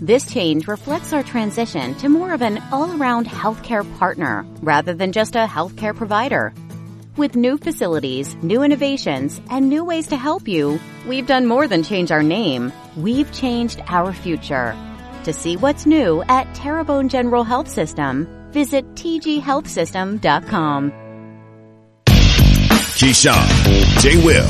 This 0.00 0.26
change 0.26 0.66
reflects 0.66 1.12
our 1.12 1.22
transition 1.22 1.94
to 1.96 2.08
more 2.08 2.32
of 2.32 2.42
an 2.42 2.62
all-around 2.72 3.26
healthcare 3.26 3.84
partner 3.98 4.44
rather 4.62 4.94
than 4.94 5.12
just 5.12 5.36
a 5.36 5.46
healthcare 5.46 5.94
provider. 5.94 6.52
With 7.16 7.36
new 7.36 7.58
facilities, 7.58 8.34
new 8.36 8.62
innovations, 8.62 9.40
and 9.50 9.68
new 9.68 9.84
ways 9.84 10.06
to 10.08 10.16
help 10.16 10.48
you, 10.48 10.80
we've 11.06 11.26
done 11.26 11.46
more 11.46 11.68
than 11.68 11.82
change 11.82 12.10
our 12.10 12.22
name. 12.22 12.72
We've 12.96 13.30
changed 13.32 13.82
our 13.86 14.12
future. 14.12 14.74
To 15.24 15.32
see 15.34 15.56
what's 15.56 15.84
new 15.84 16.22
at 16.28 16.46
Terrebonne 16.54 17.10
General 17.10 17.44
Health 17.44 17.68
System, 17.68 18.26
visit 18.52 18.86
tghealthsystem.com. 18.94 21.09
Keyshawn, 23.00 23.48
J. 24.02 24.22
Will, 24.22 24.44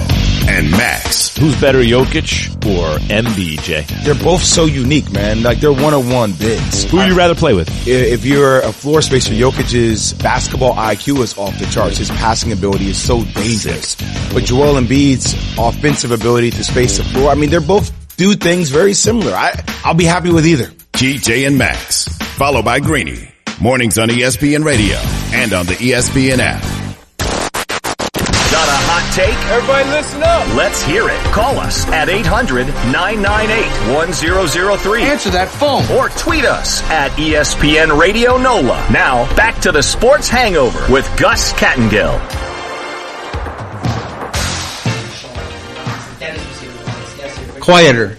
and 0.49 0.73
Max. 0.73 1.37
Who's 1.37 1.59
better, 1.61 1.83
Jokic 1.83 2.49
or 2.67 2.99
Embiid? 2.99 4.03
They're 4.03 4.17
both 4.17 4.43
so 4.43 4.65
unique, 4.65 5.13
man. 5.13 5.45
Like 5.45 5.61
they're 5.61 5.73
one-on-one 5.73 6.33
bigs. 6.33 6.83
Who 6.91 6.97
would 6.97 7.07
you 7.07 7.17
rather 7.17 7.37
play 7.37 7.55
with? 7.55 7.69
If 7.87 8.25
you're 8.25 8.59
a 8.59 8.73
floor 8.73 9.03
spacer, 9.03 9.35
Jokic's 9.35 10.15
basketball 10.15 10.75
IQ 10.75 11.23
is 11.23 11.39
off 11.39 11.57
the 11.61 11.67
charts. 11.67 11.99
His 11.99 12.11
passing 12.11 12.51
ability 12.51 12.89
is 12.89 13.01
so 13.01 13.23
dangerous. 13.23 13.95
But 14.33 14.47
Joel 14.47 14.81
Embiid's 14.81 15.33
offensive 15.57 16.11
ability 16.11 16.51
to 16.51 16.65
space 16.65 16.99
the 16.99 17.05
floor, 17.05 17.31
I 17.31 17.37
mean, 17.37 17.51
they're 17.51 17.61
both 17.61 17.93
do 18.17 18.35
things 18.35 18.71
very 18.71 18.95
similar. 18.95 19.33
I, 19.33 19.63
I'll 19.85 19.95
be 19.95 20.07
happy 20.07 20.33
with 20.33 20.45
either. 20.45 20.73
Key, 20.95 21.19
J, 21.19 21.45
and 21.45 21.57
Max. 21.57 22.09
Followed 22.37 22.65
by 22.65 22.81
Greeny. 22.81 23.31
Mornings 23.61 23.97
on 23.97 24.09
ESPN 24.09 24.65
Radio 24.65 24.97
and 25.33 25.53
on 25.53 25.67
the 25.67 25.75
ESPN 25.75 26.39
app. 26.41 26.80
Everybody 29.51 29.91
listen 29.91 30.23
up. 30.23 30.47
Let's 30.55 30.81
hear 30.81 31.09
it. 31.09 31.19
Call 31.33 31.59
us 31.59 31.85
at 31.89 32.07
800-998-1003. 32.07 35.03
Answer 35.03 35.31
that 35.31 35.49
phone. 35.49 35.83
Or 35.99 36.09
tweet 36.11 36.45
us 36.45 36.85
at 36.85 37.11
ESPN 37.19 38.01
Radio 38.01 38.37
NOLA. 38.37 38.87
Now, 38.93 39.27
back 39.35 39.61
to 39.63 39.73
the 39.73 39.83
Sports 39.83 40.29
Hangover 40.29 40.87
with 40.93 41.05
Gus 41.19 41.53
Kattengell. 41.55 42.21
Quieter. 47.61 48.19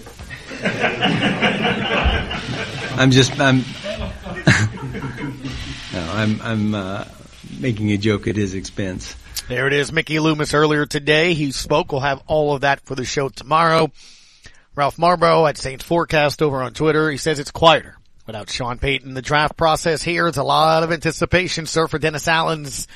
I'm 2.98 3.10
just 3.10 3.40
I'm 3.40 3.56
no 5.94 6.12
I'm 6.12 6.42
I'm 6.42 6.74
uh, 6.74 7.06
making 7.58 7.90
a 7.90 7.96
joke 7.96 8.28
at 8.28 8.36
his 8.36 8.52
expense. 8.52 9.16
There 9.48 9.66
it 9.66 9.72
is. 9.72 9.92
Mickey 9.92 10.18
Loomis 10.18 10.54
earlier 10.54 10.86
today. 10.86 11.34
He 11.34 11.52
spoke. 11.52 11.92
We'll 11.92 12.00
have 12.00 12.22
all 12.26 12.54
of 12.54 12.62
that 12.62 12.80
for 12.80 12.94
the 12.94 13.04
show 13.04 13.28
tomorrow. 13.28 13.90
Ralph 14.74 14.96
Malbrough 14.96 15.48
at 15.48 15.58
Saints 15.58 15.84
Forecast 15.84 16.40
over 16.40 16.62
on 16.62 16.72
Twitter. 16.72 17.10
He 17.10 17.18
says 17.18 17.38
it's 17.38 17.50
quieter 17.50 17.96
without 18.26 18.48
Sean 18.48 18.78
Payton. 18.78 19.14
The 19.14 19.22
draft 19.22 19.56
process 19.56 20.02
here 20.02 20.26
is 20.26 20.36
a 20.36 20.42
lot 20.42 20.82
of 20.82 20.92
anticipation, 20.92 21.66
sir, 21.66 21.88
for 21.88 21.98
Dennis 21.98 22.28
Allen's 22.28 22.88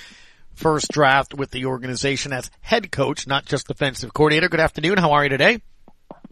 first 0.55 0.90
draft 0.90 1.35
with 1.35 1.51
the 1.51 1.66
organization 1.66 2.33
as 2.33 2.51
head 2.61 2.90
coach, 2.90 3.27
not 3.27 3.44
just 3.44 3.68
defensive 3.68 4.14
coordinator. 4.14 4.49
Good 4.49 4.61
afternoon. 4.61 4.99
How 4.99 5.12
are 5.12 5.25
you 5.25 5.29
today? 5.29 5.61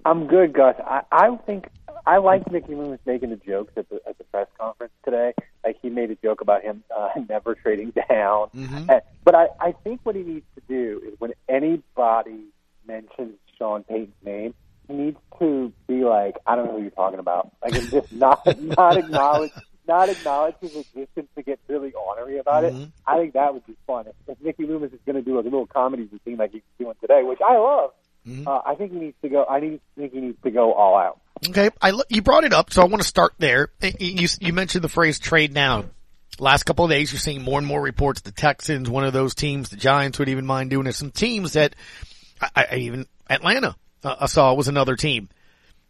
I'm 0.07 0.27
good, 0.27 0.53
Gus. 0.53 0.77
I, 0.85 1.03
I 1.13 1.37
think 1.47 1.67
I 2.07 2.19
liked 2.19 2.51
Mickey 2.51 2.75
Loomis 2.75 3.01
making 3.07 3.31
the 3.31 3.37
jokes 3.37 3.73
at 3.77 3.89
the 3.89 4.01
at 4.07 4.19
the 4.19 4.25
press 4.25 4.47
conference 4.59 4.93
today. 5.05 5.33
Like 5.65 5.77
he 5.81 5.89
made 5.91 6.11
a 6.11 6.17
joke 6.17 6.41
about 6.41 6.63
him 6.63 6.85
uh, 6.95 7.09
never 7.29 7.55
trading 7.55 7.91
down. 7.91 8.49
Mhm. 8.55 8.91
Uh, 8.91 9.01
but 9.25 9.35
I, 9.35 9.47
I 9.61 9.73
think 9.73 10.01
what 10.03 10.15
he 10.15 10.23
needs 10.23 10.47
to 10.55 10.63
do 10.69 11.01
is 11.07 11.15
when 11.19 11.33
anybody 11.49 12.45
mentions 12.87 13.39
Sean 13.59 13.85
Payton's 13.85 14.13
name, 14.25 14.55
he 14.89 14.95
needs 14.95 15.17
to 15.39 15.73
be 15.87 16.05
like, 16.05 16.37
I 16.47 16.57
don't 16.57 16.67
know 16.67 16.73
who 16.77 16.83
you're 16.83 16.91
talking 16.91 17.19
about. 17.19 17.53
Like 17.63 17.75
and 17.75 17.91
just 17.91 18.13
not 18.13 18.41
not 18.61 18.97
acknowledge 18.99 19.53
not 19.87 20.09
acknowledge 20.09 20.55
his 20.61 20.75
existence 20.77 21.29
to 21.37 21.43
get 21.43 21.59
really 21.69 21.93
ornery 21.93 22.39
about 22.39 22.65
it. 22.65 22.75
I 23.07 23.19
think 23.19 23.35
that 23.35 23.53
would 23.53 23.67
be 23.67 23.77
fun. 23.87 24.07
If, 24.07 24.15
if 24.29 24.41
Mickey 24.43 24.67
Loomis 24.67 24.93
is 24.93 24.99
going 25.05 25.17
to 25.17 25.23
do 25.23 25.39
a 25.39 25.43
little 25.43 25.67
comedy 25.67 26.05
routine 26.11 26.39
like 26.39 26.53
he's 26.53 26.63
doing 26.79 26.95
today, 27.03 27.23
which 27.23 27.41
I 27.47 27.59
love, 27.59 27.91
uh, 28.27 28.61
I 28.65 28.75
think 28.75 28.93
he 28.93 28.99
needs 28.99 29.17
to 29.23 29.29
go. 29.29 29.45
I 29.45 29.61
need, 29.61 29.81
think 29.97 30.13
he 30.13 30.21
needs 30.21 30.39
to 30.45 30.51
go 30.51 30.73
all 30.73 30.97
out. 30.97 31.21
Okay, 31.49 31.71
I 31.83 31.93
you 32.09 32.23
brought 32.23 32.45
it 32.45 32.53
up, 32.53 32.73
so 32.73 32.81
I 32.81 32.87
want 32.87 33.03
to 33.03 33.09
start 33.09 33.35
there. 33.39 33.69
You 33.99 34.29
you 34.41 34.53
mentioned 34.53 34.83
the 34.83 34.89
phrase 34.89 35.19
"trade 35.19 35.53
down." 35.53 35.91
Last 36.39 36.65
couple 36.65 36.85
of 36.85 36.91
days, 36.91 37.13
you're 37.13 37.21
seeing 37.21 37.43
more 37.43 37.59
and 37.59 37.67
more 37.67 37.81
reports. 37.81 38.23
The 38.23 38.33
Texans, 38.33 38.89
one 38.89 39.05
of 39.05 39.13
those 39.13 39.35
teams, 39.35 39.69
the 39.69 39.77
Giants 39.77 40.19
would 40.19 40.29
even 40.29 40.47
mind 40.47 40.71
doing 40.71 40.87
it. 40.87 40.95
Some 40.95 41.11
teams 41.11 41.53
that, 41.53 41.77
I, 42.41 42.67
I 42.73 42.77
even 42.77 43.07
Atlanta, 43.29 43.77
uh, 44.03 44.17
I 44.21 44.27
saw 44.27 44.55
was 44.55 44.69
another 44.69 44.97
team 44.97 45.29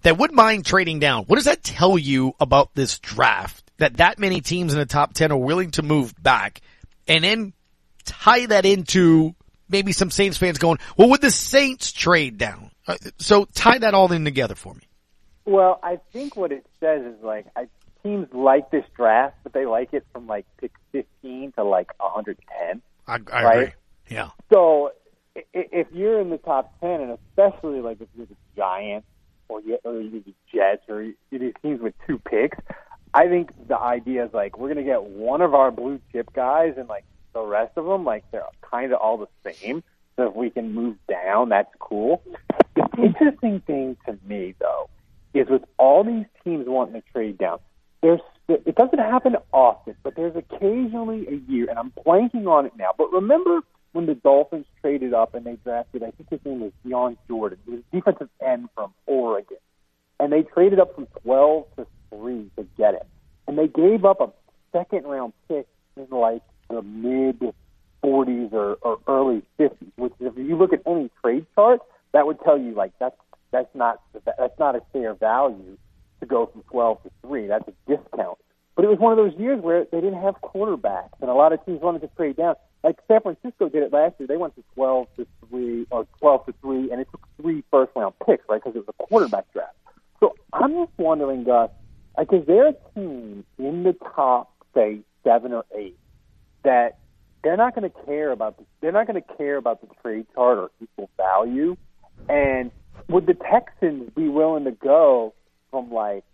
that 0.02 0.18
would 0.18 0.32
mind 0.32 0.66
trading 0.66 0.98
down. 0.98 1.24
What 1.24 1.36
does 1.36 1.46
that 1.46 1.62
tell 1.62 1.96
you 1.96 2.34
about 2.40 2.74
this 2.74 2.98
draft? 2.98 3.70
That 3.78 3.98
that 3.98 4.18
many 4.18 4.40
teams 4.40 4.72
in 4.72 4.78
the 4.78 4.86
top 4.86 5.14
ten 5.14 5.30
are 5.30 5.38
willing 5.38 5.70
to 5.72 5.82
move 5.82 6.14
back, 6.20 6.60
and 7.06 7.22
then 7.22 7.52
tie 8.04 8.46
that 8.46 8.66
into 8.66 9.34
maybe 9.68 9.92
some 9.92 10.10
Saints 10.10 10.36
fans 10.36 10.58
going, 10.58 10.78
"Well, 10.96 11.08
would 11.10 11.20
the 11.20 11.30
Saints 11.30 11.92
trade 11.92 12.38
down?" 12.38 12.70
Uh, 12.86 12.96
So 13.18 13.46
tie 13.54 13.78
that 13.78 13.94
all 13.94 14.12
in 14.12 14.24
together 14.24 14.54
for 14.54 14.74
me. 14.74 14.82
Well, 15.46 15.78
I 15.82 15.98
think 16.12 16.36
what 16.36 16.52
it 16.52 16.66
says 16.80 17.02
is 17.04 17.22
like 17.22 17.46
I, 17.56 17.66
teams 18.02 18.28
like 18.32 18.70
this 18.70 18.84
draft, 18.96 19.36
but 19.42 19.52
they 19.52 19.66
like 19.66 19.92
it 19.92 20.06
from 20.12 20.26
like 20.26 20.46
pick 20.60 20.72
15 20.92 21.52
to 21.52 21.64
like 21.64 21.90
110. 21.98 22.82
I, 23.06 23.12
I 23.32 23.44
right? 23.44 23.56
agree. 23.58 23.72
Yeah. 24.08 24.30
So 24.52 24.92
if 25.52 25.86
you're 25.92 26.20
in 26.20 26.30
the 26.30 26.38
top 26.38 26.78
10, 26.80 27.00
and 27.00 27.10
especially 27.30 27.80
like 27.80 28.00
if 28.00 28.08
you're 28.16 28.26
the 28.26 28.36
Giants 28.56 29.06
or 29.48 29.60
you 29.60 29.78
or 29.84 30.00
you're 30.00 30.20
the 30.22 30.34
Jets 30.52 30.82
or 30.88 31.02
you- 31.02 31.14
these 31.30 31.52
teams 31.62 31.80
with 31.80 31.94
two 32.06 32.18
picks, 32.18 32.56
I 33.12 33.26
think 33.28 33.50
the 33.68 33.78
idea 33.78 34.24
is 34.26 34.32
like 34.32 34.56
we're 34.58 34.72
going 34.72 34.84
to 34.84 34.90
get 34.90 35.02
one 35.04 35.40
of 35.40 35.54
our 35.54 35.70
blue 35.70 36.00
chip 36.12 36.32
guys, 36.32 36.74
and 36.76 36.88
like 36.88 37.04
the 37.34 37.42
rest 37.42 37.72
of 37.76 37.84
them, 37.84 38.04
like 38.04 38.24
they're 38.30 38.42
kind 38.62 38.92
of 38.92 39.00
all 39.00 39.18
the 39.18 39.52
same. 39.52 39.82
So 40.16 40.28
if 40.28 40.34
we 40.34 40.50
can 40.50 40.72
move 40.72 40.96
down, 41.08 41.48
that's 41.50 41.72
cool. 41.80 42.22
The 42.76 42.88
interesting 42.96 43.60
thing 43.60 43.96
to 44.06 44.16
me, 44.26 44.54
though, 44.60 44.88
is 45.34 45.48
with 45.48 45.64
all 45.76 46.04
these 46.04 46.26
teams 46.44 46.66
wanting 46.68 47.00
to 47.00 47.08
trade 47.12 47.38
down, 47.38 47.58
there's 48.02 48.20
it 48.48 48.74
doesn't 48.74 48.98
happen 48.98 49.36
often, 49.52 49.96
but 50.02 50.14
there's 50.16 50.36
occasionally 50.36 51.26
a 51.28 51.50
year 51.50 51.66
and 51.70 51.78
I'm 51.78 51.92
blanking 52.06 52.46
on 52.46 52.66
it 52.66 52.72
now. 52.76 52.90
But 52.96 53.10
remember 53.10 53.60
when 53.92 54.06
the 54.06 54.14
Dolphins 54.14 54.66
traded 54.82 55.14
up 55.14 55.34
and 55.34 55.46
they 55.46 55.56
drafted, 55.64 56.02
I 56.02 56.10
think 56.10 56.28
his 56.28 56.40
name 56.44 56.60
was 56.60 56.72
Dion 56.84 57.16
Jordan. 57.26 57.58
He 57.64 57.70
was 57.70 57.80
defensive 57.90 58.28
end 58.44 58.68
from 58.74 58.92
Oregon. 59.06 59.56
And 60.20 60.32
they 60.32 60.42
traded 60.42 60.78
up 60.78 60.94
from 60.94 61.06
12 61.22 61.64
to 61.76 61.86
3 62.10 62.50
to 62.56 62.66
get 62.76 62.94
him. 62.94 63.06
And 63.48 63.56
they 63.56 63.66
gave 63.66 64.04
up 64.04 64.20
a 64.20 64.30
second 64.72 65.04
round 65.04 65.32
pick 65.48 65.66
in 65.96 66.06
like 66.10 66.42
the 66.74 66.82
mid 66.82 67.54
40s 68.02 68.52
or, 68.52 68.74
or 68.82 68.98
early 69.08 69.42
50s, 69.58 69.92
which 69.96 70.12
if 70.20 70.36
you 70.36 70.56
look 70.56 70.72
at 70.72 70.82
any 70.86 71.10
trade 71.22 71.46
chart, 71.54 71.80
that 72.12 72.26
would 72.26 72.38
tell 72.44 72.58
you 72.58 72.74
like 72.74 72.92
that's 72.98 73.16
that's 73.50 73.74
not 73.74 74.00
that's 74.38 74.58
not 74.58 74.76
a 74.76 74.82
fair 74.92 75.14
value 75.14 75.76
to 76.20 76.26
go 76.26 76.46
from 76.46 76.62
12 76.70 77.02
to 77.04 77.10
3. 77.22 77.46
That's 77.46 77.68
a 77.68 77.72
discount. 77.88 78.38
But 78.76 78.84
it 78.84 78.88
was 78.88 78.98
one 78.98 79.12
of 79.12 79.18
those 79.18 79.38
years 79.38 79.60
where 79.60 79.84
they 79.84 80.00
didn't 80.00 80.20
have 80.20 80.34
quarterbacks, 80.42 81.14
and 81.20 81.30
a 81.30 81.34
lot 81.34 81.52
of 81.52 81.64
teams 81.64 81.80
wanted 81.80 82.00
to 82.00 82.08
trade 82.16 82.36
down. 82.36 82.56
Like 82.82 82.98
San 83.08 83.20
Francisco 83.20 83.68
did 83.68 83.84
it 83.84 83.92
last 83.92 84.14
year. 84.18 84.26
They 84.26 84.36
went 84.36 84.56
to 84.56 84.64
12 84.74 85.06
to 85.16 85.26
3 85.48 85.86
or 85.90 86.06
12 86.18 86.46
to 86.46 86.54
3, 86.60 86.90
and 86.90 87.00
it 87.00 87.08
took 87.10 87.26
three 87.40 87.62
first 87.70 87.92
round 87.94 88.14
picks, 88.26 88.44
right? 88.48 88.60
Because 88.62 88.76
it 88.76 88.86
was 88.86 88.94
a 88.98 89.04
quarterback 89.04 89.50
draft. 89.52 89.74
So 90.20 90.34
I'm 90.52 90.72
just 90.72 90.92
wondering, 90.98 91.44
Gus, 91.44 91.70
like, 92.18 92.32
is 92.32 92.46
there 92.46 92.68
a 92.68 92.74
team 92.94 93.44
in 93.58 93.82
the 93.84 93.92
top, 94.14 94.52
say, 94.74 95.00
seven 95.22 95.52
or 95.52 95.64
eight 95.76 95.96
that 96.64 96.98
they're 97.42 97.56
not 97.56 97.74
going 97.74 97.90
to 97.90 97.96
care 98.04 98.30
about? 98.32 98.58
The, 98.58 98.64
they're 98.80 98.92
not 98.92 99.06
going 99.06 99.22
to 99.22 99.36
care 99.36 99.56
about 99.56 99.80
the 99.80 99.88
trade 100.02 100.26
chart 100.34 100.58
or 100.58 100.70
equal 100.82 101.08
value. 101.16 101.76
And 102.28 102.70
would 103.08 103.26
the 103.26 103.34
Texans 103.34 104.10
be 104.16 104.28
willing 104.28 104.64
to 104.64 104.72
go 104.72 105.34
from 105.70 105.92
like 105.92 106.24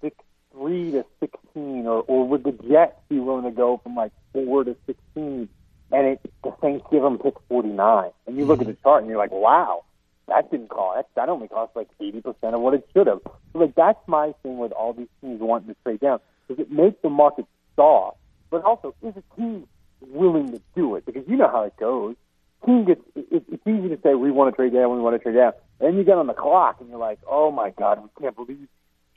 six 0.00 0.16
three 0.52 0.92
to 0.92 1.04
sixteen, 1.20 1.86
or 1.86 2.02
or 2.06 2.28
would 2.28 2.44
the 2.44 2.52
Jets 2.52 2.96
be 3.08 3.18
willing 3.18 3.44
to 3.44 3.50
go 3.50 3.80
from 3.82 3.96
like 3.96 4.12
four 4.32 4.64
to 4.64 4.76
sixteen? 4.86 5.48
And 5.90 6.06
it, 6.06 6.20
the 6.42 6.52
Saints 6.62 6.86
give 6.90 7.02
them 7.02 7.18
pick 7.18 7.34
forty 7.48 7.68
nine, 7.68 8.10
and 8.26 8.36
you 8.36 8.44
look 8.44 8.60
at 8.60 8.66
the 8.66 8.76
chart 8.82 9.02
and 9.02 9.08
you're 9.08 9.18
like, 9.18 9.32
wow, 9.32 9.84
that 10.28 10.50
didn't 10.50 10.68
cost. 10.68 11.08
That 11.16 11.28
only 11.28 11.48
cost 11.48 11.74
like 11.74 11.88
eighty 12.00 12.20
percent 12.20 12.54
of 12.54 12.60
what 12.60 12.74
it 12.74 12.88
should 12.92 13.06
have. 13.06 13.20
So 13.24 13.58
like 13.58 13.74
that's 13.74 13.98
my 14.06 14.34
thing 14.42 14.58
with 14.58 14.72
all 14.72 14.92
these 14.92 15.08
teams 15.20 15.40
wanting 15.40 15.68
to 15.68 15.76
trade 15.82 16.00
down, 16.00 16.20
because 16.46 16.64
it 16.64 16.70
makes 16.70 16.96
the 17.02 17.10
market 17.10 17.46
soft, 17.76 18.18
but 18.54 18.64
also 18.64 18.94
is 19.02 19.14
a 19.16 19.36
team 19.36 19.66
willing 20.00 20.52
to 20.52 20.60
do 20.76 20.94
it? 20.94 21.04
Because 21.04 21.24
you 21.26 21.36
know 21.36 21.48
how 21.48 21.64
it 21.64 21.76
goes. 21.76 22.14
Team 22.64 22.84
gets 22.84 23.00
it, 23.16 23.42
it's 23.50 23.66
easy 23.66 23.88
to 23.88 23.98
say 24.00 24.14
we 24.14 24.30
want 24.30 24.52
to 24.52 24.56
trade 24.56 24.72
down, 24.72 24.94
we 24.94 25.00
want 25.00 25.16
to 25.16 25.18
trade 25.18 25.34
down. 25.34 25.54
Then 25.80 25.96
you 25.96 26.04
get 26.04 26.16
on 26.16 26.28
the 26.28 26.34
clock 26.34 26.76
and 26.78 26.88
you're 26.88 27.00
like, 27.00 27.18
oh 27.28 27.50
my 27.50 27.70
god, 27.70 28.00
we 28.00 28.22
can't 28.22 28.36
believe 28.36 28.68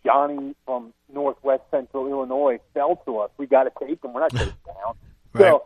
Johnny 0.03 0.55
from 0.65 0.91
Northwest 1.13 1.61
Central 1.69 2.07
Illinois 2.07 2.57
fell 2.73 2.95
to 3.05 3.19
us. 3.19 3.29
We 3.38 3.45
got 3.45 3.65
to 3.65 3.71
take 3.79 4.03
him. 4.03 4.13
We're 4.13 4.21
not 4.21 4.31
trading 4.31 4.53
down. 4.65 4.95
So 5.38 5.65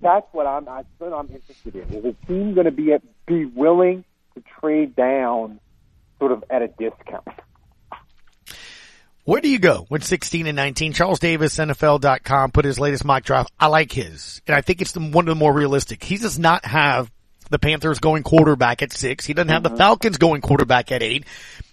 that's 0.00 0.26
what 0.32 0.46
I'm. 0.46 0.64
That's 0.64 0.86
what 0.96 1.12
I'm 1.12 1.28
interested 1.28 1.76
in. 1.76 1.94
Is 1.94 2.04
a 2.06 2.26
team 2.26 2.54
going 2.54 2.64
to 2.64 2.70
be 2.70 2.96
be 3.26 3.44
willing 3.44 4.04
to 4.34 4.42
trade 4.58 4.96
down, 4.96 5.60
sort 6.18 6.32
of 6.32 6.44
at 6.48 6.62
a 6.62 6.68
discount? 6.68 7.28
Where 9.24 9.40
do 9.40 9.48
you 9.48 9.60
go 9.60 9.84
when 9.88 10.00
16 10.00 10.48
and 10.48 10.56
19? 10.56 10.94
Charles 10.94 11.20
Davis, 11.20 11.56
NFL.com, 11.56 12.50
put 12.50 12.64
his 12.64 12.80
latest 12.80 13.04
mock 13.04 13.22
draft. 13.22 13.52
I 13.58 13.68
like 13.68 13.92
his. 13.92 14.42
And 14.48 14.56
I 14.56 14.62
think 14.62 14.80
it's 14.80 14.92
the, 14.92 15.00
one 15.00 15.28
of 15.28 15.34
the 15.34 15.38
more 15.38 15.52
realistic. 15.52 16.02
He 16.02 16.16
does 16.16 16.40
not 16.40 16.64
have 16.64 17.08
the 17.48 17.60
Panthers 17.60 18.00
going 18.00 18.24
quarterback 18.24 18.82
at 18.82 18.92
six. 18.92 19.24
He 19.24 19.32
doesn't 19.32 19.50
have 19.50 19.62
the 19.62 19.70
Falcons 19.70 20.18
going 20.18 20.40
quarterback 20.40 20.90
at 20.90 21.04
eight. 21.04 21.24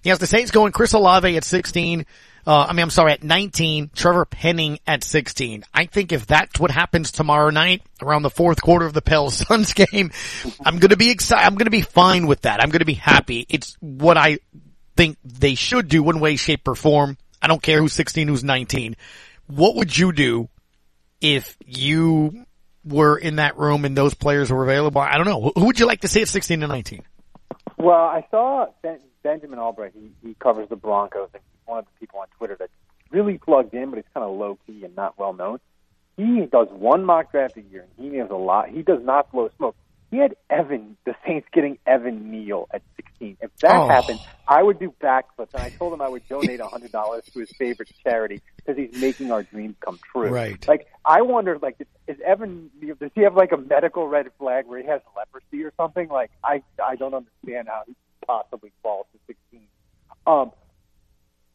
He 0.04 0.10
has 0.10 0.20
the 0.20 0.28
Saints 0.28 0.52
going 0.52 0.74
Chris 0.74 0.94
Olave 0.94 1.36
at 1.36 1.44
16. 1.44 2.06
Uh, 2.46 2.66
I 2.70 2.74
mean, 2.74 2.84
I'm 2.84 2.90
sorry, 2.90 3.14
at 3.14 3.24
19, 3.24 3.92
Trevor 3.96 4.26
Penning 4.26 4.80
at 4.86 5.04
16. 5.04 5.64
I 5.74 5.86
think 5.86 6.12
if 6.12 6.28
that's 6.28 6.60
what 6.60 6.70
happens 6.70 7.12
tomorrow 7.12 7.50
night 7.50 7.82
around 8.02 8.22
the 8.22 8.30
fourth 8.30 8.62
quarter 8.62 8.86
of 8.86 8.94
the 8.94 9.02
Pels 9.02 9.36
Suns 9.48 9.74
game, 9.74 10.12
I'm 10.64 10.78
going 10.78 10.90
to 10.90 10.98
be 10.98 11.10
excited. 11.10 11.46
I'm 11.46 11.56
going 11.56 11.66
to 11.66 11.72
be 11.72 11.82
fine 11.82 12.28
with 12.28 12.42
that. 12.42 12.62
I'm 12.62 12.70
going 12.70 12.80
to 12.80 12.86
be 12.86 12.94
happy. 12.94 13.46
It's 13.50 13.76
what 13.80 14.18
I 14.18 14.40
think 14.96 15.18
they 15.24 15.56
should 15.56 15.88
do 15.88 16.04
one 16.04 16.20
way, 16.20 16.36
shape, 16.36 16.68
or 16.68 16.76
form. 16.76 17.18
I 17.42 17.48
don't 17.48 17.62
care 17.62 17.80
who's 17.80 17.94
16, 17.94 18.28
who's 18.28 18.44
19. 18.44 18.96
What 19.48 19.76
would 19.76 19.98
you 19.98 20.12
do 20.12 20.50
if 21.22 21.58
you 21.66 22.46
were 22.86 23.18
in 23.18 23.38
that 23.38 23.58
room 23.58 23.86
and 23.86 23.96
those 23.96 24.14
players 24.14 24.52
were 24.52 24.64
available? 24.64 25.02
I 25.02 25.18
don't 25.18 25.26
know. 25.26 25.52
Who 25.56 25.66
would 25.66 25.80
you 25.80 25.86
like 25.86 26.02
to 26.02 26.08
see 26.08 26.22
at 26.22 26.28
16 26.28 26.62
and 26.62 26.72
19? 26.72 27.04
Well, 27.78 27.96
I 27.96 28.26
saw 28.30 28.68
ben, 28.82 29.00
Benjamin 29.24 29.60
Albright. 29.60 29.94
He, 29.94 30.12
he 30.28 30.36
covers 30.36 30.68
the 30.70 30.76
Broncos, 30.76 31.30
and 31.34 31.42
he's 31.44 31.68
one 31.68 31.80
of 31.80 31.86
the 31.86 31.92
people 32.00 32.20
on 32.20 32.28
Twitter 32.38 32.56
that's 32.60 32.72
really 33.12 33.38
plugged 33.38 33.74
in, 33.74 33.90
but 33.90 33.98
he's 33.98 34.06
kind 34.14 34.26
of 34.26 34.38
low 34.38 34.58
key 34.68 34.84
and 34.84 34.96
not 34.96 35.18
well 35.18 35.34
known. 35.34 35.60
He 36.18 36.46
does 36.52 36.68
one 36.70 37.06
mock 37.06 37.32
draft 37.32 37.56
a 37.56 37.62
year, 37.62 37.86
and 37.98 38.12
he 38.12 38.18
knows 38.18 38.30
a 38.30 38.36
lot. 38.36 38.70
He 38.70 38.82
does 38.82 39.02
not 39.02 39.32
blow 39.32 39.50
smoke. 39.56 39.76
He 40.12 40.18
had 40.18 40.36
Evan, 40.50 40.98
the 41.06 41.16
Saints 41.26 41.48
getting 41.54 41.78
Evan 41.86 42.32
Neal 42.32 42.68
at 42.74 42.82
16. 42.96 43.38
If 43.42 43.52
that 43.62 43.76
Oh. 43.76 43.88
happened, 43.88 44.20
I 44.48 44.64
would 44.64 44.80
do 44.80 44.92
backflips, 45.02 45.54
and 45.54 45.62
I 45.62 45.70
told 45.70 45.94
him 45.94 46.02
I 46.02 46.08
would 46.10 46.28
donate 46.28 46.60
$100 46.60 47.22
to 47.34 47.40
his 47.40 47.50
favorite 47.60 47.90
charity 48.04 48.42
because 48.58 48.76
he's 48.78 48.92
making 49.00 49.32
our 49.32 49.44
dreams 49.44 49.76
come 49.86 50.00
true. 50.12 50.30
Right. 50.30 50.68
Like, 50.68 50.88
I 51.06 51.22
wonder, 51.22 51.60
like, 51.62 51.76
is 52.08 52.18
Evan, 52.26 52.72
does 53.00 53.12
he 53.14 53.22
have 53.22 53.36
like 53.36 53.52
a 53.52 53.58
medical 53.58 54.08
red 54.08 54.28
flag 54.40 54.66
where 54.66 54.80
he 54.82 54.88
has 54.88 55.02
leprosy 55.16 55.64
or 55.64 55.72
something? 55.78 56.08
Like, 56.10 56.32
I, 56.44 56.64
I 56.84 56.96
don't 56.96 57.14
understand 57.14 57.68
how 57.68 57.84
he 57.86 57.96
possibly 58.26 58.72
falls 58.82 59.06
to 59.14 59.20
16. 59.28 59.62
Um, 60.26 60.52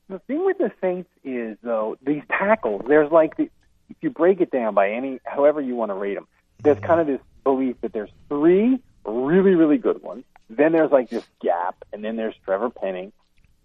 the 0.09 0.19
thing 0.21 0.45
with 0.45 0.59
the 0.59 0.71
Saints 0.81 1.11
is 1.25 1.57
though 1.63 1.97
these 2.07 2.23
tackles. 2.29 2.83
There's 2.87 3.11
like 3.11 3.37
the, 3.37 3.51
if 3.91 3.97
you 4.01 4.11
break 4.11 4.41
it 4.41 4.51
down 4.51 4.75
by 4.75 4.91
any 4.91 5.19
however 5.25 5.61
you 5.61 5.75
want 5.77 5.91
to 5.91 5.95
rate 5.95 6.15
them, 6.15 6.27
there's 6.63 6.79
kind 6.81 7.01
of 7.01 7.07
this 7.07 7.21
belief 7.43 7.77
that 7.83 7.93
there's 7.93 8.11
three 8.29 8.79
really 9.05 9.55
really 9.55 9.79
good 9.79 10.03
ones. 10.03 10.25
Then 10.51 10.73
there's 10.73 10.91
like 10.93 11.11
this 11.11 11.25
gap, 11.43 11.77
and 11.93 12.05
then 12.05 12.17
there's 12.17 12.35
Trevor 12.45 12.71
Penning, 12.71 13.13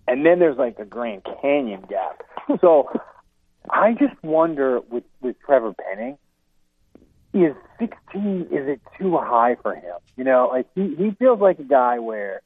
and 0.07 0.25
then 0.25 0.39
there's 0.39 0.57
like 0.57 0.79
a 0.79 0.85
Grand 0.85 1.23
Canyon 1.41 1.83
gap. 1.89 2.23
So 2.61 2.89
I 3.69 3.93
just 3.93 4.15
wonder 4.23 4.79
with 4.89 5.03
with 5.21 5.35
Trevor 5.45 5.73
Penning, 5.73 6.17
is 7.33 7.53
16 7.77 8.47
is 8.51 8.67
it 8.67 8.81
too 8.97 9.17
high 9.17 9.55
for 9.61 9.75
him? 9.75 9.95
You 10.17 10.23
know, 10.23 10.49
like 10.51 10.67
he 10.73 10.95
he 10.95 11.11
feels 11.11 11.39
like 11.39 11.59
a 11.59 11.63
guy 11.63 11.99
where 11.99 12.41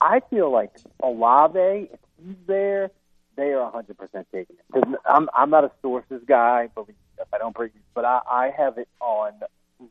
I- 0.00 0.20
feel 0.30 0.50
like 0.50 0.70
Olave, 1.02 1.58
if 1.92 1.98
he's 2.24 2.36
there, 2.46 2.90
they 3.36 3.52
are 3.52 3.70
100% 3.70 4.24
taking 4.32 4.56
it. 4.56 4.64
Because 4.72 4.94
I'm 5.06 5.28
I'm 5.34 5.50
not 5.50 5.64
a 5.64 5.70
sources 5.82 6.22
guy, 6.26 6.68
but 6.74 6.86
if 7.20 7.28
I 7.32 7.38
don't 7.38 7.54
bring, 7.54 7.70
but 7.94 8.04
I, 8.04 8.20
I 8.30 8.50
have 8.56 8.78
it 8.78 8.88
on 9.00 9.32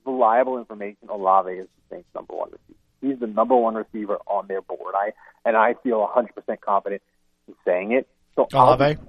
reliable 0.05 0.57
information. 0.57 1.09
Olave 1.09 1.51
is 1.51 1.67
the 1.89 1.95
Saints' 1.95 2.09
number 2.15 2.33
one 2.35 2.49
receiver. 2.51 2.79
He's 3.01 3.19
the 3.19 3.27
number 3.27 3.55
one 3.55 3.75
receiver 3.75 4.17
on 4.27 4.47
their 4.47 4.61
board. 4.61 4.95
I 4.95 5.11
and 5.45 5.57
I 5.57 5.75
feel 5.83 6.07
100% 6.15 6.61
confident 6.61 7.01
in 7.47 7.55
saying 7.65 7.91
it. 7.91 8.07
So 8.35 8.47
I'll 8.53 8.73
Olave? 8.73 8.95
be- 8.95 9.01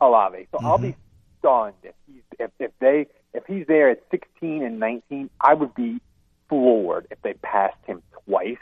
Olave. 0.00 0.46
So 0.52 0.58
I'll 0.62 0.78
be 0.78 0.96
stunned 1.38 1.74
if 1.82 1.94
he's 2.06 2.22
if, 2.38 2.50
if 2.58 2.70
they 2.80 3.06
if 3.34 3.44
he's 3.46 3.66
there 3.66 3.90
at 3.90 4.02
16 4.10 4.62
and 4.62 4.80
19. 4.80 5.30
I 5.40 5.54
would 5.54 5.74
be 5.74 6.00
floored 6.48 7.06
if 7.10 7.20
they 7.22 7.34
passed 7.34 7.76
him 7.86 8.02
twice. 8.24 8.56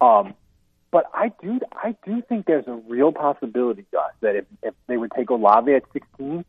Um, 0.00 0.34
but 0.90 1.04
I 1.14 1.32
do 1.42 1.60
I 1.72 1.94
do 2.04 2.22
think 2.28 2.46
there's 2.46 2.66
a 2.66 2.80
real 2.88 3.12
possibility, 3.12 3.84
Gus, 3.92 4.12
that 4.22 4.34
if 4.36 4.44
if 4.62 4.74
they 4.86 4.96
would 4.96 5.12
take 5.16 5.30
Olave 5.30 5.72
at 5.72 5.82
16 5.92 6.44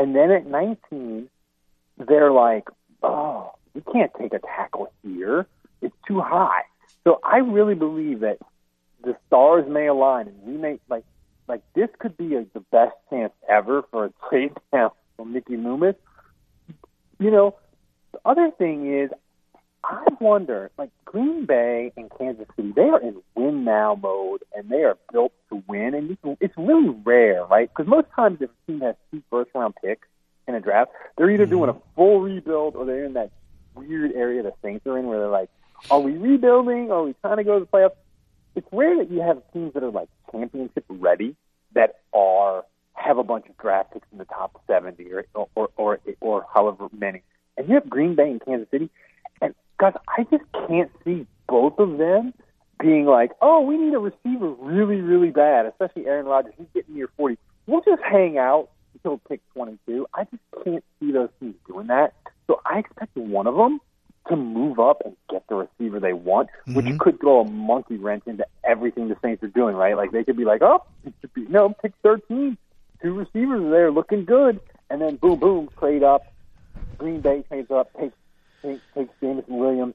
and 0.00 0.16
then 0.16 0.30
at 0.30 0.46
19 0.46 1.28
they're 1.98 2.32
like, 2.32 2.68
oh, 3.02 3.52
we 3.74 3.82
can't 3.92 4.10
take 4.18 4.32
a 4.32 4.38
tackle 4.38 4.90
here. 5.02 5.46
It's 5.82 5.94
too 6.08 6.20
high. 6.22 6.62
So 7.04 7.20
I 7.22 7.38
really 7.38 7.74
believe 7.74 8.20
that 8.20 8.38
the 9.04 9.14
stars 9.26 9.66
may 9.68 9.86
align 9.86 10.28
and 10.28 10.42
we 10.42 10.56
may 10.56 10.78
like 10.88 11.04
like 11.48 11.60
this 11.74 11.88
could 11.98 12.16
be 12.16 12.34
a, 12.34 12.46
the 12.54 12.60
best 12.72 12.94
chance 13.10 13.32
ever 13.46 13.82
for 13.90 14.06
a 14.06 14.12
trade 14.28 14.52
down 14.72 14.90
from 15.16 15.34
Mickey 15.34 15.58
Loomis. 15.58 15.96
You 17.18 17.30
know, 17.30 17.56
the 18.12 18.20
other 18.24 18.50
thing 18.56 18.90
is 18.90 19.10
I 19.82 20.04
wonder, 20.20 20.70
like 20.76 20.90
Green 21.04 21.46
Bay 21.46 21.92
and 21.96 22.10
Kansas 22.16 22.46
City, 22.54 22.72
they 22.76 22.82
are 22.82 23.00
in 23.00 23.22
win 23.34 23.64
now 23.64 23.98
mode 24.00 24.42
and 24.54 24.68
they 24.68 24.82
are 24.82 24.98
built 25.12 25.32
to 25.48 25.62
win, 25.66 25.94
and 25.94 26.10
it's, 26.10 26.38
it's 26.40 26.54
really 26.56 26.90
rare, 27.04 27.44
right? 27.46 27.68
Because 27.68 27.88
most 27.88 28.06
times 28.14 28.38
if 28.40 28.50
a 28.50 28.70
team 28.70 28.80
has 28.80 28.94
two 29.10 29.22
first 29.30 29.50
round 29.54 29.74
picks 29.82 30.06
in 30.46 30.54
a 30.54 30.60
draft, 30.60 30.90
they're 31.16 31.30
either 31.30 31.46
doing 31.46 31.70
a 31.70 31.72
mm-hmm. 31.72 31.94
full 31.96 32.20
rebuild 32.20 32.76
or 32.76 32.84
they're 32.84 33.04
in 33.04 33.14
that 33.14 33.30
weird 33.74 34.12
area 34.12 34.42
the 34.42 34.52
Saints 34.62 34.86
are 34.86 34.98
in 34.98 35.06
where 35.06 35.20
they're 35.20 35.28
like, 35.28 35.48
are 35.90 36.00
we 36.00 36.12
rebuilding? 36.12 36.90
Are 36.90 37.04
we 37.04 37.14
trying 37.20 37.38
to 37.38 37.44
go 37.44 37.58
to 37.58 37.64
the 37.64 37.70
playoffs? 37.70 37.96
It's 38.54 38.66
rare 38.72 38.98
that 38.98 39.10
you 39.10 39.20
have 39.20 39.40
teams 39.52 39.72
that 39.74 39.82
are 39.82 39.90
like 39.90 40.08
championship 40.30 40.84
ready 40.88 41.36
that 41.74 42.00
are 42.12 42.64
have 42.94 43.16
a 43.16 43.24
bunch 43.24 43.46
of 43.48 43.56
draft 43.56 43.92
picks 43.92 44.06
in 44.12 44.18
the 44.18 44.24
top 44.24 44.60
seventy 44.66 45.10
or 45.12 45.24
or 45.54 45.70
or, 45.76 46.00
or 46.20 46.46
however 46.52 46.88
many. 46.92 47.22
And 47.56 47.68
you 47.68 47.74
have 47.74 47.88
Green 47.88 48.14
Bay 48.14 48.30
and 48.30 48.44
Kansas 48.44 48.68
City, 48.70 48.90
guys, 49.80 49.94
I 50.08 50.24
just 50.24 50.44
can't 50.68 50.90
see 51.04 51.26
both 51.48 51.78
of 51.78 51.98
them 51.98 52.34
being 52.78 53.06
like, 53.06 53.32
oh, 53.40 53.60
we 53.62 53.76
need 53.76 53.94
a 53.94 53.98
receiver 53.98 54.48
really, 54.50 55.00
really 55.00 55.30
bad, 55.30 55.66
especially 55.66 56.06
Aaron 56.06 56.26
Rodgers. 56.26 56.52
He's 56.58 56.66
getting 56.74 56.94
near 56.94 57.08
40. 57.16 57.38
We'll 57.66 57.80
just 57.82 58.02
hang 58.02 58.38
out 58.38 58.68
until 58.94 59.18
pick 59.28 59.40
22. 59.54 60.06
I 60.14 60.24
just 60.24 60.42
can't 60.64 60.84
see 60.98 61.12
those 61.12 61.30
teams 61.40 61.54
doing 61.66 61.88
that. 61.88 62.14
So 62.46 62.60
I 62.64 62.78
expect 62.78 63.16
one 63.16 63.46
of 63.46 63.56
them 63.56 63.80
to 64.28 64.36
move 64.36 64.78
up 64.78 65.02
and 65.04 65.16
get 65.30 65.44
the 65.48 65.54
receiver 65.54 65.98
they 65.98 66.12
want, 66.12 66.50
which 66.66 66.86
Mhm. 66.86 66.98
could 66.98 67.20
throw 67.20 67.40
a 67.40 67.44
monkey 67.44 67.96
wrench 67.96 68.24
into 68.26 68.46
everything 68.64 69.08
the 69.08 69.16
Saints 69.22 69.42
are 69.42 69.48
doing, 69.48 69.74
right? 69.76 69.96
Like 69.96 70.10
they 70.10 70.24
could 70.24 70.36
be 70.36 70.44
like, 70.44 70.62
oh, 70.62 70.82
it 71.04 71.14
should 71.20 71.32
be, 71.32 71.46
no, 71.48 71.70
pick 71.70 71.92
13, 72.02 72.56
two 73.02 73.14
receivers 73.14 73.70
there 73.70 73.90
looking 73.90 74.24
good, 74.24 74.60
and 74.90 75.00
then 75.00 75.16
boom, 75.16 75.38
boom, 75.38 75.68
trade 75.78 76.02
up. 76.02 76.26
Green 76.98 77.20
Bay 77.20 77.42
trades 77.48 77.70
up, 77.70 77.92
takes 77.98 78.14
takes, 78.62 78.82
takes 78.94 79.12
Jameson 79.20 79.56
Williams. 79.56 79.94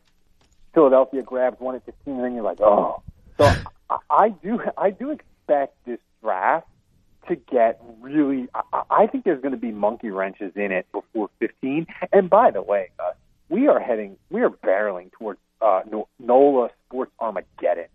Philadelphia 0.73 1.23
grabs 1.23 1.59
one 1.59 1.75
at 1.75 1.85
15, 1.85 2.15
and 2.15 2.23
then 2.23 2.33
you're 2.33 2.43
like, 2.43 2.59
oh. 2.61 3.01
So 3.37 3.45
I, 3.89 3.97
I 4.09 4.29
do 4.29 4.59
I 4.77 4.91
do 4.91 5.11
expect 5.11 5.75
this 5.85 5.99
draft 6.21 6.67
to 7.27 7.35
get 7.35 7.81
really. 8.01 8.47
I, 8.53 8.81
I 8.89 9.07
think 9.07 9.23
there's 9.23 9.41
going 9.41 9.53
to 9.53 9.59
be 9.59 9.71
monkey 9.71 10.09
wrenches 10.09 10.53
in 10.55 10.71
it 10.71 10.85
before 10.91 11.29
15. 11.39 11.87
And 12.11 12.29
by 12.29 12.51
the 12.51 12.61
way, 12.61 12.91
uh, 12.99 13.11
we 13.49 13.67
are 13.67 13.79
heading, 13.79 14.17
we 14.29 14.41
are 14.41 14.49
barreling 14.49 15.11
towards 15.13 15.39
uh, 15.61 15.81
NOLA 16.19 16.69
Sports 16.87 17.11
Armageddon. 17.19 17.87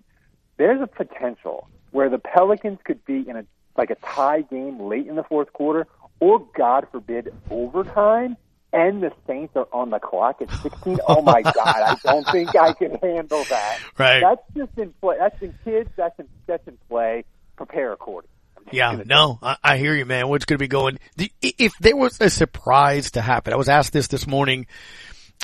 There's 0.57 0.81
a 0.81 0.87
potential 0.87 1.69
where 1.91 2.09
the 2.09 2.19
Pelicans 2.19 2.79
could 2.85 3.05
be 3.05 3.29
in 3.29 3.37
a 3.37 3.45
like 3.77 3.91
a 3.91 3.97
tie 3.97 4.43
game 4.43 4.81
late 4.81 5.07
in 5.07 5.17
the 5.17 5.23
fourth 5.23 5.53
quarter, 5.53 5.87
or 6.19 6.47
God 6.57 6.87
forbid, 6.91 7.33
overtime. 7.51 8.37
And 8.73 9.03
the 9.03 9.13
Saints 9.27 9.57
are 9.57 9.67
on 9.73 9.91
the 9.91 9.99
clock 9.99 10.41
at 10.41 10.51
16. 10.63 10.99
Oh 11.09 11.23
my 11.23 11.43
God! 11.43 11.55
I 11.57 11.97
don't 12.05 12.27
think 12.29 12.55
I 12.55 12.73
can 12.73 12.95
handle 13.03 13.45
that. 13.45 13.79
Right. 13.99 14.21
That's 14.21 14.43
just 14.57 14.79
in 14.79 14.93
play. 15.01 15.17
That's 15.19 15.43
in 15.43 15.55
kids. 15.65 15.91
That's 15.97 16.19
in 16.19 16.29
that's 16.47 16.67
in 16.69 16.79
play. 16.89 17.25
Prepare 17.57 17.93
accordingly. 17.93 18.31
Yeah, 18.73 19.03
no, 19.05 19.39
I, 19.43 19.57
I 19.63 19.77
hear 19.79 19.95
you, 19.95 20.07
man. 20.07 20.29
What's 20.29 20.45
going 20.45 20.59
to 20.59 20.63
be 20.63 20.69
going? 20.69 20.99
The, 21.17 21.33
if 21.41 21.73
there 21.81 21.97
was 21.97 22.21
a 22.21 22.31
surprise 22.31 23.13
to 23.13 23.21
happen, 23.21 23.53
I 23.53 23.57
was 23.57 23.69
asked 23.69 23.93
this 23.93 24.07
this 24.07 24.27
morning 24.27 24.67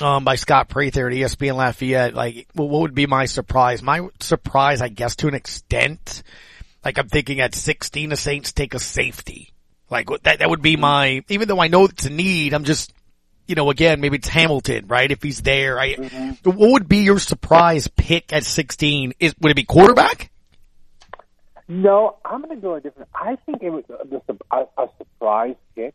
um, 0.00 0.24
by 0.24 0.36
Scott 0.36 0.68
Prather 0.68 1.08
at 1.08 1.14
ESPN 1.14 1.56
Lafayette. 1.56 2.14
Like, 2.14 2.46
what 2.54 2.68
would 2.68 2.94
be 2.94 3.06
my 3.06 3.26
surprise? 3.26 3.82
My 3.82 4.08
surprise, 4.20 4.80
I 4.80 4.88
guess, 4.88 5.16
to 5.16 5.28
an 5.28 5.34
extent, 5.34 6.22
like 6.84 6.98
I'm 6.98 7.08
thinking 7.08 7.40
at 7.40 7.54
16, 7.54 8.10
the 8.10 8.16
Saints 8.16 8.52
take 8.52 8.74
a 8.74 8.78
safety. 8.78 9.52
Like 9.90 10.08
that, 10.22 10.40
that 10.40 10.50
would 10.50 10.62
be 10.62 10.76
my. 10.76 11.22
Even 11.28 11.48
though 11.48 11.60
I 11.60 11.68
know 11.68 11.84
it's 11.84 12.06
a 12.06 12.10
need, 12.10 12.54
I'm 12.54 12.64
just, 12.64 12.92
you 13.46 13.54
know, 13.54 13.70
again, 13.70 14.00
maybe 14.00 14.16
it's 14.16 14.28
Hamilton, 14.28 14.86
right? 14.86 15.10
If 15.10 15.22
he's 15.22 15.40
there, 15.42 15.78
I. 15.78 15.94
Mm-hmm. 15.94 16.50
What 16.50 16.70
would 16.72 16.88
be 16.88 16.98
your 16.98 17.18
surprise 17.18 17.88
pick 17.88 18.32
at 18.32 18.44
16? 18.44 19.14
Is 19.20 19.34
would 19.40 19.52
it 19.52 19.56
be 19.56 19.64
quarterback? 19.64 20.30
No, 21.68 22.16
I'm 22.24 22.42
going 22.42 22.54
to 22.56 22.62
go 22.62 22.74
a 22.74 22.80
different. 22.80 23.08
I 23.14 23.36
think 23.44 23.62
it 23.62 23.70
was 23.70 23.84
just 24.10 24.24
a, 24.28 24.56
a, 24.56 24.84
a 24.84 24.88
surprise 24.98 25.56
pick 25.74 25.94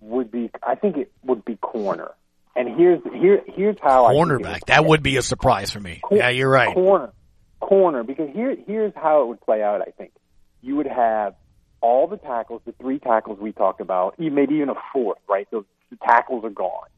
would 0.00 0.30
be. 0.30 0.50
I 0.62 0.74
think 0.74 0.96
it 0.96 1.12
would 1.22 1.44
be 1.44 1.56
corner. 1.56 2.12
And 2.56 2.68
here's 2.76 3.02
here 3.12 3.42
here's 3.46 3.76
how 3.82 4.06
I 4.06 4.12
think 4.12 4.20
it 4.20 4.44
Cornerback. 4.44 4.66
That 4.66 4.84
would 4.84 5.02
be 5.02 5.16
a 5.16 5.22
surprise 5.22 5.70
for 5.70 5.80
me. 5.80 6.00
Yeah, 6.10 6.28
you're 6.28 6.50
right. 6.50 6.72
Corner, 6.74 7.12
corner. 7.60 8.04
Because 8.04 8.30
here, 8.32 8.56
here's 8.66 8.92
how 8.94 9.22
it 9.22 9.28
would 9.28 9.40
play 9.40 9.62
out. 9.62 9.80
I 9.80 9.90
think 9.90 10.12
you 10.60 10.76
would 10.76 10.86
have 10.86 11.34
all 11.80 12.06
the 12.06 12.16
tackles, 12.16 12.62
the 12.64 12.72
three 12.72 12.98
tackles 12.98 13.38
we 13.38 13.52
talked 13.52 13.80
about, 13.80 14.18
maybe 14.18 14.54
even 14.56 14.68
a 14.68 14.74
fourth. 14.92 15.18
Right, 15.28 15.48
so 15.50 15.64
the 15.90 15.96
tackles 15.96 16.44
are 16.44 16.50
gone. 16.50 16.88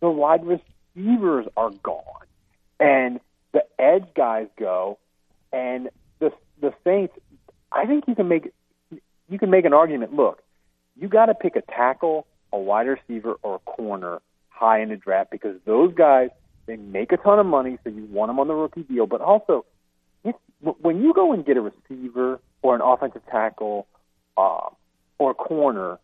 The 0.00 0.10
wide 0.10 0.42
receivers 0.44 1.46
are 1.56 1.70
gone, 1.82 2.02
and 2.78 3.20
the 3.52 3.64
edge 3.78 4.06
guys 4.14 4.46
go, 4.58 4.98
and 5.52 5.90
the 6.18 6.32
the 6.60 6.72
Saints. 6.84 7.14
I 7.72 7.86
think 7.86 8.04
you 8.08 8.14
can 8.14 8.28
make 8.28 8.52
you 9.28 9.38
can 9.38 9.50
make 9.50 9.64
an 9.64 9.72
argument. 9.72 10.14
Look, 10.14 10.42
you 10.96 11.08
got 11.08 11.26
to 11.26 11.34
pick 11.34 11.56
a 11.56 11.62
tackle, 11.62 12.26
a 12.52 12.58
wide 12.58 12.86
receiver, 12.86 13.34
or 13.42 13.56
a 13.56 13.58
corner 13.60 14.20
high 14.48 14.80
in 14.80 14.90
the 14.90 14.96
draft 14.96 15.30
because 15.30 15.56
those 15.64 15.94
guys 15.94 16.30
they 16.66 16.76
make 16.76 17.10
a 17.10 17.16
ton 17.16 17.38
of 17.38 17.46
money, 17.46 17.78
so 17.82 17.90
you 17.90 18.04
want 18.12 18.28
them 18.28 18.38
on 18.38 18.46
the 18.46 18.54
rookie 18.54 18.82
deal. 18.82 19.06
But 19.06 19.20
also, 19.20 19.64
if, 20.22 20.36
when 20.60 21.02
you 21.02 21.12
go 21.12 21.32
and 21.32 21.44
get 21.44 21.56
a 21.56 21.60
receiver 21.60 22.40
or 22.62 22.74
an 22.74 22.80
offensive 22.80 23.22
tackle 23.30 23.86
uh, 24.36 24.68
or 25.18 25.32
a 25.32 25.34
corner 25.34 25.98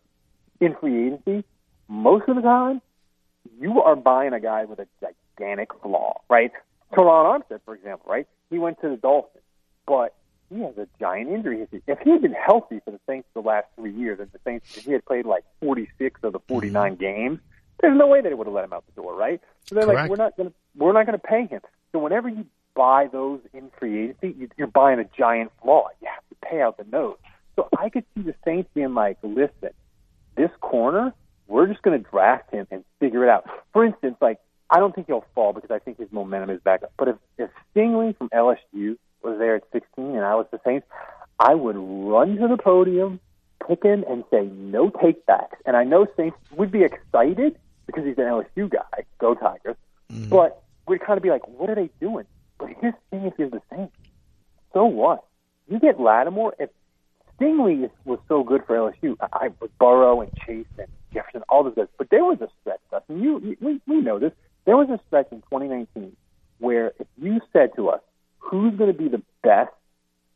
in 0.59 0.75
free 0.75 1.07
agency, 1.07 1.45
most 1.87 2.27
of 2.27 2.35
the 2.35 2.41
time 2.41 2.81
you 3.59 3.81
are 3.81 3.95
buying 3.95 4.33
a 4.33 4.39
guy 4.39 4.65
with 4.65 4.79
a 4.79 4.87
gigantic 5.01 5.69
flaw, 5.81 6.21
right? 6.29 6.51
Terron 6.93 7.41
Armstead, 7.41 7.59
for 7.65 7.75
example, 7.75 8.09
right? 8.09 8.27
He 8.49 8.59
went 8.59 8.79
to 8.81 8.89
the 8.89 8.97
Dolphins, 8.97 9.43
but 9.85 10.15
he 10.49 10.61
has 10.61 10.77
a 10.77 10.87
giant 10.99 11.29
injury 11.29 11.59
history. 11.59 11.81
If 11.87 11.99
he 11.99 12.11
had 12.11 12.21
been 12.21 12.33
healthy 12.33 12.79
for 12.85 12.91
the 12.91 12.99
Saints 13.07 13.27
the 13.33 13.41
last 13.41 13.67
three 13.75 13.93
years, 13.93 14.19
and 14.19 14.31
the 14.31 14.39
Saints 14.45 14.77
if 14.77 14.85
he 14.85 14.91
had 14.93 15.05
played 15.05 15.25
like 15.25 15.43
46 15.61 16.21
of 16.23 16.33
the 16.33 16.39
49 16.47 16.71
mm-hmm. 16.91 17.01
games, 17.01 17.39
there's 17.81 17.97
no 17.97 18.07
way 18.07 18.21
they 18.21 18.33
would 18.33 18.47
have 18.47 18.53
let 18.53 18.63
him 18.63 18.73
out 18.73 18.85
the 18.85 19.01
door, 19.01 19.15
right? 19.15 19.41
So 19.65 19.75
they're 19.75 19.85
like, 19.85 20.09
we're 20.09 20.15
not 20.15 20.37
going 20.37 20.49
to 20.49 20.55
we're 20.77 20.93
not 20.93 21.05
going 21.05 21.19
to 21.19 21.25
pay 21.27 21.47
him. 21.47 21.61
So 21.91 21.99
whenever 21.99 22.29
you 22.29 22.45
buy 22.75 23.07
those 23.11 23.41
in 23.53 23.71
free 23.77 24.03
agency, 24.05 24.35
you- 24.39 24.49
you're 24.57 24.67
buying 24.67 24.99
a 24.99 25.05
giant 25.17 25.51
flaw. 25.61 25.87
You 26.01 26.07
have 26.07 26.23
to 26.29 26.35
pay 26.47 26.61
out 26.61 26.77
the 26.77 26.85
nose. 26.85 27.17
So 27.55 27.67
I 27.77 27.89
could 27.89 28.05
see 28.15 28.21
the 28.21 28.35
Saints 28.45 28.69
being 28.73 28.93
like, 28.93 29.17
listen, 29.23 29.71
this 30.35 30.51
corner, 30.61 31.13
we're 31.47 31.67
just 31.67 31.81
going 31.81 32.01
to 32.01 32.09
draft 32.09 32.51
him 32.51 32.67
and 32.71 32.83
figure 32.99 33.23
it 33.23 33.29
out. 33.29 33.45
For 33.73 33.85
instance, 33.85 34.15
like 34.21 34.39
I 34.69 34.79
don't 34.79 34.93
think 34.93 35.07
he'll 35.07 35.25
fall 35.33 35.53
because 35.53 35.71
I 35.71 35.79
think 35.79 35.97
his 35.97 36.11
momentum 36.11 36.49
is 36.49 36.61
back 36.61 36.83
up. 36.83 36.91
But 36.97 37.09
if 37.09 37.15
if 37.37 37.49
Stingley 37.73 38.17
from 38.17 38.29
LSU 38.29 38.97
was 39.23 39.37
there 39.39 39.55
at 39.55 39.63
16 39.71 40.05
and 40.05 40.23
I 40.23 40.35
was 40.35 40.47
the 40.51 40.59
Saints, 40.65 40.85
I 41.39 41.55
would 41.55 41.75
run 41.77 42.37
to 42.37 42.47
the 42.47 42.57
podium, 42.57 43.19
pick 43.67 43.83
him, 43.83 44.03
and 44.09 44.23
say 44.31 44.45
no 44.45 44.89
takebacks. 44.89 45.55
And 45.65 45.75
I 45.75 45.83
know 45.83 46.07
Saints 46.17 46.37
would 46.51 46.71
be 46.71 46.83
excited 46.83 47.57
because 47.85 48.05
he's 48.05 48.17
an 48.17 48.25
LSU 48.25 48.69
guy. 48.69 49.05
Go 49.19 49.33
Tigers! 49.33 49.75
Mm-hmm. 50.11 50.29
But 50.29 50.61
we'd 50.87 51.01
kind 51.01 51.17
of 51.17 51.23
be 51.23 51.29
like, 51.29 51.47
what 51.47 51.69
are 51.69 51.75
they 51.75 51.89
doing? 51.99 52.25
But 52.57 52.69
here's 52.81 52.93
the 52.93 53.17
thing: 53.17 53.25
if 53.25 53.33
you're 53.37 53.49
the 53.49 53.61
Saints, 53.69 53.95
so 54.73 54.85
what? 54.85 55.23
You 55.69 55.79
get 55.79 55.99
Lattimore. 55.99 56.55
If 56.59 56.69
Stingley 57.39 57.85
is, 57.85 57.91
was 58.05 58.19
so 58.27 58.43
good 58.43 58.63
for 58.65 58.75
LSU, 58.75 59.15
I, 59.21 59.45
I 59.45 59.47
with 59.59 59.77
Burrow 59.77 60.21
and 60.21 60.31
Chase 60.45 60.65
and 60.77 60.87
Jefferson, 61.13 61.43
all 61.49 61.63
those 61.63 61.75
guys. 61.75 61.87
But 61.97 62.09
there 62.09 62.23
was 62.23 62.39
a 62.41 62.49
stretch, 62.61 62.79
Dustin. 62.91 63.21
You, 63.21 63.39
you 63.39 63.57
we, 63.59 63.81
we 63.87 64.01
know 64.01 64.19
this. 64.19 64.33
There 64.65 64.77
was 64.77 64.89
a 64.89 64.99
stretch 65.07 65.27
in 65.31 65.41
2019 65.41 66.15
where 66.59 66.93
if 66.99 67.07
you 67.21 67.39
said 67.53 67.75
to 67.75 67.89
us, 67.89 68.01
who's 68.39 68.75
going 68.75 68.91
to 68.91 68.97
be 68.97 69.07
the 69.07 69.21
best 69.43 69.71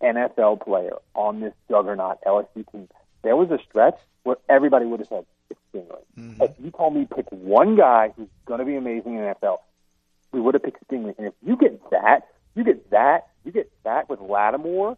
NFL 0.02 0.62
player 0.62 0.94
on 1.14 1.40
this 1.42 1.54
juggernaut 1.70 2.20
LSU 2.26 2.70
team, 2.72 2.88
there 3.24 3.36
was 3.36 3.50
a 3.52 3.60
stretch 3.70 3.98
where 4.24 4.38
everybody 4.50 4.86
would 4.86 5.00
have 5.00 5.10
said 5.10 5.26
it's 5.50 5.60
Stingley. 5.74 6.02
Mm-hmm. 6.18 6.42
If 6.42 6.52
you 6.60 6.72
told 6.72 6.96
me 6.96 7.08
pick 7.14 7.28
one 7.30 7.76
guy 7.76 8.14
who's 8.16 8.30
going 8.46 8.60
to 8.60 8.66
be 8.66 8.76
amazing 8.76 9.16
in 9.16 9.22
the 9.22 9.36
NFL, 9.42 9.58
we 10.32 10.40
would 10.40 10.54
have 10.54 10.64
picked 10.64 10.88
Stingley. 10.88 11.18
And 11.18 11.28
if 11.28 11.34
you 11.46 11.58
get 11.58 11.82
that, 11.92 12.28
you 12.56 12.64
get 12.64 12.90
that, 12.92 13.28
you 13.44 13.52
get 13.52 13.72
that 13.84 14.10
with 14.10 14.20
Lattimore, 14.20 14.98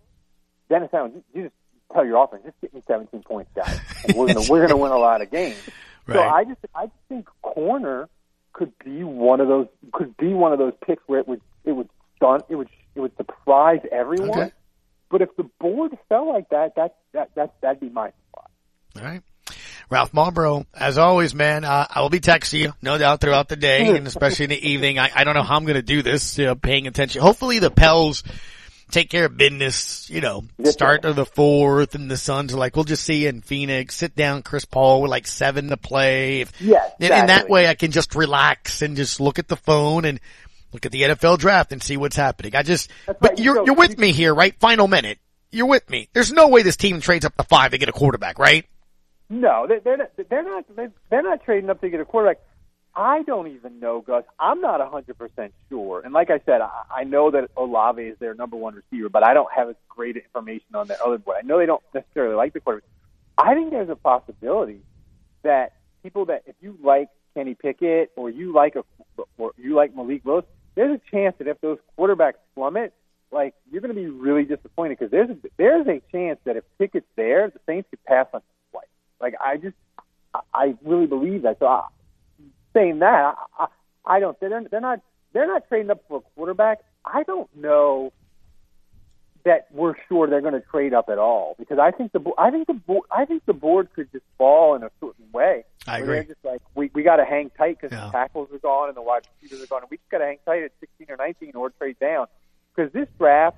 it 0.69 0.91
sounds 0.91 1.13
you, 1.15 1.23
you 1.33 1.43
just 1.43 1.55
tell 1.93 2.05
your 2.05 2.23
offense, 2.23 2.43
just 2.45 2.59
get 2.61 2.73
me 2.73 2.81
17 2.87 3.23
points, 3.23 3.51
guys. 3.55 3.79
And 4.07 4.17
we're 4.17 4.27
gonna 4.27 4.49
we're 4.49 4.61
gonna 4.61 4.77
win 4.77 4.91
a 4.91 4.97
lot 4.97 5.21
of 5.21 5.31
games. 5.31 5.57
So 6.11 6.19
I 6.19 6.43
just 6.43 6.59
I 6.75 6.87
just 6.87 6.97
think 7.07 7.29
corner 7.41 8.09
could 8.51 8.77
be 8.83 9.05
one 9.05 9.39
of 9.39 9.47
those 9.47 9.67
could 9.93 10.17
be 10.17 10.33
one 10.33 10.51
of 10.51 10.59
those 10.59 10.73
picks 10.85 11.01
where 11.07 11.21
it 11.21 11.27
would 11.29 11.39
it 11.63 11.71
would 11.71 11.87
stun 12.17 12.41
it 12.49 12.55
would 12.55 12.67
it 12.93 12.99
would 12.99 13.15
surprise 13.15 13.79
everyone. 13.89 14.29
Okay. 14.31 14.51
But 15.09 15.21
if 15.21 15.29
the 15.37 15.49
board 15.61 15.97
fell 16.09 16.27
like 16.27 16.49
that, 16.49 16.75
that 16.75 16.97
that 17.13 17.29
that 17.35 17.53
that'd 17.61 17.79
be 17.79 17.87
my 17.87 18.11
spot. 18.29 18.51
All 18.97 19.03
right. 19.03 19.21
Ralph 19.89 20.11
Malbrough, 20.11 20.65
as 20.73 20.97
always, 20.97 21.35
man, 21.35 21.63
uh, 21.65 21.85
I 21.89 22.01
will 22.01 22.09
be 22.09 22.19
texting 22.19 22.59
you, 22.59 22.73
no 22.81 22.97
doubt, 22.97 23.21
throughout 23.21 23.47
the 23.47 23.55
day, 23.55 23.95
and 23.95 24.07
especially 24.07 24.45
in 24.45 24.49
the 24.49 24.69
evening. 24.69 24.97
I, 24.97 25.11
I 25.13 25.23
don't 25.23 25.35
know 25.35 25.43
how 25.43 25.55
I'm 25.55 25.65
going 25.65 25.75
to 25.75 25.81
do 25.81 26.01
this, 26.01 26.37
you 26.37 26.45
know, 26.45 26.55
paying 26.55 26.87
attention. 26.87 27.21
Hopefully 27.21 27.59
the 27.59 27.69
Pels 27.69 28.23
take 28.93 29.09
care 29.09 29.25
of 29.25 29.35
business, 29.35 30.09
you 30.09 30.21
know, 30.21 30.43
start 30.65 31.03
of 31.03 31.15
the 31.15 31.25
fourth, 31.25 31.95
and 31.95 32.09
the 32.09 32.17
Suns 32.17 32.53
are 32.53 32.57
like, 32.57 32.75
we'll 32.75 32.85
just 32.85 33.03
see 33.03 33.23
you 33.23 33.29
in 33.29 33.41
Phoenix, 33.41 33.95
sit 33.95 34.15
down 34.15 34.43
Chris 34.43 34.65
Paul 34.65 35.01
with 35.01 35.11
like 35.11 35.27
seven 35.27 35.69
to 35.69 35.77
play. 35.77 36.41
If, 36.41 36.53
Yes, 36.61 36.91
and, 36.99 37.11
and 37.11 37.29
that 37.29 37.49
way 37.49 37.67
I 37.67 37.73
can 37.73 37.91
just 37.91 38.15
relax 38.15 38.81
and 38.81 38.95
just 38.95 39.19
look 39.19 39.39
at 39.39 39.47
the 39.47 39.57
phone 39.57 40.05
and 40.05 40.19
look 40.71 40.85
at 40.85 40.91
the 40.91 41.01
NFL 41.01 41.39
draft 41.39 41.71
and 41.71 41.81
see 41.81 41.97
what's 41.97 42.15
happening. 42.15 42.55
I 42.55 42.63
just, 42.63 42.89
but 43.19 43.39
you're, 43.39 43.65
you're 43.65 43.75
with 43.75 43.97
me 43.97 44.11
here, 44.11 44.33
right? 44.33 44.57
Final 44.59 44.87
minute. 44.87 45.17
You're 45.51 45.67
with 45.67 45.89
me. 45.89 46.09
There's 46.13 46.31
no 46.31 46.47
way 46.47 46.63
this 46.63 46.77
team 46.77 47.01
trades 47.01 47.25
up 47.25 47.35
to 47.37 47.43
five 47.43 47.71
to 47.71 47.77
get 47.77 47.89
a 47.89 47.91
quarterback, 47.91 48.39
right? 48.39 48.65
No, 49.29 49.67
they're 49.67 49.97
not, 49.97 50.11
they're 50.29 50.43
not 50.43 50.65
they're 51.09 51.23
not 51.23 51.43
trading 51.43 51.69
up 51.69 51.81
to 51.81 51.89
get 51.89 51.99
a 51.99 52.05
quarterback. 52.05 52.39
I 52.95 53.23
don't 53.23 53.47
even 53.47 53.79
know, 53.79 54.01
Gus. 54.01 54.23
I'm 54.39 54.61
not 54.61 54.79
100% 54.79 55.51
sure. 55.69 56.01
And 56.01 56.13
like 56.13 56.29
I 56.29 56.39
said, 56.45 56.61
I, 56.61 56.69
I 56.97 57.03
know 57.03 57.31
that 57.31 57.49
Olave 57.57 58.01
is 58.01 58.17
their 58.19 58.35
number 58.35 58.55
one 58.55 58.75
receiver, 58.75 59.09
but 59.09 59.23
I 59.23 59.33
don't 59.33 59.51
have 59.51 59.69
as 59.69 59.75
great 59.89 60.15
information 60.15 60.75
on 60.75 60.87
that 60.89 61.01
other 61.01 61.17
boy. 61.17 61.33
I 61.39 61.41
know 61.41 61.57
they 61.57 61.65
don't 61.65 61.81
necessarily 61.93 62.35
like 62.35 62.53
the 62.53 62.59
quarterback. 62.59 62.87
I 63.37 63.55
think 63.55 63.71
there's 63.71 63.89
a 63.89 63.95
possibility 63.95 64.81
that 65.41 65.73
people 66.03 66.25
that 66.25 66.43
if 66.45 66.55
you 66.61 66.77
like 66.83 67.09
Kenny 67.33 67.55
Pickett 67.55 68.11
or 68.15 68.29
you 68.29 68.53
like 68.53 68.75
a 68.75 68.83
or 69.39 69.53
you 69.57 69.73
like 69.73 69.95
Malik 69.95 70.23
Willis, 70.23 70.45
there's 70.75 70.99
a 70.99 71.11
chance 71.11 71.35
that 71.39 71.47
if 71.47 71.59
those 71.61 71.79
quarterbacks 71.97 72.35
plummet, 72.53 72.93
like 73.31 73.55
you're 73.71 73.81
going 73.81 73.93
to 73.93 73.99
be 73.99 74.07
really 74.07 74.43
disappointed 74.43 74.99
because 74.99 75.09
there's 75.09 75.31
a, 75.31 75.37
there's 75.57 75.87
a 75.87 75.99
chance 76.11 76.39
that 76.45 76.57
if 76.57 76.63
Pickett's 76.77 77.07
there, 77.15 77.49
the 77.49 77.59
Saints 77.65 77.89
could 77.89 78.03
pass 78.05 78.27
on 78.35 78.41
twice. 78.71 78.85
Like 79.19 79.33
I 79.43 79.57
just 79.57 79.75
I- 80.35 80.41
I 80.53 80.75
really 80.83 81.07
believe 81.07 81.41
that. 81.43 81.57
So 81.59 81.65
I, 81.65 81.87
saying 82.73 82.99
that, 82.99 83.35
I, 83.59 83.67
I, 84.05 84.19
don't. 84.19 84.39
They're 84.39 84.63
they're 84.69 84.81
not 84.81 84.99
they're 85.33 85.47
not 85.47 85.67
trading 85.67 85.91
up 85.91 86.03
for 86.07 86.17
a 86.17 86.21
quarterback. 86.35 86.79
I 87.05 87.23
don't 87.23 87.49
know 87.55 88.11
that 89.45 89.67
we're 89.71 89.95
sure 90.07 90.27
they're 90.27 90.41
going 90.41 90.53
to 90.53 90.61
trade 90.61 90.93
up 90.93 91.09
at 91.09 91.17
all 91.17 91.55
because 91.59 91.77
I 91.77 91.91
think 91.91 92.13
the 92.13 92.21
I 92.37 92.49
think 92.49 92.67
the 92.67 92.79
I 93.11 93.25
think 93.25 93.45
the 93.45 93.53
board 93.53 93.89
could 93.93 94.09
just 94.11 94.23
fall 94.37 94.75
in 94.75 94.83
a 94.83 94.91
certain 95.01 95.25
way. 95.33 95.65
I 95.85 95.99
agree. 95.99 96.15
They're 96.15 96.23
just 96.23 96.45
like 96.45 96.61
we 96.75 96.89
we 96.93 97.03
got 97.03 97.17
to 97.17 97.25
hang 97.25 97.49
tight 97.57 97.77
because 97.81 97.95
Yeah. 97.95 98.05
the 98.05 98.11
tackles 98.11 98.49
are 98.53 98.59
gone 98.59 98.87
and 98.87 98.95
the 98.97 99.01
wide 99.01 99.23
receivers 99.41 99.63
are 99.63 99.67
gone, 99.67 99.81
and 99.81 99.91
we 99.91 99.97
just 99.97 100.09
got 100.09 100.19
to 100.19 100.25
hang 100.25 100.37
tight 100.45 100.63
at 100.63 100.71
16 100.79 101.07
or 101.09 101.17
19 101.17 101.55
or 101.55 101.69
trade 101.71 101.97
down 101.99 102.27
because 102.75 102.91
this 102.93 103.07
draft 103.17 103.57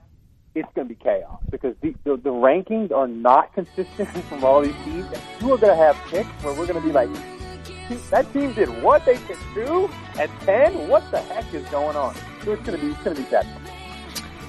it's 0.55 0.69
going 0.73 0.87
to 0.87 0.93
be 0.93 0.99
chaos 1.03 1.41
because 1.51 1.75
the, 1.81 1.93
the 2.03 2.17
the 2.17 2.29
rankings 2.31 2.91
are 2.91 3.07
not 3.07 3.53
consistent 3.53 4.09
from 4.29 4.43
all 4.43 4.61
these 4.61 4.75
teams. 4.85 5.05
And 5.05 5.21
you 5.41 5.53
are 5.53 5.57
going 5.57 5.77
to 5.77 5.83
have 5.83 5.95
picks 6.09 6.29
where 6.43 6.53
we're 6.53 6.65
going 6.65 6.81
to 6.81 6.87
be 6.87 6.93
like. 6.93 7.09
That 8.09 8.31
team 8.33 8.53
did 8.53 8.69
what 8.81 9.05
they 9.05 9.15
can 9.15 9.37
do 9.53 9.89
at 10.17 10.29
ten. 10.41 10.87
What 10.87 11.09
the 11.11 11.21
heck 11.21 11.53
is 11.53 11.65
going 11.67 11.95
on? 11.95 12.15
So 12.43 12.53
it's 12.53 12.63
gonna 12.63 12.77
be 12.77 12.87
it's 12.87 13.03
gonna 13.03 13.15
be 13.15 13.23
bad. 13.23 13.45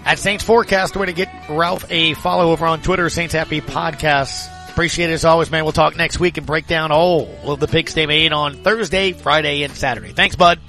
At 0.04 0.18
Saints 0.18 0.44
Forecast, 0.44 0.96
way 0.96 1.06
to 1.06 1.12
get 1.12 1.28
Ralph 1.48 1.84
a 1.90 2.14
follow 2.14 2.52
over 2.52 2.64
on 2.64 2.80
Twitter, 2.80 3.10
Saints 3.10 3.34
Happy 3.34 3.60
Podcast. 3.60 4.52
Appreciate 4.70 5.10
it 5.10 5.14
as 5.14 5.24
always, 5.24 5.50
man. 5.50 5.64
We'll 5.64 5.72
talk 5.72 5.96
next 5.96 6.20
week 6.20 6.36
and 6.36 6.46
break 6.46 6.66
down 6.66 6.92
all 6.92 7.28
of 7.50 7.60
the 7.60 7.66
picks 7.66 7.94
they 7.94 8.06
made 8.06 8.32
on 8.32 8.62
Thursday, 8.62 9.12
Friday, 9.12 9.62
and 9.62 9.72
Saturday. 9.72 10.12
Thanks, 10.12 10.36
bud. 10.36 10.60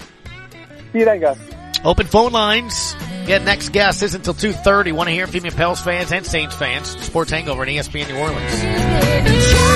See 0.93 0.99
you 0.99 1.05
then, 1.05 1.20
guys. 1.20 1.38
Open 1.84 2.07
phone 2.07 2.32
lines. 2.32 2.95
Get 3.28 3.43
next 3.43 3.70
guest 3.70 4.01
is 4.01 4.15
until 4.15 4.34
2.30. 4.34 4.93
Want 4.93 5.09
to 5.09 5.13
hear 5.13 5.28
from 5.28 5.43
you 5.45 5.51
Pels 5.51 5.82
fans 5.82 6.11
and 6.11 6.26
Saints 6.26 6.55
fans. 6.55 6.88
Sports 7.03 7.30
Hangover 7.30 7.63
at 7.63 7.70
E 7.70 7.76
ESPN 7.76 8.07
New 8.07 8.18
Orleans. 8.18 9.66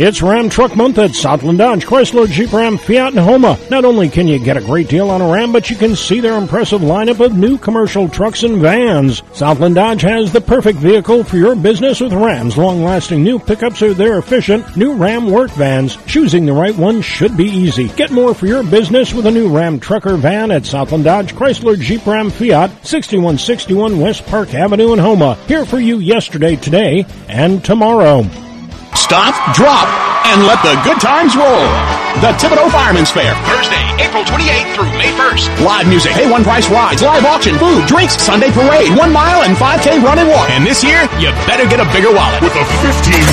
It's 0.00 0.22
Ram 0.22 0.48
Truck 0.48 0.76
Month 0.76 0.96
at 0.98 1.16
Southland 1.16 1.58
Dodge, 1.58 1.84
Chrysler, 1.84 2.30
Jeep 2.30 2.52
Ram, 2.52 2.78
Fiat, 2.78 3.14
and 3.14 3.18
Houma. 3.18 3.58
Not 3.68 3.84
only 3.84 4.08
can 4.08 4.28
you 4.28 4.38
get 4.38 4.56
a 4.56 4.60
great 4.60 4.88
deal 4.88 5.10
on 5.10 5.20
a 5.20 5.28
Ram, 5.28 5.50
but 5.50 5.70
you 5.70 5.74
can 5.74 5.96
see 5.96 6.20
their 6.20 6.38
impressive 6.38 6.82
lineup 6.82 7.18
of 7.18 7.36
new 7.36 7.58
commercial 7.58 8.08
trucks 8.08 8.44
and 8.44 8.62
vans. 8.62 9.24
Southland 9.32 9.74
Dodge 9.74 10.02
has 10.02 10.32
the 10.32 10.40
perfect 10.40 10.78
vehicle 10.78 11.24
for 11.24 11.36
your 11.36 11.56
business 11.56 12.00
with 12.00 12.12
Ram's 12.12 12.56
long-lasting 12.56 13.24
new 13.24 13.40
pickups 13.40 13.82
or 13.82 13.92
their 13.92 14.18
efficient 14.18 14.76
new 14.76 14.94
Ram 14.94 15.32
work 15.32 15.50
vans. 15.50 15.96
Choosing 16.06 16.46
the 16.46 16.52
right 16.52 16.76
one 16.76 17.02
should 17.02 17.36
be 17.36 17.46
easy. 17.46 17.88
Get 17.88 18.12
more 18.12 18.34
for 18.34 18.46
your 18.46 18.62
business 18.62 19.12
with 19.12 19.26
a 19.26 19.32
new 19.32 19.48
Ram 19.48 19.80
trucker 19.80 20.16
van 20.16 20.52
at 20.52 20.64
Southland 20.64 21.02
Dodge, 21.02 21.34
Chrysler, 21.34 21.76
Jeep 21.76 22.06
Ram, 22.06 22.30
Fiat, 22.30 22.70
6161 22.86 23.98
West 23.98 24.24
Park 24.26 24.54
Avenue 24.54 24.92
in 24.92 25.00
Houma. 25.00 25.34
Here 25.48 25.64
for 25.64 25.80
you 25.80 25.98
yesterday, 25.98 26.54
today, 26.54 27.04
and 27.26 27.64
tomorrow. 27.64 28.24
Stop, 29.08 29.54
drop, 29.54 29.88
and 30.26 30.46
let 30.46 30.62
the 30.62 30.78
good 30.84 31.00
times 31.00 31.34
roll. 31.34 31.97
The 32.18 32.34
Thibodaux 32.34 32.66
Fireman's 32.74 33.14
Fair. 33.14 33.30
Thursday, 33.46 33.78
April 34.02 34.26
28th 34.26 34.74
through 34.74 34.90
May 34.98 35.14
1st. 35.14 35.62
Live 35.62 35.86
music, 35.86 36.18
pay 36.18 36.26
one 36.26 36.42
price 36.42 36.66
rides, 36.66 36.98
live 36.98 37.22
auction, 37.22 37.54
food, 37.62 37.86
drinks, 37.86 38.18
Sunday 38.18 38.50
parade, 38.50 38.90
one 38.98 39.14
mile 39.14 39.46
and 39.46 39.54
5K 39.54 40.02
run 40.02 40.18
and 40.18 40.26
walk. 40.26 40.50
And 40.50 40.66
this 40.66 40.82
year, 40.82 41.06
you 41.22 41.30
better 41.46 41.62
get 41.70 41.78
a 41.78 41.86
bigger 41.94 42.10
wallet. 42.10 42.42
With 42.42 42.58
a 42.58 42.66
$15,000 42.82 43.30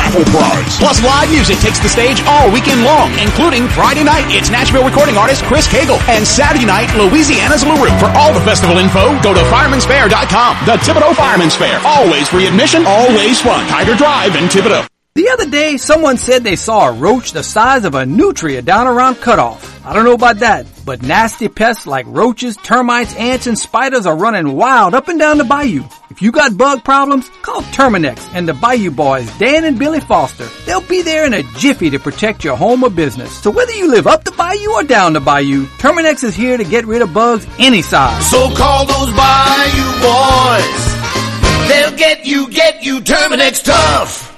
raffle 0.00 0.24
prize. 0.32 0.80
Plus 0.80 0.96
live 1.04 1.28
music 1.28 1.60
takes 1.60 1.76
the 1.76 1.92
stage 1.92 2.24
all 2.24 2.48
weekend 2.48 2.88
long, 2.88 3.12
including 3.20 3.68
Friday 3.68 4.00
night, 4.00 4.24
it's 4.32 4.48
Nashville 4.48 4.88
recording 4.88 5.20
artist 5.20 5.44
Chris 5.44 5.68
Cagle. 5.68 6.00
And 6.08 6.24
Saturday 6.24 6.64
night, 6.64 6.88
Louisiana's 6.96 7.68
LaRue. 7.68 7.92
For 8.00 8.08
all 8.16 8.32
the 8.32 8.40
festival 8.48 8.80
info, 8.80 9.12
go 9.20 9.36
to 9.36 9.44
fireman'sfair.com. 9.52 10.64
The 10.64 10.80
Thibodaux 10.80 11.12
Fireman's 11.12 11.52
Fair. 11.52 11.76
Always 11.84 12.32
free 12.32 12.48
admission, 12.48 12.88
always 12.88 13.44
fun. 13.44 13.68
Tiger 13.68 13.92
Drive 13.92 14.40
in 14.40 14.48
Thibodaux. 14.48 14.88
The 15.16 15.28
other 15.30 15.50
day, 15.50 15.76
someone 15.76 16.18
said 16.18 16.44
they 16.44 16.54
saw 16.54 16.88
a 16.88 16.92
roach 16.92 17.32
the 17.32 17.42
size 17.42 17.84
of 17.84 17.96
a 17.96 18.06
nutria 18.06 18.62
down 18.62 18.86
around 18.86 19.16
cutoff. 19.16 19.84
I 19.84 19.92
don't 19.92 20.04
know 20.04 20.14
about 20.14 20.38
that, 20.38 20.66
but 20.86 21.02
nasty 21.02 21.48
pests 21.48 21.84
like 21.84 22.06
roaches, 22.06 22.56
termites, 22.56 23.16
ants, 23.16 23.48
and 23.48 23.58
spiders 23.58 24.06
are 24.06 24.16
running 24.16 24.54
wild 24.54 24.94
up 24.94 25.08
and 25.08 25.18
down 25.18 25.38
the 25.38 25.44
bayou. 25.44 25.82
If 26.10 26.22
you 26.22 26.30
got 26.30 26.56
bug 26.56 26.84
problems, 26.84 27.28
call 27.42 27.62
Terminix 27.62 28.20
and 28.34 28.48
the 28.48 28.54
Bayou 28.54 28.92
Boys, 28.92 29.28
Dan 29.38 29.64
and 29.64 29.80
Billy 29.80 29.98
Foster. 29.98 30.46
They'll 30.64 30.80
be 30.80 31.02
there 31.02 31.26
in 31.26 31.34
a 31.34 31.42
jiffy 31.58 31.90
to 31.90 31.98
protect 31.98 32.44
your 32.44 32.56
home 32.56 32.84
or 32.84 32.90
business. 32.90 33.36
So 33.42 33.50
whether 33.50 33.72
you 33.72 33.90
live 33.90 34.06
up 34.06 34.22
the 34.22 34.30
bayou 34.32 34.70
or 34.70 34.84
down 34.84 35.14
the 35.14 35.20
bayou, 35.20 35.64
Terminix 35.78 36.22
is 36.22 36.36
here 36.36 36.56
to 36.56 36.64
get 36.64 36.86
rid 36.86 37.02
of 37.02 37.12
bugs 37.12 37.48
any 37.58 37.82
size. 37.82 38.30
So 38.30 38.54
call 38.54 38.86
those 38.86 39.12
Bayou 39.16 39.90
boys. 40.06 41.68
They'll 41.68 41.96
get 41.98 42.26
you, 42.26 42.48
get 42.50 42.84
you 42.84 43.00
Terminix 43.00 43.64
tough. 43.64 44.29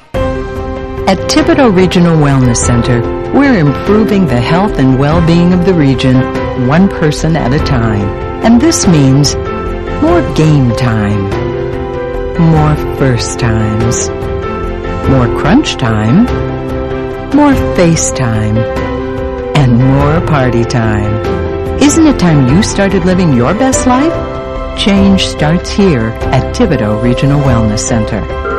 At 1.05 1.19
Thibodaux 1.29 1.75
Regional 1.75 2.17
Wellness 2.17 2.59
Center, 2.59 3.01
we're 3.35 3.59
improving 3.59 4.27
the 4.27 4.41
health 4.41 4.79
and 4.79 4.99
well-being 4.99 5.53
of 5.53 5.67
the 5.67 5.75
region 5.75 6.17
one 6.69 6.89
person 6.89 7.37
at 7.37 7.53
a 7.53 7.59
time. 7.65 8.09
And 8.45 8.61
this 8.61 8.87
means 8.87 9.35
more 10.01 10.23
game 10.35 10.71
time, 10.77 11.25
more 12.39 12.77
first 12.97 13.41
times, 13.41 14.09
more 15.11 15.27
crunch 15.41 15.77
time, 15.77 16.25
more 17.35 17.55
face 17.77 18.13
time, 18.13 18.57
and 19.57 19.79
more 19.79 20.21
party 20.29 20.65
time. 20.65 21.13
Isn't 21.83 22.07
it 22.07 22.21
time 22.21 22.49
you 22.49 22.63
started 22.63 23.05
living 23.05 23.33
your 23.33 23.55
best 23.55 23.87
life? 23.89 24.79
Change 24.79 25.27
starts 25.27 25.69
here 25.71 26.11
at 26.33 26.55
Thibodaux 26.55 27.03
Regional 27.03 27.41
Wellness 27.41 27.81
Center. 27.81 28.52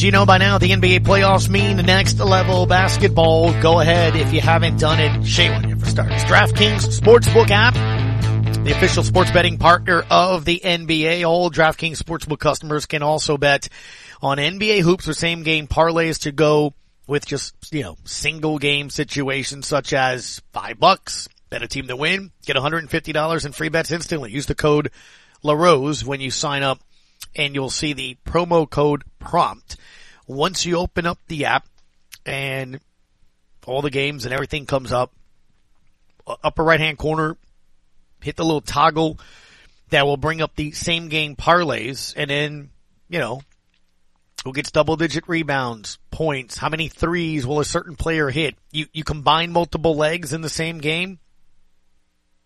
As 0.00 0.04
you 0.04 0.12
know 0.12 0.24
by 0.24 0.38
now, 0.38 0.56
the 0.56 0.70
NBA 0.70 1.00
playoffs 1.00 1.50
mean 1.50 1.76
the 1.76 1.82
next 1.82 2.18
level 2.18 2.64
basketball. 2.64 3.52
Go 3.60 3.80
ahead 3.80 4.16
if 4.16 4.32
you 4.32 4.40
haven't 4.40 4.80
done 4.80 4.98
it. 4.98 5.26
Shame 5.26 5.52
on 5.52 5.68
you 5.68 5.76
for 5.76 5.84
starters. 5.84 6.24
DraftKings 6.24 6.98
Sportsbook 6.98 7.50
app, 7.50 7.74
the 8.64 8.72
official 8.72 9.02
sports 9.02 9.30
betting 9.30 9.58
partner 9.58 10.02
of 10.10 10.46
the 10.46 10.58
NBA. 10.64 11.28
All 11.28 11.50
DraftKings 11.50 12.02
Sportsbook 12.02 12.38
customers 12.38 12.86
can 12.86 13.02
also 13.02 13.36
bet 13.36 13.68
on 14.22 14.38
NBA 14.38 14.80
hoops 14.80 15.06
or 15.06 15.12
same 15.12 15.42
game 15.42 15.66
parlays 15.66 16.20
to 16.20 16.32
go 16.32 16.72
with 17.06 17.26
just, 17.26 17.54
you 17.70 17.82
know, 17.82 17.98
single 18.06 18.58
game 18.58 18.88
situations 18.88 19.66
such 19.66 19.92
as 19.92 20.40
five 20.54 20.80
bucks, 20.80 21.28
bet 21.50 21.62
a 21.62 21.68
team 21.68 21.88
to 21.88 21.96
win, 21.96 22.32
get 22.46 22.56
$150 22.56 23.44
in 23.44 23.52
free 23.52 23.68
bets 23.68 23.90
instantly. 23.90 24.32
Use 24.32 24.46
the 24.46 24.54
code 24.54 24.92
LaRose 25.42 26.06
when 26.06 26.22
you 26.22 26.30
sign 26.30 26.62
up 26.62 26.80
and 27.36 27.54
you'll 27.54 27.70
see 27.70 27.92
the 27.92 28.16
promo 28.24 28.68
code 28.68 29.04
prompt. 29.18 29.76
Once 30.30 30.64
you 30.64 30.76
open 30.76 31.06
up 31.06 31.18
the 31.26 31.46
app 31.46 31.66
and 32.24 32.78
all 33.66 33.82
the 33.82 33.90
games 33.90 34.24
and 34.24 34.32
everything 34.32 34.64
comes 34.64 34.92
up, 34.92 35.12
upper 36.44 36.62
right 36.62 36.78
hand 36.78 36.96
corner, 36.96 37.36
hit 38.22 38.36
the 38.36 38.44
little 38.44 38.60
toggle 38.60 39.18
that 39.88 40.06
will 40.06 40.16
bring 40.16 40.40
up 40.40 40.54
the 40.54 40.70
same 40.70 41.08
game 41.08 41.34
parlays 41.34 42.14
and 42.16 42.30
then, 42.30 42.70
you 43.08 43.18
know, 43.18 43.42
who 44.44 44.52
gets 44.52 44.70
double 44.70 44.96
digit 44.96 45.28
rebounds, 45.28 45.98
points, 46.12 46.56
how 46.56 46.68
many 46.68 46.86
threes 46.86 47.44
will 47.44 47.58
a 47.58 47.64
certain 47.64 47.96
player 47.96 48.30
hit? 48.30 48.54
You, 48.70 48.86
you 48.92 49.02
combine 49.02 49.50
multiple 49.50 49.96
legs 49.96 50.32
in 50.32 50.42
the 50.42 50.48
same 50.48 50.78
game, 50.78 51.18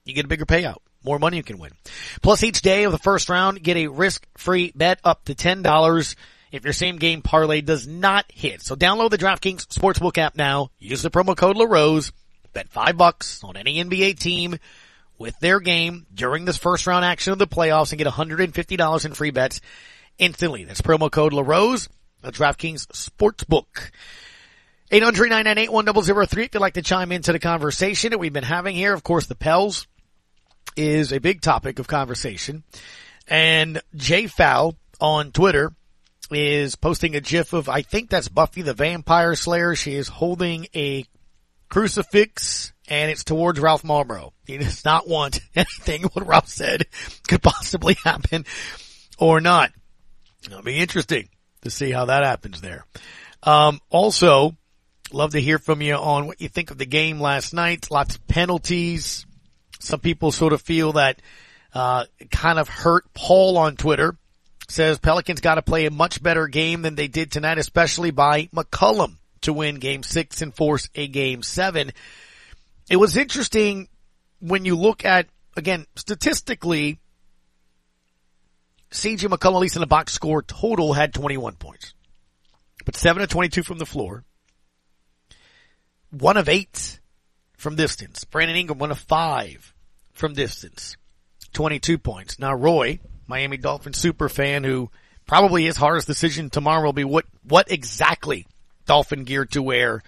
you 0.07 0.15
get 0.15 0.25
a 0.25 0.29
bigger 0.29 0.47
payout. 0.47 0.79
More 1.05 1.19
money 1.19 1.37
you 1.37 1.43
can 1.43 1.59
win. 1.59 1.73
Plus 2.23 2.43
each 2.43 2.63
day 2.63 2.85
of 2.85 2.93
the 2.93 2.99
first 2.99 3.29
round, 3.29 3.63
get 3.63 3.77
a 3.77 3.89
risk-free 3.89 4.73
bet 4.75 5.01
up 5.05 5.27
to 5.27 5.35
$10 5.35 6.15
if 6.55 6.65
your 6.65 6.73
same 6.73 6.97
game 6.97 7.23
parlay 7.23 7.61
does 7.61 7.87
not 7.87 8.25
hit. 8.29 8.63
So 8.63 8.77
download 8.77 9.11
the 9.11 9.19
DraftKings 9.19 9.67
Sportsbook 9.67 10.19
app 10.19 10.37
now. 10.37 10.71
Use 10.79 11.03
the 11.03 11.11
promo 11.11 11.37
code 11.37 11.57
LaRose. 11.57 12.13
Bet 12.53 12.69
five 12.69 12.97
bucks 12.97 13.43
on 13.43 13.57
any 13.57 13.83
NBA 13.83 14.19
team 14.19 14.57
with 15.19 15.39
their 15.41 15.61
game 15.61 16.07
during 16.15 16.45
this 16.45 16.57
first 16.57 16.87
round 16.87 17.05
action 17.05 17.33
of 17.33 17.39
the 17.39 17.47
playoffs 17.47 17.91
and 17.91 17.99
get 17.99 18.07
$150 18.07 19.05
in 19.05 19.15
free 19.15 19.31
bets 19.31 19.61
instantly. 20.19 20.65
That's 20.65 20.81
promo 20.81 21.11
code 21.11 21.33
LaRose, 21.33 21.89
at 22.23 22.35
DraftKings 22.35 22.87
Sportsbook. 22.89 23.91
800-998-1003 24.91 26.45
if 26.45 26.55
you'd 26.55 26.61
like 26.61 26.75
to 26.75 26.83
chime 26.83 27.11
into 27.11 27.33
the 27.33 27.39
conversation 27.39 28.11
that 28.11 28.19
we've 28.19 28.33
been 28.33 28.45
having 28.45 28.77
here. 28.77 28.95
Of 28.95 29.03
course, 29.03 29.27
the 29.27 29.35
Pels 29.35 29.87
is 30.77 31.13
a 31.13 31.21
big 31.21 31.41
topic 31.41 31.79
of 31.79 31.89
conversation. 31.89 32.63
And 33.27 33.81
Jay 33.97 34.27
Fowl 34.27 34.77
on 35.01 35.33
Twitter 35.33 35.73
is 36.31 36.77
posting 36.77 37.17
a 37.17 37.21
gif 37.21 37.53
of, 37.53 37.69
I 37.69 37.83
think 37.83 38.11
that's 38.11 38.29
Buffy 38.29 38.63
the 38.63 38.75
Vampire 38.75 39.35
Slayer. 39.35 39.75
She 39.75 39.95
is 39.95 40.09
holding 40.09 40.67
a 40.75 41.05
crucifix 41.69 42.73
and 42.89 43.11
it's 43.11 43.25
towards 43.25 43.61
Ralph 43.61 43.83
Malbrough. 43.83 44.33
He 44.47 44.59
does 44.59 44.85
not 44.85 45.09
want 45.09 45.41
anything 45.55 46.03
what 46.05 46.27
Ralph 46.27 46.49
said 46.49 46.87
could 47.29 47.43
possibly 47.43 47.97
happen 48.05 48.45
or 49.19 49.41
not. 49.41 49.73
It'll 50.45 50.63
be 50.63 50.79
interesting 50.79 51.29
to 51.63 51.71
see 51.71 51.91
how 51.91 52.07
that 52.07 52.25
happens 52.25 52.61
there. 52.61 52.85
Um, 53.43 53.81
also, 53.91 54.57
Love 55.15 55.31
to 55.31 55.41
hear 55.41 55.61
from 55.61 55.81
you 55.81 55.95
on 55.95 56.27
what 56.27 56.41
you 56.41 56.49
think 56.49 56.73
of 56.73 56.79
the 56.79 56.87
game 56.87 57.21
last 57.21 57.55
night. 57.55 57.89
Lots 57.89 58.17
of 58.17 58.27
penalties. 58.27 59.27
Some 59.79 60.01
people 60.01 60.33
sort 60.33 60.53
of 60.53 60.61
feel 60.61 60.95
that 60.95 61.23
uh, 61.73 62.07
kind 62.33 62.59
of 62.59 62.69
hurt. 62.69 63.05
Paul 63.15 63.57
on 63.59 63.77
Twitter 63.77 64.17
says 64.69 64.99
Pelicans 64.99 65.41
got 65.41 65.57
to 65.57 65.63
play 65.63 65.87
a 65.87 65.91
much 65.91 66.23
better 66.23 66.49
game 66.49 66.83
than 66.83 66.95
they 66.95 67.09
did 67.09 67.31
tonight, 67.31 67.59
especially 67.59 68.11
by 68.11 68.47
McCollum 68.47 69.17
to 69.43 69.53
win 69.53 69.77
game 69.77 70.03
six 70.03 70.43
and 70.43 70.55
force 70.55 70.89
a 70.95 71.07
game 71.07 71.43
seven. 71.43 71.93
It 72.89 72.97
was 72.97 73.17
interesting 73.17 73.89
when 74.41 74.65
you 74.65 74.77
look 74.77 75.05
at, 75.05 75.27
again, 75.57 75.87
statistically, 75.97 76.99
CJ 78.91 79.29
McCollum, 79.29 79.57
at 79.57 79.61
least 79.61 79.77
in 79.77 79.81
the 79.81 79.87
box 79.87 80.13
score 80.13 80.43
total, 80.43 80.93
had 80.93 81.15
21 81.15 81.57
points. 81.57 81.95
But 82.85 82.97
7 82.97 83.23
of 83.23 83.29
22 83.29 83.63
from 83.63 83.79
the 83.79 83.87
floor. 83.87 84.25
One 86.11 86.37
of 86.37 86.49
eight 86.49 87.01
from 87.57 87.77
distance. 87.77 88.25
Brandon 88.25 88.57
Ingram, 88.57 88.79
one 88.79 88.91
of 88.91 88.99
five 88.99 89.75
from 90.13 90.35
distance. 90.35 90.97
22 91.55 91.99
points. 91.99 92.39
Now 92.39 92.55
Roy, 92.55 93.01
Miami 93.27 93.57
Dolphins 93.57 93.99
super 93.99 94.29
fan 94.29 94.65
who 94.65 94.91
probably 95.27 95.65
his 95.65 95.77
hardest 95.77 96.07
decision 96.07 96.51
tomorrow 96.51 96.85
will 96.85 96.93
be 96.93 97.05
what, 97.05 97.25
what 97.43 97.71
exactly 97.71 98.47
Dolphin 98.87 99.25
gear 99.25 99.47
to 99.47 99.63
wear 99.63 100.03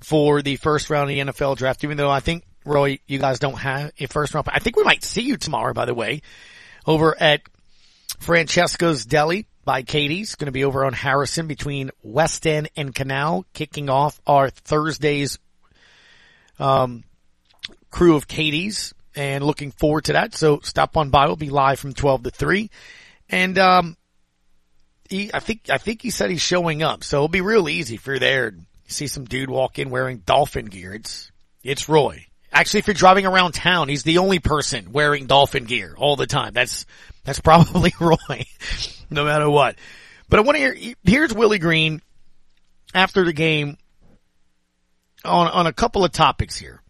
for 0.00 0.42
the 0.42 0.56
first 0.56 0.90
round 0.90 1.10
of 1.10 1.16
the 1.26 1.32
NFL 1.32 1.56
draft, 1.56 1.84
even 1.84 1.96
though 1.96 2.10
I 2.10 2.20
think 2.20 2.44
Roy, 2.64 2.98
you 3.06 3.18
guys 3.18 3.38
don't 3.38 3.58
have 3.58 3.92
a 3.98 4.06
first 4.06 4.34
round. 4.34 4.48
I 4.50 4.58
think 4.58 4.76
we 4.76 4.84
might 4.84 5.04
see 5.04 5.22
you 5.22 5.36
tomorrow, 5.36 5.72
by 5.72 5.84
the 5.84 5.94
way, 5.94 6.22
over 6.86 7.20
at 7.20 7.42
Francesca's 8.18 9.04
Deli 9.04 9.46
by 9.64 9.82
Katie's. 9.82 10.34
Going 10.34 10.46
to 10.46 10.52
be 10.52 10.64
over 10.64 10.84
on 10.84 10.92
Harrison 10.92 11.46
between 11.46 11.90
West 12.02 12.46
End 12.46 12.68
and 12.76 12.94
Canal, 12.94 13.46
kicking 13.52 13.88
off 13.88 14.20
our 14.26 14.50
Thursday's 14.50 15.38
um, 16.58 17.04
crew 17.90 18.16
of 18.16 18.28
Katie's, 18.28 18.94
and 19.14 19.44
looking 19.44 19.70
forward 19.70 20.04
to 20.06 20.14
that. 20.14 20.34
So 20.34 20.60
stop 20.62 20.96
on 20.96 21.10
by. 21.10 21.26
We'll 21.26 21.36
be 21.36 21.50
live 21.50 21.78
from 21.78 21.92
twelve 21.94 22.22
to 22.22 22.30
three, 22.30 22.70
and 23.28 23.58
um, 23.58 23.96
he, 25.08 25.30
I 25.32 25.40
think 25.40 25.70
I 25.70 25.78
think 25.78 26.02
he 26.02 26.10
said 26.10 26.30
he's 26.30 26.40
showing 26.40 26.82
up, 26.82 27.04
so 27.04 27.18
it'll 27.18 27.28
be 27.28 27.40
real 27.40 27.68
easy 27.68 27.94
if 27.96 28.06
you're 28.06 28.18
there. 28.18 28.54
See 28.88 29.06
some 29.06 29.24
dude 29.24 29.50
walk 29.50 29.78
in 29.78 29.90
wearing 29.90 30.18
dolphin 30.18 30.66
gear. 30.66 30.94
It's 30.94 31.30
it's 31.62 31.88
Roy. 31.88 32.26
Actually, 32.52 32.80
if 32.80 32.86
you're 32.86 32.94
driving 32.94 33.24
around 33.26 33.52
town, 33.52 33.88
he's 33.88 34.02
the 34.02 34.18
only 34.18 34.38
person 34.38 34.92
wearing 34.92 35.26
dolphin 35.26 35.64
gear 35.64 35.94
all 35.96 36.16
the 36.16 36.26
time. 36.26 36.52
That's 36.52 36.86
that's 37.24 37.40
probably 37.42 37.92
Roy, 38.00 38.46
no 39.10 39.24
matter 39.24 39.48
what. 39.48 39.76
But 40.28 40.38
I 40.38 40.42
want 40.42 40.56
to 40.56 40.60
hear. 40.60 40.94
Here's 41.04 41.34
Willie 41.34 41.58
Green 41.58 42.02
after 42.94 43.24
the 43.24 43.32
game 43.32 43.76
on 45.24 45.48
on 45.48 45.66
a 45.66 45.72
couple 45.72 46.04
of 46.04 46.12
topics 46.12 46.56
here. 46.56 46.80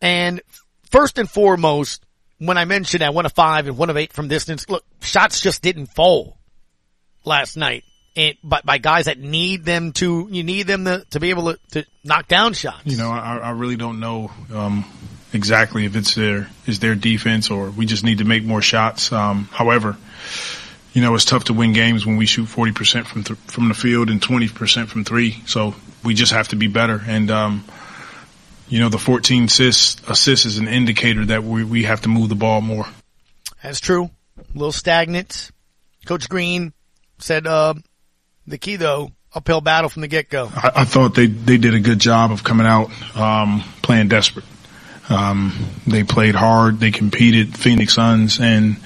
And 0.00 0.42
first 0.90 1.18
and 1.18 1.28
foremost, 1.28 2.04
when 2.38 2.58
I 2.58 2.64
mentioned 2.64 3.02
that 3.02 3.14
one 3.14 3.26
of 3.26 3.32
five 3.32 3.66
and 3.66 3.76
one 3.76 3.90
of 3.90 3.96
eight 3.96 4.12
from 4.12 4.28
distance, 4.28 4.68
look, 4.68 4.84
shots 5.00 5.40
just 5.40 5.62
didn't 5.62 5.86
fall 5.86 6.38
last 7.24 7.56
night. 7.56 7.84
And 8.16 8.36
by, 8.44 8.60
by 8.64 8.78
guys 8.78 9.06
that 9.06 9.18
need 9.18 9.64
them 9.64 9.92
to, 9.94 10.28
you 10.30 10.44
need 10.44 10.66
them 10.66 10.84
to, 10.84 11.04
to 11.10 11.20
be 11.20 11.30
able 11.30 11.52
to, 11.52 11.58
to 11.72 11.86
knock 12.04 12.28
down 12.28 12.52
shots. 12.52 12.86
You 12.86 12.96
know, 12.96 13.10
I, 13.10 13.38
I 13.38 13.50
really 13.50 13.76
don't 13.76 13.98
know 13.98 14.30
um, 14.52 14.84
exactly 15.32 15.84
if 15.84 15.96
it's 15.96 16.14
their 16.14 16.48
is 16.66 16.78
their 16.78 16.94
defense 16.94 17.50
or 17.50 17.70
we 17.70 17.86
just 17.86 18.04
need 18.04 18.18
to 18.18 18.24
make 18.24 18.44
more 18.44 18.62
shots. 18.62 19.12
Um, 19.12 19.48
however, 19.50 19.96
you 20.92 21.02
know, 21.02 21.14
it's 21.16 21.24
tough 21.24 21.44
to 21.44 21.54
win 21.54 21.72
games 21.72 22.06
when 22.06 22.16
we 22.16 22.26
shoot 22.26 22.46
40% 22.46 23.04
from 23.06 23.24
th- 23.24 23.38
from 23.40 23.68
the 23.68 23.74
field 23.74 24.10
and 24.10 24.20
20% 24.20 24.86
from 24.86 25.04
three. 25.04 25.42
So 25.46 25.74
we 26.04 26.14
just 26.14 26.32
have 26.32 26.48
to 26.48 26.56
be 26.56 26.68
better. 26.68 27.02
And, 27.04 27.30
um, 27.32 27.64
you 28.74 28.80
know, 28.80 28.88
the 28.88 28.98
14 28.98 29.44
assists, 29.44 30.02
assists 30.08 30.46
is 30.46 30.58
an 30.58 30.66
indicator 30.66 31.24
that 31.26 31.44
we, 31.44 31.62
we 31.62 31.84
have 31.84 32.00
to 32.00 32.08
move 32.08 32.28
the 32.28 32.34
ball 32.34 32.60
more. 32.60 32.84
That's 33.62 33.78
true. 33.78 34.10
A 34.36 34.42
little 34.52 34.72
stagnant. 34.72 35.52
Coach 36.06 36.28
Green 36.28 36.72
said, 37.18 37.46
uh, 37.46 37.74
the 38.48 38.58
key 38.58 38.74
though, 38.74 39.12
uphill 39.32 39.60
battle 39.60 39.88
from 39.88 40.02
the 40.02 40.08
get 40.08 40.28
go. 40.28 40.50
I, 40.52 40.72
I, 40.74 40.84
thought 40.86 41.14
they, 41.14 41.26
they 41.26 41.56
did 41.56 41.74
a 41.74 41.78
good 41.78 42.00
job 42.00 42.32
of 42.32 42.42
coming 42.42 42.66
out, 42.66 42.90
um, 43.16 43.62
playing 43.80 44.08
desperate. 44.08 44.44
Um, 45.08 45.52
they 45.86 46.02
played 46.02 46.34
hard. 46.34 46.80
They 46.80 46.90
competed 46.90 47.56
Phoenix 47.56 47.94
Suns 47.94 48.40
and, 48.40 48.78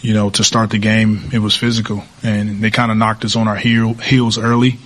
you 0.00 0.14
know, 0.14 0.30
to 0.30 0.42
start 0.42 0.70
the 0.70 0.78
game, 0.78 1.30
it 1.32 1.38
was 1.38 1.54
physical 1.54 2.02
and 2.24 2.60
they 2.60 2.72
kind 2.72 2.90
of 2.90 2.96
knocked 2.96 3.24
us 3.24 3.36
on 3.36 3.46
our 3.46 3.54
heel, 3.54 3.94
heels 3.94 4.36
early. 4.36 4.80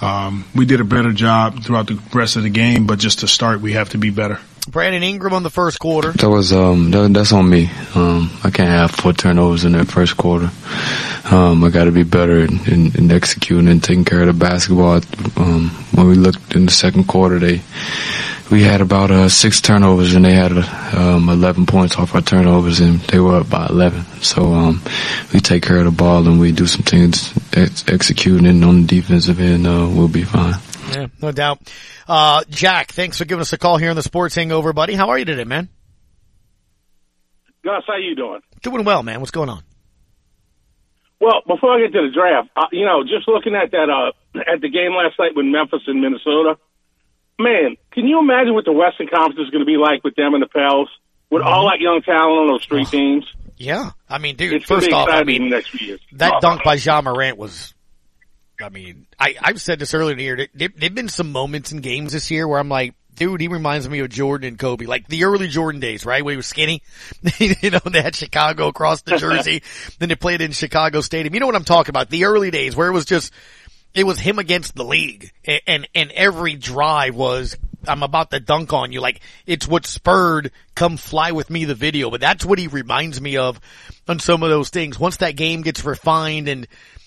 Um, 0.00 0.44
we 0.54 0.64
did 0.64 0.80
a 0.80 0.84
better 0.84 1.12
job 1.12 1.64
throughout 1.64 1.88
the 1.88 2.00
rest 2.14 2.36
of 2.36 2.42
the 2.42 2.50
game, 2.50 2.86
but 2.86 2.98
just 2.98 3.20
to 3.20 3.28
start, 3.28 3.60
we 3.60 3.72
have 3.72 3.90
to 3.90 3.98
be 3.98 4.10
better. 4.10 4.38
Brandon 4.70 5.02
Ingram 5.02 5.32
on 5.32 5.42
the 5.42 5.50
first 5.50 5.78
quarter. 5.78 6.12
That 6.12 6.28
was 6.28 6.52
um 6.52 6.90
that, 6.90 7.12
that's 7.12 7.32
on 7.32 7.48
me. 7.48 7.70
Um, 7.94 8.30
I 8.44 8.50
can't 8.50 8.68
have 8.68 8.90
four 8.90 9.12
turnovers 9.14 9.64
in 9.64 9.72
that 9.72 9.88
first 9.88 10.16
quarter. 10.16 10.50
Um, 11.30 11.64
I 11.64 11.70
got 11.70 11.84
to 11.84 11.90
be 11.90 12.04
better 12.04 12.40
in, 12.40 12.66
in, 12.66 12.96
in, 12.96 13.10
executing 13.10 13.68
and 13.68 13.82
taking 13.82 14.04
care 14.04 14.20
of 14.20 14.26
the 14.26 14.32
basketball. 14.32 15.00
Um, 15.36 15.68
when 15.92 16.06
we 16.06 16.14
looked 16.14 16.54
in 16.54 16.66
the 16.66 16.72
second 16.72 17.04
quarter, 17.04 17.38
they 17.38 17.60
we 18.50 18.62
had 18.62 18.80
about 18.80 19.10
uh, 19.10 19.28
six 19.28 19.60
turnovers 19.60 20.14
and 20.14 20.24
they 20.24 20.32
had 20.32 20.52
um, 20.52 21.28
11 21.28 21.66
points 21.66 21.96
off 21.96 22.14
our 22.14 22.22
turnovers 22.22 22.80
and 22.80 23.00
they 23.00 23.18
were 23.18 23.36
up 23.36 23.50
by 23.50 23.66
11. 23.66 24.04
So 24.22 24.52
um, 24.52 24.82
we 25.32 25.40
take 25.40 25.62
care 25.62 25.78
of 25.78 25.84
the 25.84 25.90
ball 25.90 26.26
and 26.26 26.40
we 26.40 26.52
do 26.52 26.66
some 26.66 26.82
things 26.82 27.32
ex- 27.56 27.84
executing 27.88 28.62
on 28.64 28.82
the 28.82 28.86
defensive 28.86 29.40
end. 29.40 29.66
Uh, 29.66 29.88
we'll 29.92 30.08
be 30.08 30.24
fine. 30.24 30.54
Yeah, 30.92 31.06
no 31.20 31.32
doubt. 31.32 31.60
Uh, 32.06 32.42
Jack, 32.48 32.92
thanks 32.92 33.18
for 33.18 33.26
giving 33.26 33.42
us 33.42 33.52
a 33.52 33.58
call 33.58 33.76
here 33.76 33.90
on 33.90 33.96
the 33.96 34.02
Sports 34.02 34.34
Hangover, 34.34 34.72
buddy. 34.72 34.94
How 34.94 35.10
are 35.10 35.18
you 35.18 35.26
today, 35.26 35.44
man? 35.44 35.68
Gus, 37.62 37.82
how 37.86 37.96
you 37.96 38.14
doing? 38.14 38.40
Doing 38.62 38.84
well, 38.84 39.02
man. 39.02 39.20
What's 39.20 39.30
going 39.30 39.50
on? 39.50 39.62
Well, 41.20 41.42
before 41.46 41.74
I 41.74 41.80
get 41.80 41.92
to 41.92 42.08
the 42.08 42.14
draft, 42.14 42.48
uh, 42.56 42.66
you 42.72 42.86
know, 42.86 43.02
just 43.02 43.26
looking 43.28 43.54
at 43.54 43.72
that 43.72 43.90
uh, 43.90 44.40
at 44.40 44.60
the 44.60 44.70
game 44.70 44.92
last 44.94 45.18
night 45.18 45.32
with 45.34 45.44
Memphis 45.46 45.82
and 45.86 46.00
Minnesota, 46.00 46.56
man, 47.38 47.76
can 47.98 48.06
you 48.06 48.20
imagine 48.20 48.54
what 48.54 48.64
the 48.64 48.72
Western 48.72 49.08
Conference 49.08 49.40
is 49.44 49.50
going 49.50 49.58
to 49.58 49.66
be 49.66 49.76
like 49.76 50.04
with 50.04 50.14
them 50.14 50.34
and 50.34 50.42
the 50.42 50.46
Pels, 50.46 50.88
with 51.30 51.42
mm-hmm. 51.42 51.52
all 51.52 51.68
that 51.68 51.80
young 51.80 52.00
talent 52.02 52.38
on 52.38 52.46
those 52.46 52.64
three 52.64 52.82
oh. 52.82 52.90
teams? 52.90 53.24
Yeah, 53.56 53.90
I 54.08 54.18
mean, 54.18 54.36
dude. 54.36 54.52
It's 54.52 54.66
first 54.66 54.92
off, 54.92 55.08
I 55.10 55.24
mean, 55.24 55.50
next 55.50 55.70
few 55.70 55.88
years. 55.88 56.00
that 56.12 56.34
oh. 56.36 56.40
dunk 56.40 56.62
by 56.62 56.74
Ja 56.74 57.02
Morant 57.02 57.36
was. 57.36 57.74
I 58.60 58.68
mean, 58.68 59.06
I 59.18 59.34
I've 59.40 59.60
said 59.60 59.80
this 59.80 59.94
earlier 59.94 60.12
in 60.12 60.18
the 60.18 60.24
year. 60.24 60.48
There, 60.54 60.68
there've 60.76 60.94
been 60.94 61.08
some 61.08 61.32
moments 61.32 61.72
in 61.72 61.80
games 61.80 62.12
this 62.12 62.30
year 62.30 62.46
where 62.46 62.60
I'm 62.60 62.68
like, 62.68 62.94
dude, 63.16 63.40
he 63.40 63.48
reminds 63.48 63.88
me 63.88 63.98
of 63.98 64.10
Jordan 64.10 64.46
and 64.46 64.58
Kobe, 64.58 64.86
like 64.86 65.08
the 65.08 65.24
early 65.24 65.48
Jordan 65.48 65.80
days, 65.80 66.06
right? 66.06 66.24
Where 66.24 66.32
he 66.32 66.36
was 66.36 66.46
skinny. 66.46 66.82
you 67.38 67.70
know, 67.70 67.80
they 67.84 68.00
had 68.00 68.14
Chicago 68.14 68.68
across 68.68 69.02
the 69.02 69.16
jersey. 69.16 69.64
then 69.98 70.08
they 70.08 70.14
played 70.14 70.40
in 70.40 70.52
Chicago 70.52 71.00
Stadium. 71.00 71.34
You 71.34 71.40
know 71.40 71.46
what 71.46 71.56
I'm 71.56 71.64
talking 71.64 71.90
about? 71.90 72.10
The 72.10 72.26
early 72.26 72.52
days 72.52 72.76
where 72.76 72.86
it 72.86 72.92
was 72.92 73.04
just, 73.04 73.32
it 73.92 74.04
was 74.04 74.20
him 74.20 74.38
against 74.38 74.76
the 74.76 74.84
league 74.84 75.32
and, 75.44 75.60
and, 75.66 75.88
and 75.94 76.12
every 76.12 76.54
drive 76.54 77.16
was, 77.16 77.56
I'm 77.86 78.02
about 78.02 78.30
to 78.30 78.40
dunk 78.40 78.72
on 78.72 78.92
you. 78.92 79.00
Like 79.00 79.20
it's 79.46 79.68
what 79.68 79.86
spurred 79.86 80.50
come 80.74 80.96
fly 80.96 81.32
with 81.32 81.50
me 81.50 81.64
the 81.64 81.74
video, 81.74 82.10
but 82.10 82.20
that's 82.20 82.44
what 82.44 82.58
he 82.58 82.66
reminds 82.66 83.20
me 83.20 83.36
of 83.36 83.60
on 84.08 84.18
some 84.18 84.42
of 84.42 84.50
those 84.50 84.70
things. 84.70 84.98
Once 84.98 85.18
that 85.18 85.36
game 85.36 85.62
gets 85.62 85.84
refined 85.84 86.48
and, 86.48 86.66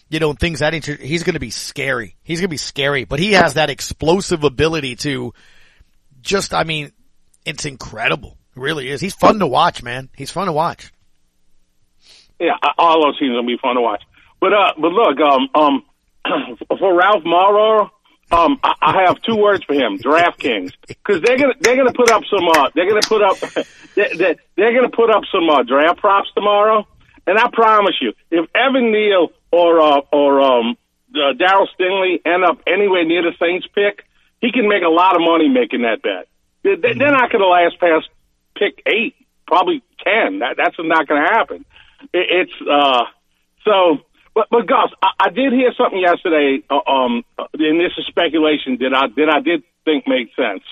you 0.09 0.19
know, 0.19 0.33
things 0.33 0.59
that 0.59 0.73
inter- 0.73 0.97
he's 0.97 1.23
going 1.23 1.33
to 1.33 1.39
be 1.39 1.49
scary. 1.49 2.15
He's 2.23 2.39
going 2.39 2.47
to 2.47 2.53
be 2.53 2.57
scary, 2.57 3.05
but 3.05 3.19
he 3.19 3.33
has 3.33 3.55
that 3.55 3.69
explosive 3.69 4.43
ability 4.43 4.97
to, 4.97 5.33
just, 6.21 6.53
I 6.53 6.63
mean, 6.63 6.91
it's 7.45 7.65
incredible. 7.65 8.37
It 8.55 8.59
really 8.59 8.89
is. 8.89 9.01
He's 9.01 9.15
fun 9.15 9.39
to 9.39 9.47
watch, 9.47 9.81
man. 9.81 10.09
He's 10.15 10.31
fun 10.31 10.47
to 10.47 10.53
watch. 10.53 10.91
Yeah, 12.39 12.53
all 12.77 13.03
those 13.03 13.19
teams 13.19 13.33
will 13.33 13.45
be 13.45 13.57
fun 13.61 13.75
to 13.75 13.81
watch. 13.81 14.03
But 14.39 14.53
uh, 14.53 14.73
but 14.75 14.91
look, 14.91 15.19
um, 15.19 15.49
um, 15.53 15.83
for 16.79 16.97
Ralph 16.97 17.23
Morrow, 17.23 17.91
um, 18.31 18.59
I, 18.63 19.03
have 19.07 19.21
two 19.21 19.35
words 19.35 19.63
for 19.65 19.73
him: 19.73 19.97
DraftKings, 19.97 20.73
because 20.87 21.21
they're 21.21 21.37
gonna 21.37 21.53
they're 21.59 21.75
gonna 21.75 21.93
put 21.93 22.09
up 22.11 22.23
some 22.25 22.47
uh, 22.47 22.69
they're 22.73 22.87
gonna 22.87 23.01
put 23.01 23.21
up 23.21 23.37
they, 23.95 24.15
they, 24.15 24.35
they're 24.55 24.73
gonna 24.73 24.89
put 24.89 25.09
up 25.09 25.23
some 25.31 25.49
uh, 25.49 25.63
draft 25.63 25.99
props 25.99 26.29
tomorrow, 26.33 26.87
and 27.27 27.37
I 27.37 27.49
promise 27.51 27.95
you, 28.01 28.13
if 28.29 28.49
Evan 28.55 28.91
Neal 28.91 29.29
or 29.51 29.81
uh, 29.81 30.01
or 30.11 30.41
um, 30.41 30.77
uh, 31.13 31.33
Darryl 31.33 31.67
Stingley 31.77 32.21
end 32.25 32.43
up 32.43 32.61
anywhere 32.67 33.03
near 33.05 33.21
the 33.23 33.33
Saints 33.39 33.67
pick, 33.73 34.05
he 34.39 34.51
can 34.51 34.67
make 34.67 34.83
a 34.83 34.89
lot 34.89 35.15
of 35.15 35.21
money 35.21 35.49
making 35.49 35.81
that 35.81 36.01
bet. 36.01 36.27
They're, 36.63 36.77
they're 36.77 37.11
not 37.11 37.31
going 37.31 37.41
to 37.41 37.47
last 37.47 37.79
past 37.79 38.07
pick 38.55 38.81
eight, 38.85 39.15
probably 39.45 39.83
ten. 40.03 40.39
That 40.39 40.55
that's 40.57 40.75
not 40.79 41.07
going 41.07 41.21
to 41.21 41.27
happen. 41.27 41.65
It, 42.13 42.47
it's 42.47 42.69
uh, 42.69 43.05
so. 43.65 44.05
But, 44.33 44.47
but 44.49 44.67
Gus, 44.67 44.91
I, 45.01 45.27
I 45.27 45.29
did 45.29 45.51
hear 45.51 45.73
something 45.77 45.99
yesterday. 45.99 46.63
Uh, 46.69 46.89
um, 46.89 47.23
and 47.37 47.79
this 47.79 47.91
is 47.97 48.05
speculation 48.07 48.77
that 48.79 48.93
I 48.95 49.07
that 49.15 49.29
I 49.29 49.41
did 49.41 49.63
think 49.83 50.07
made 50.07 50.29
sense. 50.35 50.63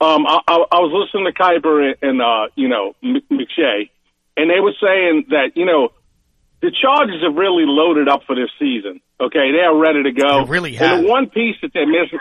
Um, 0.00 0.26
I, 0.26 0.40
I, 0.46 0.54
I 0.72 0.78
was 0.78 0.90
listening 0.94 1.30
to 1.30 1.32
Kiper 1.32 1.90
and, 1.90 1.96
and 2.02 2.22
uh, 2.22 2.48
you 2.54 2.68
know 2.68 2.94
McShay, 3.02 3.90
and 4.36 4.50
they 4.50 4.60
were 4.60 4.74
saying 4.80 5.26
that 5.30 5.52
you 5.54 5.66
know 5.66 5.90
the 6.60 6.70
Chargers 6.70 7.22
have 7.22 7.34
really 7.34 7.64
loaded 7.66 8.08
up 8.08 8.22
for 8.26 8.36
this 8.36 8.50
season. 8.58 9.00
Okay, 9.20 9.50
they 9.52 9.60
are 9.60 9.76
ready 9.76 10.04
to 10.04 10.12
go. 10.12 10.44
They 10.44 10.50
really 10.50 10.74
have. 10.74 10.98
And 10.98 11.04
the 11.04 11.10
one 11.10 11.28
piece 11.28 11.56
that 11.62 11.72
they're 11.74 11.86
missing, 11.86 12.20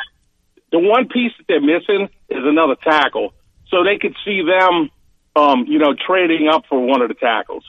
the 0.72 0.80
one 0.80 1.08
piece 1.08 1.32
that 1.38 1.46
they're 1.48 1.62
missing 1.62 2.10
is 2.30 2.44
another 2.44 2.76
tackle, 2.76 3.34
so 3.70 3.84
they 3.84 3.98
could 4.00 4.16
see 4.26 4.42
them, 4.42 4.90
um, 5.36 5.66
you 5.68 5.80
know, 5.80 5.94
trading 5.94 6.50
up 6.52 6.66
for 6.68 6.80
one 6.84 7.02
of 7.02 7.08
the 7.08 7.16
tackles. 7.16 7.64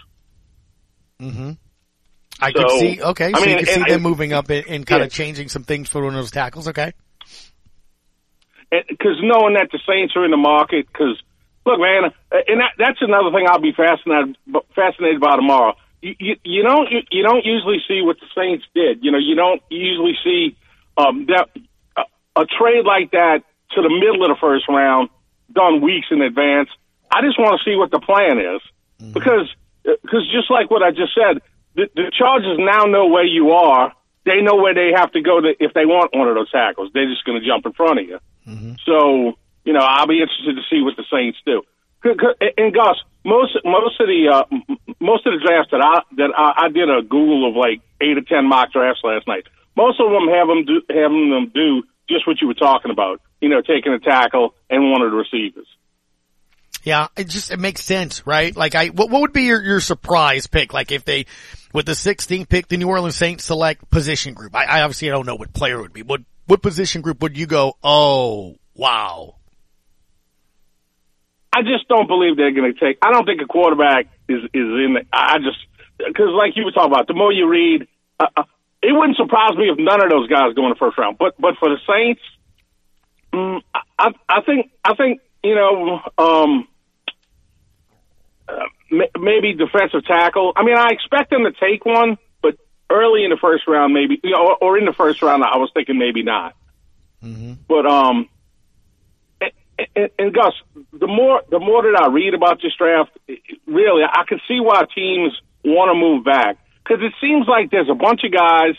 Mm-hmm. 1.21 1.53
I 2.43 2.51
So, 2.53 2.59
could 2.59 2.70
see. 2.80 3.01
Okay, 3.03 3.26
I 3.34 3.38
so 3.38 3.40
mean, 3.47 3.51
you 3.59 3.64
can 3.64 3.66
see 3.74 3.80
and- 3.80 3.90
them 3.90 4.03
moving 4.03 4.32
up 4.32 4.51
and, 4.51 4.66
and 4.66 4.86
kind 4.86 5.01
Yeah. 5.01 5.07
of 5.07 5.12
changing 5.12 5.49
some 5.49 5.62
things 5.64 5.88
for 5.88 6.03
one 6.03 6.14
of 6.14 6.20
those 6.20 6.30
tackles. 6.30 6.68
Okay. 6.68 6.93
because 8.88 9.20
knowing 9.22 9.55
that 9.55 9.68
the 9.70 9.78
Saints 9.86 10.14
are 10.16 10.24
in 10.24 10.30
the 10.30 10.36
market, 10.36 10.86
because 10.86 11.20
look, 11.66 11.78
man, 11.78 12.05
uh, 12.32 12.36
and 12.49 12.61
that, 12.61 12.72
that's 12.78 12.99
another 13.03 13.30
thing 13.30 13.47
I'll 13.49 13.61
be 13.61 13.72
fascinated 13.72 14.36
fascinated 14.74 15.20
by 15.20 15.36
tomorrow. 15.36 15.74
You, 16.01 16.14
you, 16.18 16.36
you 16.45 16.62
don't 16.62 16.90
you, 16.90 17.01
you 17.11 17.22
don't 17.22 17.45
usually 17.45 17.78
see 17.86 18.01
what 18.03 18.16
the 18.18 18.26
Saints 18.34 18.64
did. 18.74 19.05
You 19.05 19.12
know, 19.12 19.18
you 19.18 19.34
don't 19.36 19.62
usually 19.70 20.14
see 20.24 20.57
um, 20.97 21.26
that 21.26 21.49
a, 21.97 22.03
a 22.40 22.45
trade 22.47 22.84
like 22.84 23.11
that 23.12 23.43
to 23.76 23.82
the 23.82 23.90
middle 23.90 24.22
of 24.24 24.28
the 24.34 24.40
first 24.40 24.64
round 24.68 25.11
done 25.53 25.80
weeks 25.82 26.07
in 26.11 26.22
advance. 26.22 26.68
I 27.14 27.20
just 27.20 27.38
want 27.38 27.61
to 27.61 27.70
see 27.70 27.76
what 27.76 27.90
the 27.90 28.01
plan 28.01 28.38
is 28.40 28.62
because 29.12 29.53
because 29.84 30.24
just 30.32 30.51
like 30.51 30.70
what 30.70 30.82
I 30.82 30.90
just 30.90 31.12
said, 31.14 31.43
the, 31.75 31.89
the 31.95 32.12
Chargers 32.16 32.59
now 32.59 32.85
know 32.85 33.07
where 33.07 33.25
you 33.25 33.51
are. 33.51 33.93
They 34.25 34.41
know 34.41 34.57
where 34.57 34.75
they 34.75 34.93
have 34.95 35.11
to 35.12 35.20
go 35.20 35.41
to, 35.41 35.53
if 35.59 35.75
they 35.75 35.85
want 35.85 36.14
one 36.14 36.29
of 36.29 36.35
those 36.35 36.51
tackles. 36.51 36.91
They're 36.95 37.11
just 37.11 37.25
going 37.25 37.41
to 37.41 37.47
jump 37.47 37.66
in 37.66 37.73
front 37.73 37.99
of 37.99 38.07
you. 38.07 38.18
So, 38.87 39.35
you 39.64 39.73
know, 39.73 39.81
I'll 39.83 40.07
be 40.07 40.20
interested 40.20 40.55
to 40.55 40.62
see 40.70 40.83
what 40.83 40.95
the 40.97 41.05
Saints 41.11 41.39
do. 41.45 41.62
And 42.05 42.75
Gus, 42.75 42.99
most 43.25 43.57
most 43.64 44.01
of 44.01 44.07
the 44.07 44.27
uh, 44.27 44.45
most 45.01 45.27
of 45.27 45.33
the 45.35 45.45
drafts 45.45 45.70
that 45.70 45.81
I 45.81 46.03
that 46.16 46.31
I, 46.37 46.66
I 46.66 46.68
did 46.68 46.91
a 46.91 47.03
Google 47.03 47.49
of 47.49 47.55
like 47.55 47.81
eight 48.01 48.18
or 48.18 48.23
ten 48.23 48.49
mock 48.49 48.73
drafts 48.73 49.03
last 49.05 49.29
night. 49.29 49.45
Most 49.77 50.01
of 50.01 50.11
them 50.11 50.27
have 50.29 50.49
them 50.49 50.64
do 50.64 50.83
having 50.91 51.31
them 51.31 51.53
do 51.55 51.85
just 52.09 52.27
what 52.27 52.41
you 52.41 52.49
were 52.49 52.55
talking 52.55 52.91
about. 52.91 53.20
You 53.41 53.49
know, 53.49 53.62
taking 53.62 53.93
a 53.93 54.01
tackle 54.01 54.55
and 54.68 54.91
one 54.91 55.03
of 55.03 55.12
the 55.12 55.16
receivers. 55.16 55.66
Yeah, 56.83 57.07
it 57.16 57.29
just 57.29 57.53
it 57.53 57.61
makes 57.61 57.85
sense, 57.85 58.27
right? 58.27 58.55
Like, 58.57 58.75
I 58.75 58.89
what, 58.89 59.09
what 59.09 59.20
would 59.20 59.33
be 59.33 59.43
your 59.43 59.62
your 59.62 59.81
surprise 59.81 60.49
pick? 60.49 60.73
Like, 60.73 60.91
if 60.91 61.05
they 61.05 61.27
with 61.73 61.87
the 61.87 61.93
16th 61.93 62.49
pick, 62.49 62.68
the 62.68 62.77
New 62.77 62.89
Orleans 62.89 63.16
Saints 63.16 63.45
select 63.45 63.91
position 63.91 64.35
group. 64.35 64.55
I, 64.55 64.64
I 64.64 64.83
obviously 64.83 65.09
don't 65.09 65.27
know 65.27 65.35
what 65.35 65.53
player 65.53 65.81
would 65.81 65.93
be. 65.93 66.03
What 66.03 66.23
what 66.47 66.61
position 66.61 67.03
group 67.03 67.23
would 67.23 67.39
you 67.39 67.47
go? 67.47 67.77
Oh, 67.83 68.57
wow. 68.75 69.37
I 71.53 71.62
just 71.62 71.87
don't 71.89 72.09
believe 72.09 72.37
they're 72.37 72.53
going 72.53 72.73
to 72.73 72.81
take. 72.81 72.99
I 73.03 73.12
don't 73.12 73.25
think 73.25 73.41
a 73.43 73.47
quarterback 73.47 74.07
is 74.29 74.43
is 74.43 74.49
in. 74.55 74.95
The, 74.95 75.05
I 75.12 75.39
just 75.39 75.59
because 75.99 76.31
like 76.37 76.57
you 76.57 76.64
were 76.64 76.73
talking 76.73 76.93
about, 76.93 77.07
the 77.07 77.14
more 77.14 77.33
you 77.33 77.49
read, 77.49 77.87
uh, 78.18 78.27
uh, 78.37 78.45
it 78.83 78.93
wouldn't 78.93 79.16
surprise 79.16 79.55
me 79.57 79.68
if 79.68 79.79
none 79.79 80.03
of 80.03 80.11
those 80.11 80.29
guys 80.29 80.55
go 80.55 80.64
in 80.64 80.70
the 80.70 80.79
first 80.79 80.97
round. 80.99 81.18
But 81.18 81.35
but 81.39 81.55
for 81.59 81.68
the 81.68 81.79
Saints, 81.87 82.23
I, 83.33 83.81
I 83.99 84.09
I 84.29 84.41
think 84.43 84.70
I 84.83 84.95
think 84.95 85.20
you 85.45 85.55
know 85.55 86.01
um, 86.16 86.68
uh, 88.49 88.66
maybe 89.18 89.55
defensive 89.55 90.05
tackle. 90.07 90.53
I 90.57 90.64
mean, 90.64 90.76
I 90.76 90.88
expect 90.90 91.30
them 91.30 91.45
to 91.45 91.53
take 91.53 91.84
one, 91.84 92.18
but 92.43 92.57
early 92.90 93.24
in 93.24 93.30
the 93.30 93.38
first 93.40 93.64
round, 93.66 93.95
maybe 93.95 94.20
you 94.22 94.30
know, 94.30 94.57
or, 94.61 94.74
or 94.74 94.78
in 94.78 94.84
the 94.84 94.93
first 94.93 95.22
round, 95.22 95.43
I 95.45 95.57
was 95.59 95.70
thinking 95.74 95.99
maybe 95.99 96.22
not. 96.22 96.55
But 97.68 97.86
um, 97.86 98.28
and, 99.40 99.53
and, 99.97 100.11
and 100.18 100.34
Gus, 100.34 100.55
the 100.93 101.07
more 101.07 101.43
the 101.51 101.59
more 101.59 101.82
that 101.82 102.01
I 102.03 102.09
read 102.09 102.34
about 102.34 102.61
this 102.62 102.72
draft, 102.76 103.11
really, 103.66 104.03
I 104.03 104.24
can 104.28 104.40
see 104.49 104.61
why 104.61 104.84
teams 104.95 105.32
want 105.64 105.90
to 105.90 105.99
move 105.99 106.24
back 106.24 106.59
because 106.82 107.03
it 107.03 107.12
seems 107.20 107.47
like 107.47 107.70
there's 107.70 107.88
a 107.88 107.95
bunch 107.95 108.22
of 108.24 108.32
guys 108.32 108.74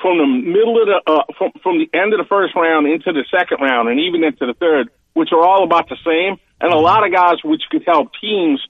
from 0.00 0.18
the 0.18 0.26
middle 0.26 0.80
of 0.80 0.86
the 0.86 0.98
uh, 1.10 1.24
from 1.36 1.52
from 1.62 1.78
the 1.78 1.88
end 1.96 2.12
of 2.12 2.18
the 2.18 2.28
first 2.28 2.54
round 2.54 2.86
into 2.86 3.12
the 3.12 3.24
second 3.30 3.58
round 3.60 3.88
and 3.88 4.00
even 4.00 4.22
into 4.22 4.46
the 4.46 4.54
third, 4.54 4.90
which 5.14 5.30
are 5.32 5.42
all 5.42 5.64
about 5.64 5.88
the 5.88 5.96
same, 6.04 6.38
and 6.60 6.72
a 6.72 6.78
lot 6.78 7.04
of 7.04 7.12
guys 7.12 7.42
which 7.44 7.62
could 7.70 7.82
help 7.86 8.12
teams, 8.20 8.60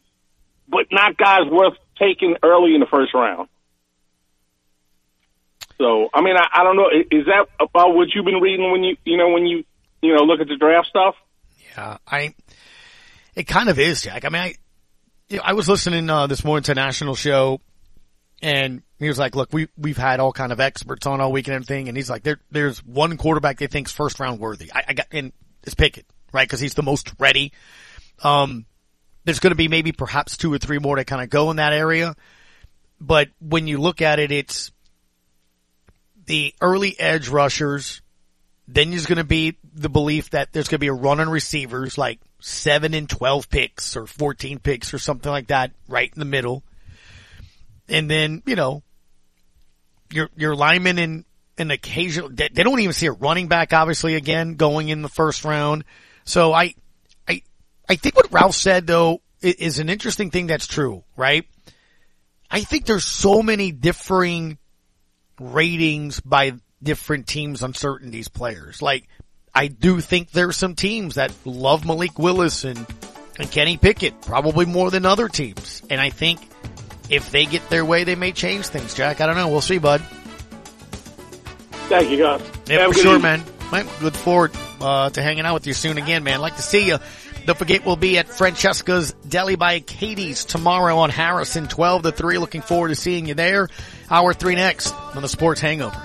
but 0.68 0.86
not 0.90 1.16
guys 1.16 1.42
worth 1.50 1.74
taking 1.98 2.36
early 2.42 2.74
in 2.74 2.80
the 2.80 2.86
first 2.86 3.14
round. 3.14 3.48
So, 5.78 6.08
I 6.12 6.22
mean, 6.22 6.36
I, 6.36 6.46
I 6.52 6.64
don't 6.64 6.76
know. 6.76 6.88
Is 6.90 7.26
that 7.26 7.46
about 7.60 7.94
what 7.94 8.08
you've 8.14 8.24
been 8.24 8.40
reading 8.40 8.70
when 8.70 8.82
you, 8.82 8.96
you 9.04 9.16
know, 9.16 9.28
when 9.28 9.46
you, 9.46 9.64
you 10.02 10.14
know, 10.14 10.22
look 10.22 10.40
at 10.40 10.48
the 10.48 10.56
draft 10.56 10.88
stuff? 10.88 11.14
Yeah, 11.76 11.98
I. 12.06 12.34
It 13.36 13.44
kind 13.44 13.68
of 13.68 13.78
is, 13.78 14.02
Jack. 14.02 14.24
I 14.24 14.30
mean, 14.30 14.42
I, 14.42 14.54
you 15.28 15.36
know, 15.36 15.42
I 15.44 15.52
was 15.52 15.68
listening 15.68 16.10
uh, 16.10 16.26
this 16.26 16.42
morning 16.44 16.64
to 16.64 16.74
national 16.74 17.14
show, 17.14 17.60
and 18.42 18.82
he 18.98 19.06
was 19.06 19.18
like, 19.18 19.36
"Look, 19.36 19.52
we 19.52 19.68
we've 19.76 19.96
had 19.96 20.18
all 20.18 20.32
kind 20.32 20.50
of 20.50 20.58
experts 20.58 21.06
on 21.06 21.20
all 21.20 21.30
week 21.30 21.46
and 21.46 21.54
everything," 21.54 21.86
and 21.86 21.96
he's 21.96 22.10
like, 22.10 22.24
"There, 22.24 22.40
there's 22.50 22.84
one 22.84 23.16
quarterback 23.16 23.58
they 23.58 23.68
think's 23.68 23.92
first 23.92 24.18
round 24.18 24.40
worthy. 24.40 24.72
I, 24.72 24.84
I 24.88 24.92
got, 24.94 25.06
and 25.12 25.32
it's 25.62 25.74
Pickett, 25.74 26.06
right? 26.32 26.48
Because 26.48 26.58
he's 26.58 26.74
the 26.74 26.82
most 26.82 27.12
ready. 27.20 27.52
Um, 28.24 28.66
there's 29.28 29.40
going 29.40 29.50
to 29.50 29.56
be 29.56 29.68
maybe 29.68 29.92
perhaps 29.92 30.38
two 30.38 30.50
or 30.50 30.56
three 30.56 30.78
more 30.78 30.96
to 30.96 31.04
kind 31.04 31.22
of 31.22 31.28
go 31.28 31.50
in 31.50 31.56
that 31.56 31.74
area, 31.74 32.16
but 32.98 33.28
when 33.42 33.66
you 33.66 33.76
look 33.76 34.00
at 34.00 34.18
it, 34.18 34.32
it's 34.32 34.72
the 36.24 36.54
early 36.62 36.98
edge 36.98 37.28
rushers. 37.28 38.00
Then 38.66 38.88
there's 38.88 39.04
going 39.04 39.18
to 39.18 39.24
be 39.24 39.58
the 39.74 39.90
belief 39.90 40.30
that 40.30 40.54
there's 40.54 40.68
going 40.68 40.78
to 40.78 40.80
be 40.80 40.86
a 40.86 40.94
run 40.94 41.20
on 41.20 41.28
receivers 41.28 41.98
like 41.98 42.20
seven 42.40 42.94
and 42.94 43.06
12 43.06 43.50
picks 43.50 43.96
or 43.98 44.06
14 44.06 44.60
picks 44.60 44.94
or 44.94 44.98
something 44.98 45.30
like 45.30 45.48
that 45.48 45.72
right 45.88 46.10
in 46.10 46.18
the 46.18 46.24
middle. 46.24 46.62
And 47.86 48.10
then, 48.10 48.42
you 48.46 48.56
know, 48.56 48.82
your, 50.10 50.30
your 50.36 50.56
linemen 50.56 50.96
and, 50.96 51.24
and 51.58 51.70
occasional, 51.70 52.30
they 52.30 52.48
don't 52.48 52.80
even 52.80 52.94
see 52.94 53.08
a 53.08 53.12
running 53.12 53.48
back 53.48 53.74
obviously 53.74 54.14
again 54.14 54.54
going 54.54 54.88
in 54.88 55.02
the 55.02 55.08
first 55.10 55.44
round. 55.44 55.84
So 56.24 56.54
I, 56.54 56.74
I, 57.88 57.96
think 57.96 58.16
what 58.16 58.32
Ralph 58.32 58.54
said 58.54 58.86
though 58.86 59.20
is 59.40 59.78
an 59.78 59.88
interesting 59.88 60.30
thing 60.30 60.46
that's 60.48 60.66
true, 60.66 61.04
right? 61.16 61.46
I 62.50 62.60
think 62.60 62.86
there's 62.86 63.04
so 63.04 63.42
many 63.42 63.72
differing 63.72 64.58
ratings 65.38 66.20
by 66.20 66.54
different 66.82 67.26
teams 67.26 67.62
on 67.62 67.74
certain 67.74 68.10
these 68.10 68.28
players. 68.28 68.80
Like, 68.82 69.08
I 69.54 69.68
do 69.68 70.00
think 70.00 70.30
there's 70.30 70.56
some 70.56 70.74
teams 70.74 71.16
that 71.16 71.32
love 71.44 71.84
Malik 71.84 72.18
Willis 72.18 72.64
and, 72.64 72.78
and 73.38 73.50
Kenny 73.50 73.76
Pickett, 73.76 74.20
probably 74.22 74.66
more 74.66 74.90
than 74.90 75.04
other 75.04 75.28
teams. 75.28 75.82
And 75.90 76.00
I 76.00 76.10
think 76.10 76.40
if 77.10 77.30
they 77.30 77.44
get 77.44 77.68
their 77.70 77.84
way, 77.84 78.04
they 78.04 78.14
may 78.14 78.32
change 78.32 78.66
things, 78.66 78.94
Jack. 78.94 79.20
I 79.20 79.26
don't 79.26 79.36
know. 79.36 79.48
We'll 79.48 79.60
see, 79.60 79.78
bud. 79.78 80.00
Thank 81.88 82.10
you, 82.10 82.18
Gus. 82.18 82.42
Yeah, 82.66 82.80
Have 82.80 82.92
for 82.92 82.98
sure, 82.98 83.16
evening. 83.16 83.22
man. 83.22 83.44
Might 83.72 84.02
look 84.02 84.14
forward 84.14 84.52
uh, 84.80 85.10
to 85.10 85.22
hanging 85.22 85.44
out 85.44 85.54
with 85.54 85.66
you 85.66 85.72
soon 85.74 85.98
again, 85.98 86.22
man. 86.24 86.40
Like 86.40 86.56
to 86.56 86.62
see 86.62 86.86
you. 86.86 86.98
Don't 87.48 87.56
forget, 87.56 87.86
we'll 87.86 87.96
be 87.96 88.18
at 88.18 88.28
Francesca's 88.28 89.14
Deli 89.26 89.56
by 89.56 89.80
Katie's 89.80 90.44
tomorrow 90.44 90.98
on 90.98 91.08
Harrison 91.08 91.66
12 91.66 92.02
to 92.02 92.12
3. 92.12 92.36
Looking 92.36 92.60
forward 92.60 92.88
to 92.88 92.94
seeing 92.94 93.24
you 93.24 93.32
there. 93.32 93.68
Hour 94.10 94.34
3 94.34 94.54
next 94.54 94.92
on 95.14 95.22
the 95.22 95.30
Sports 95.30 95.58
Hangover. 95.58 95.96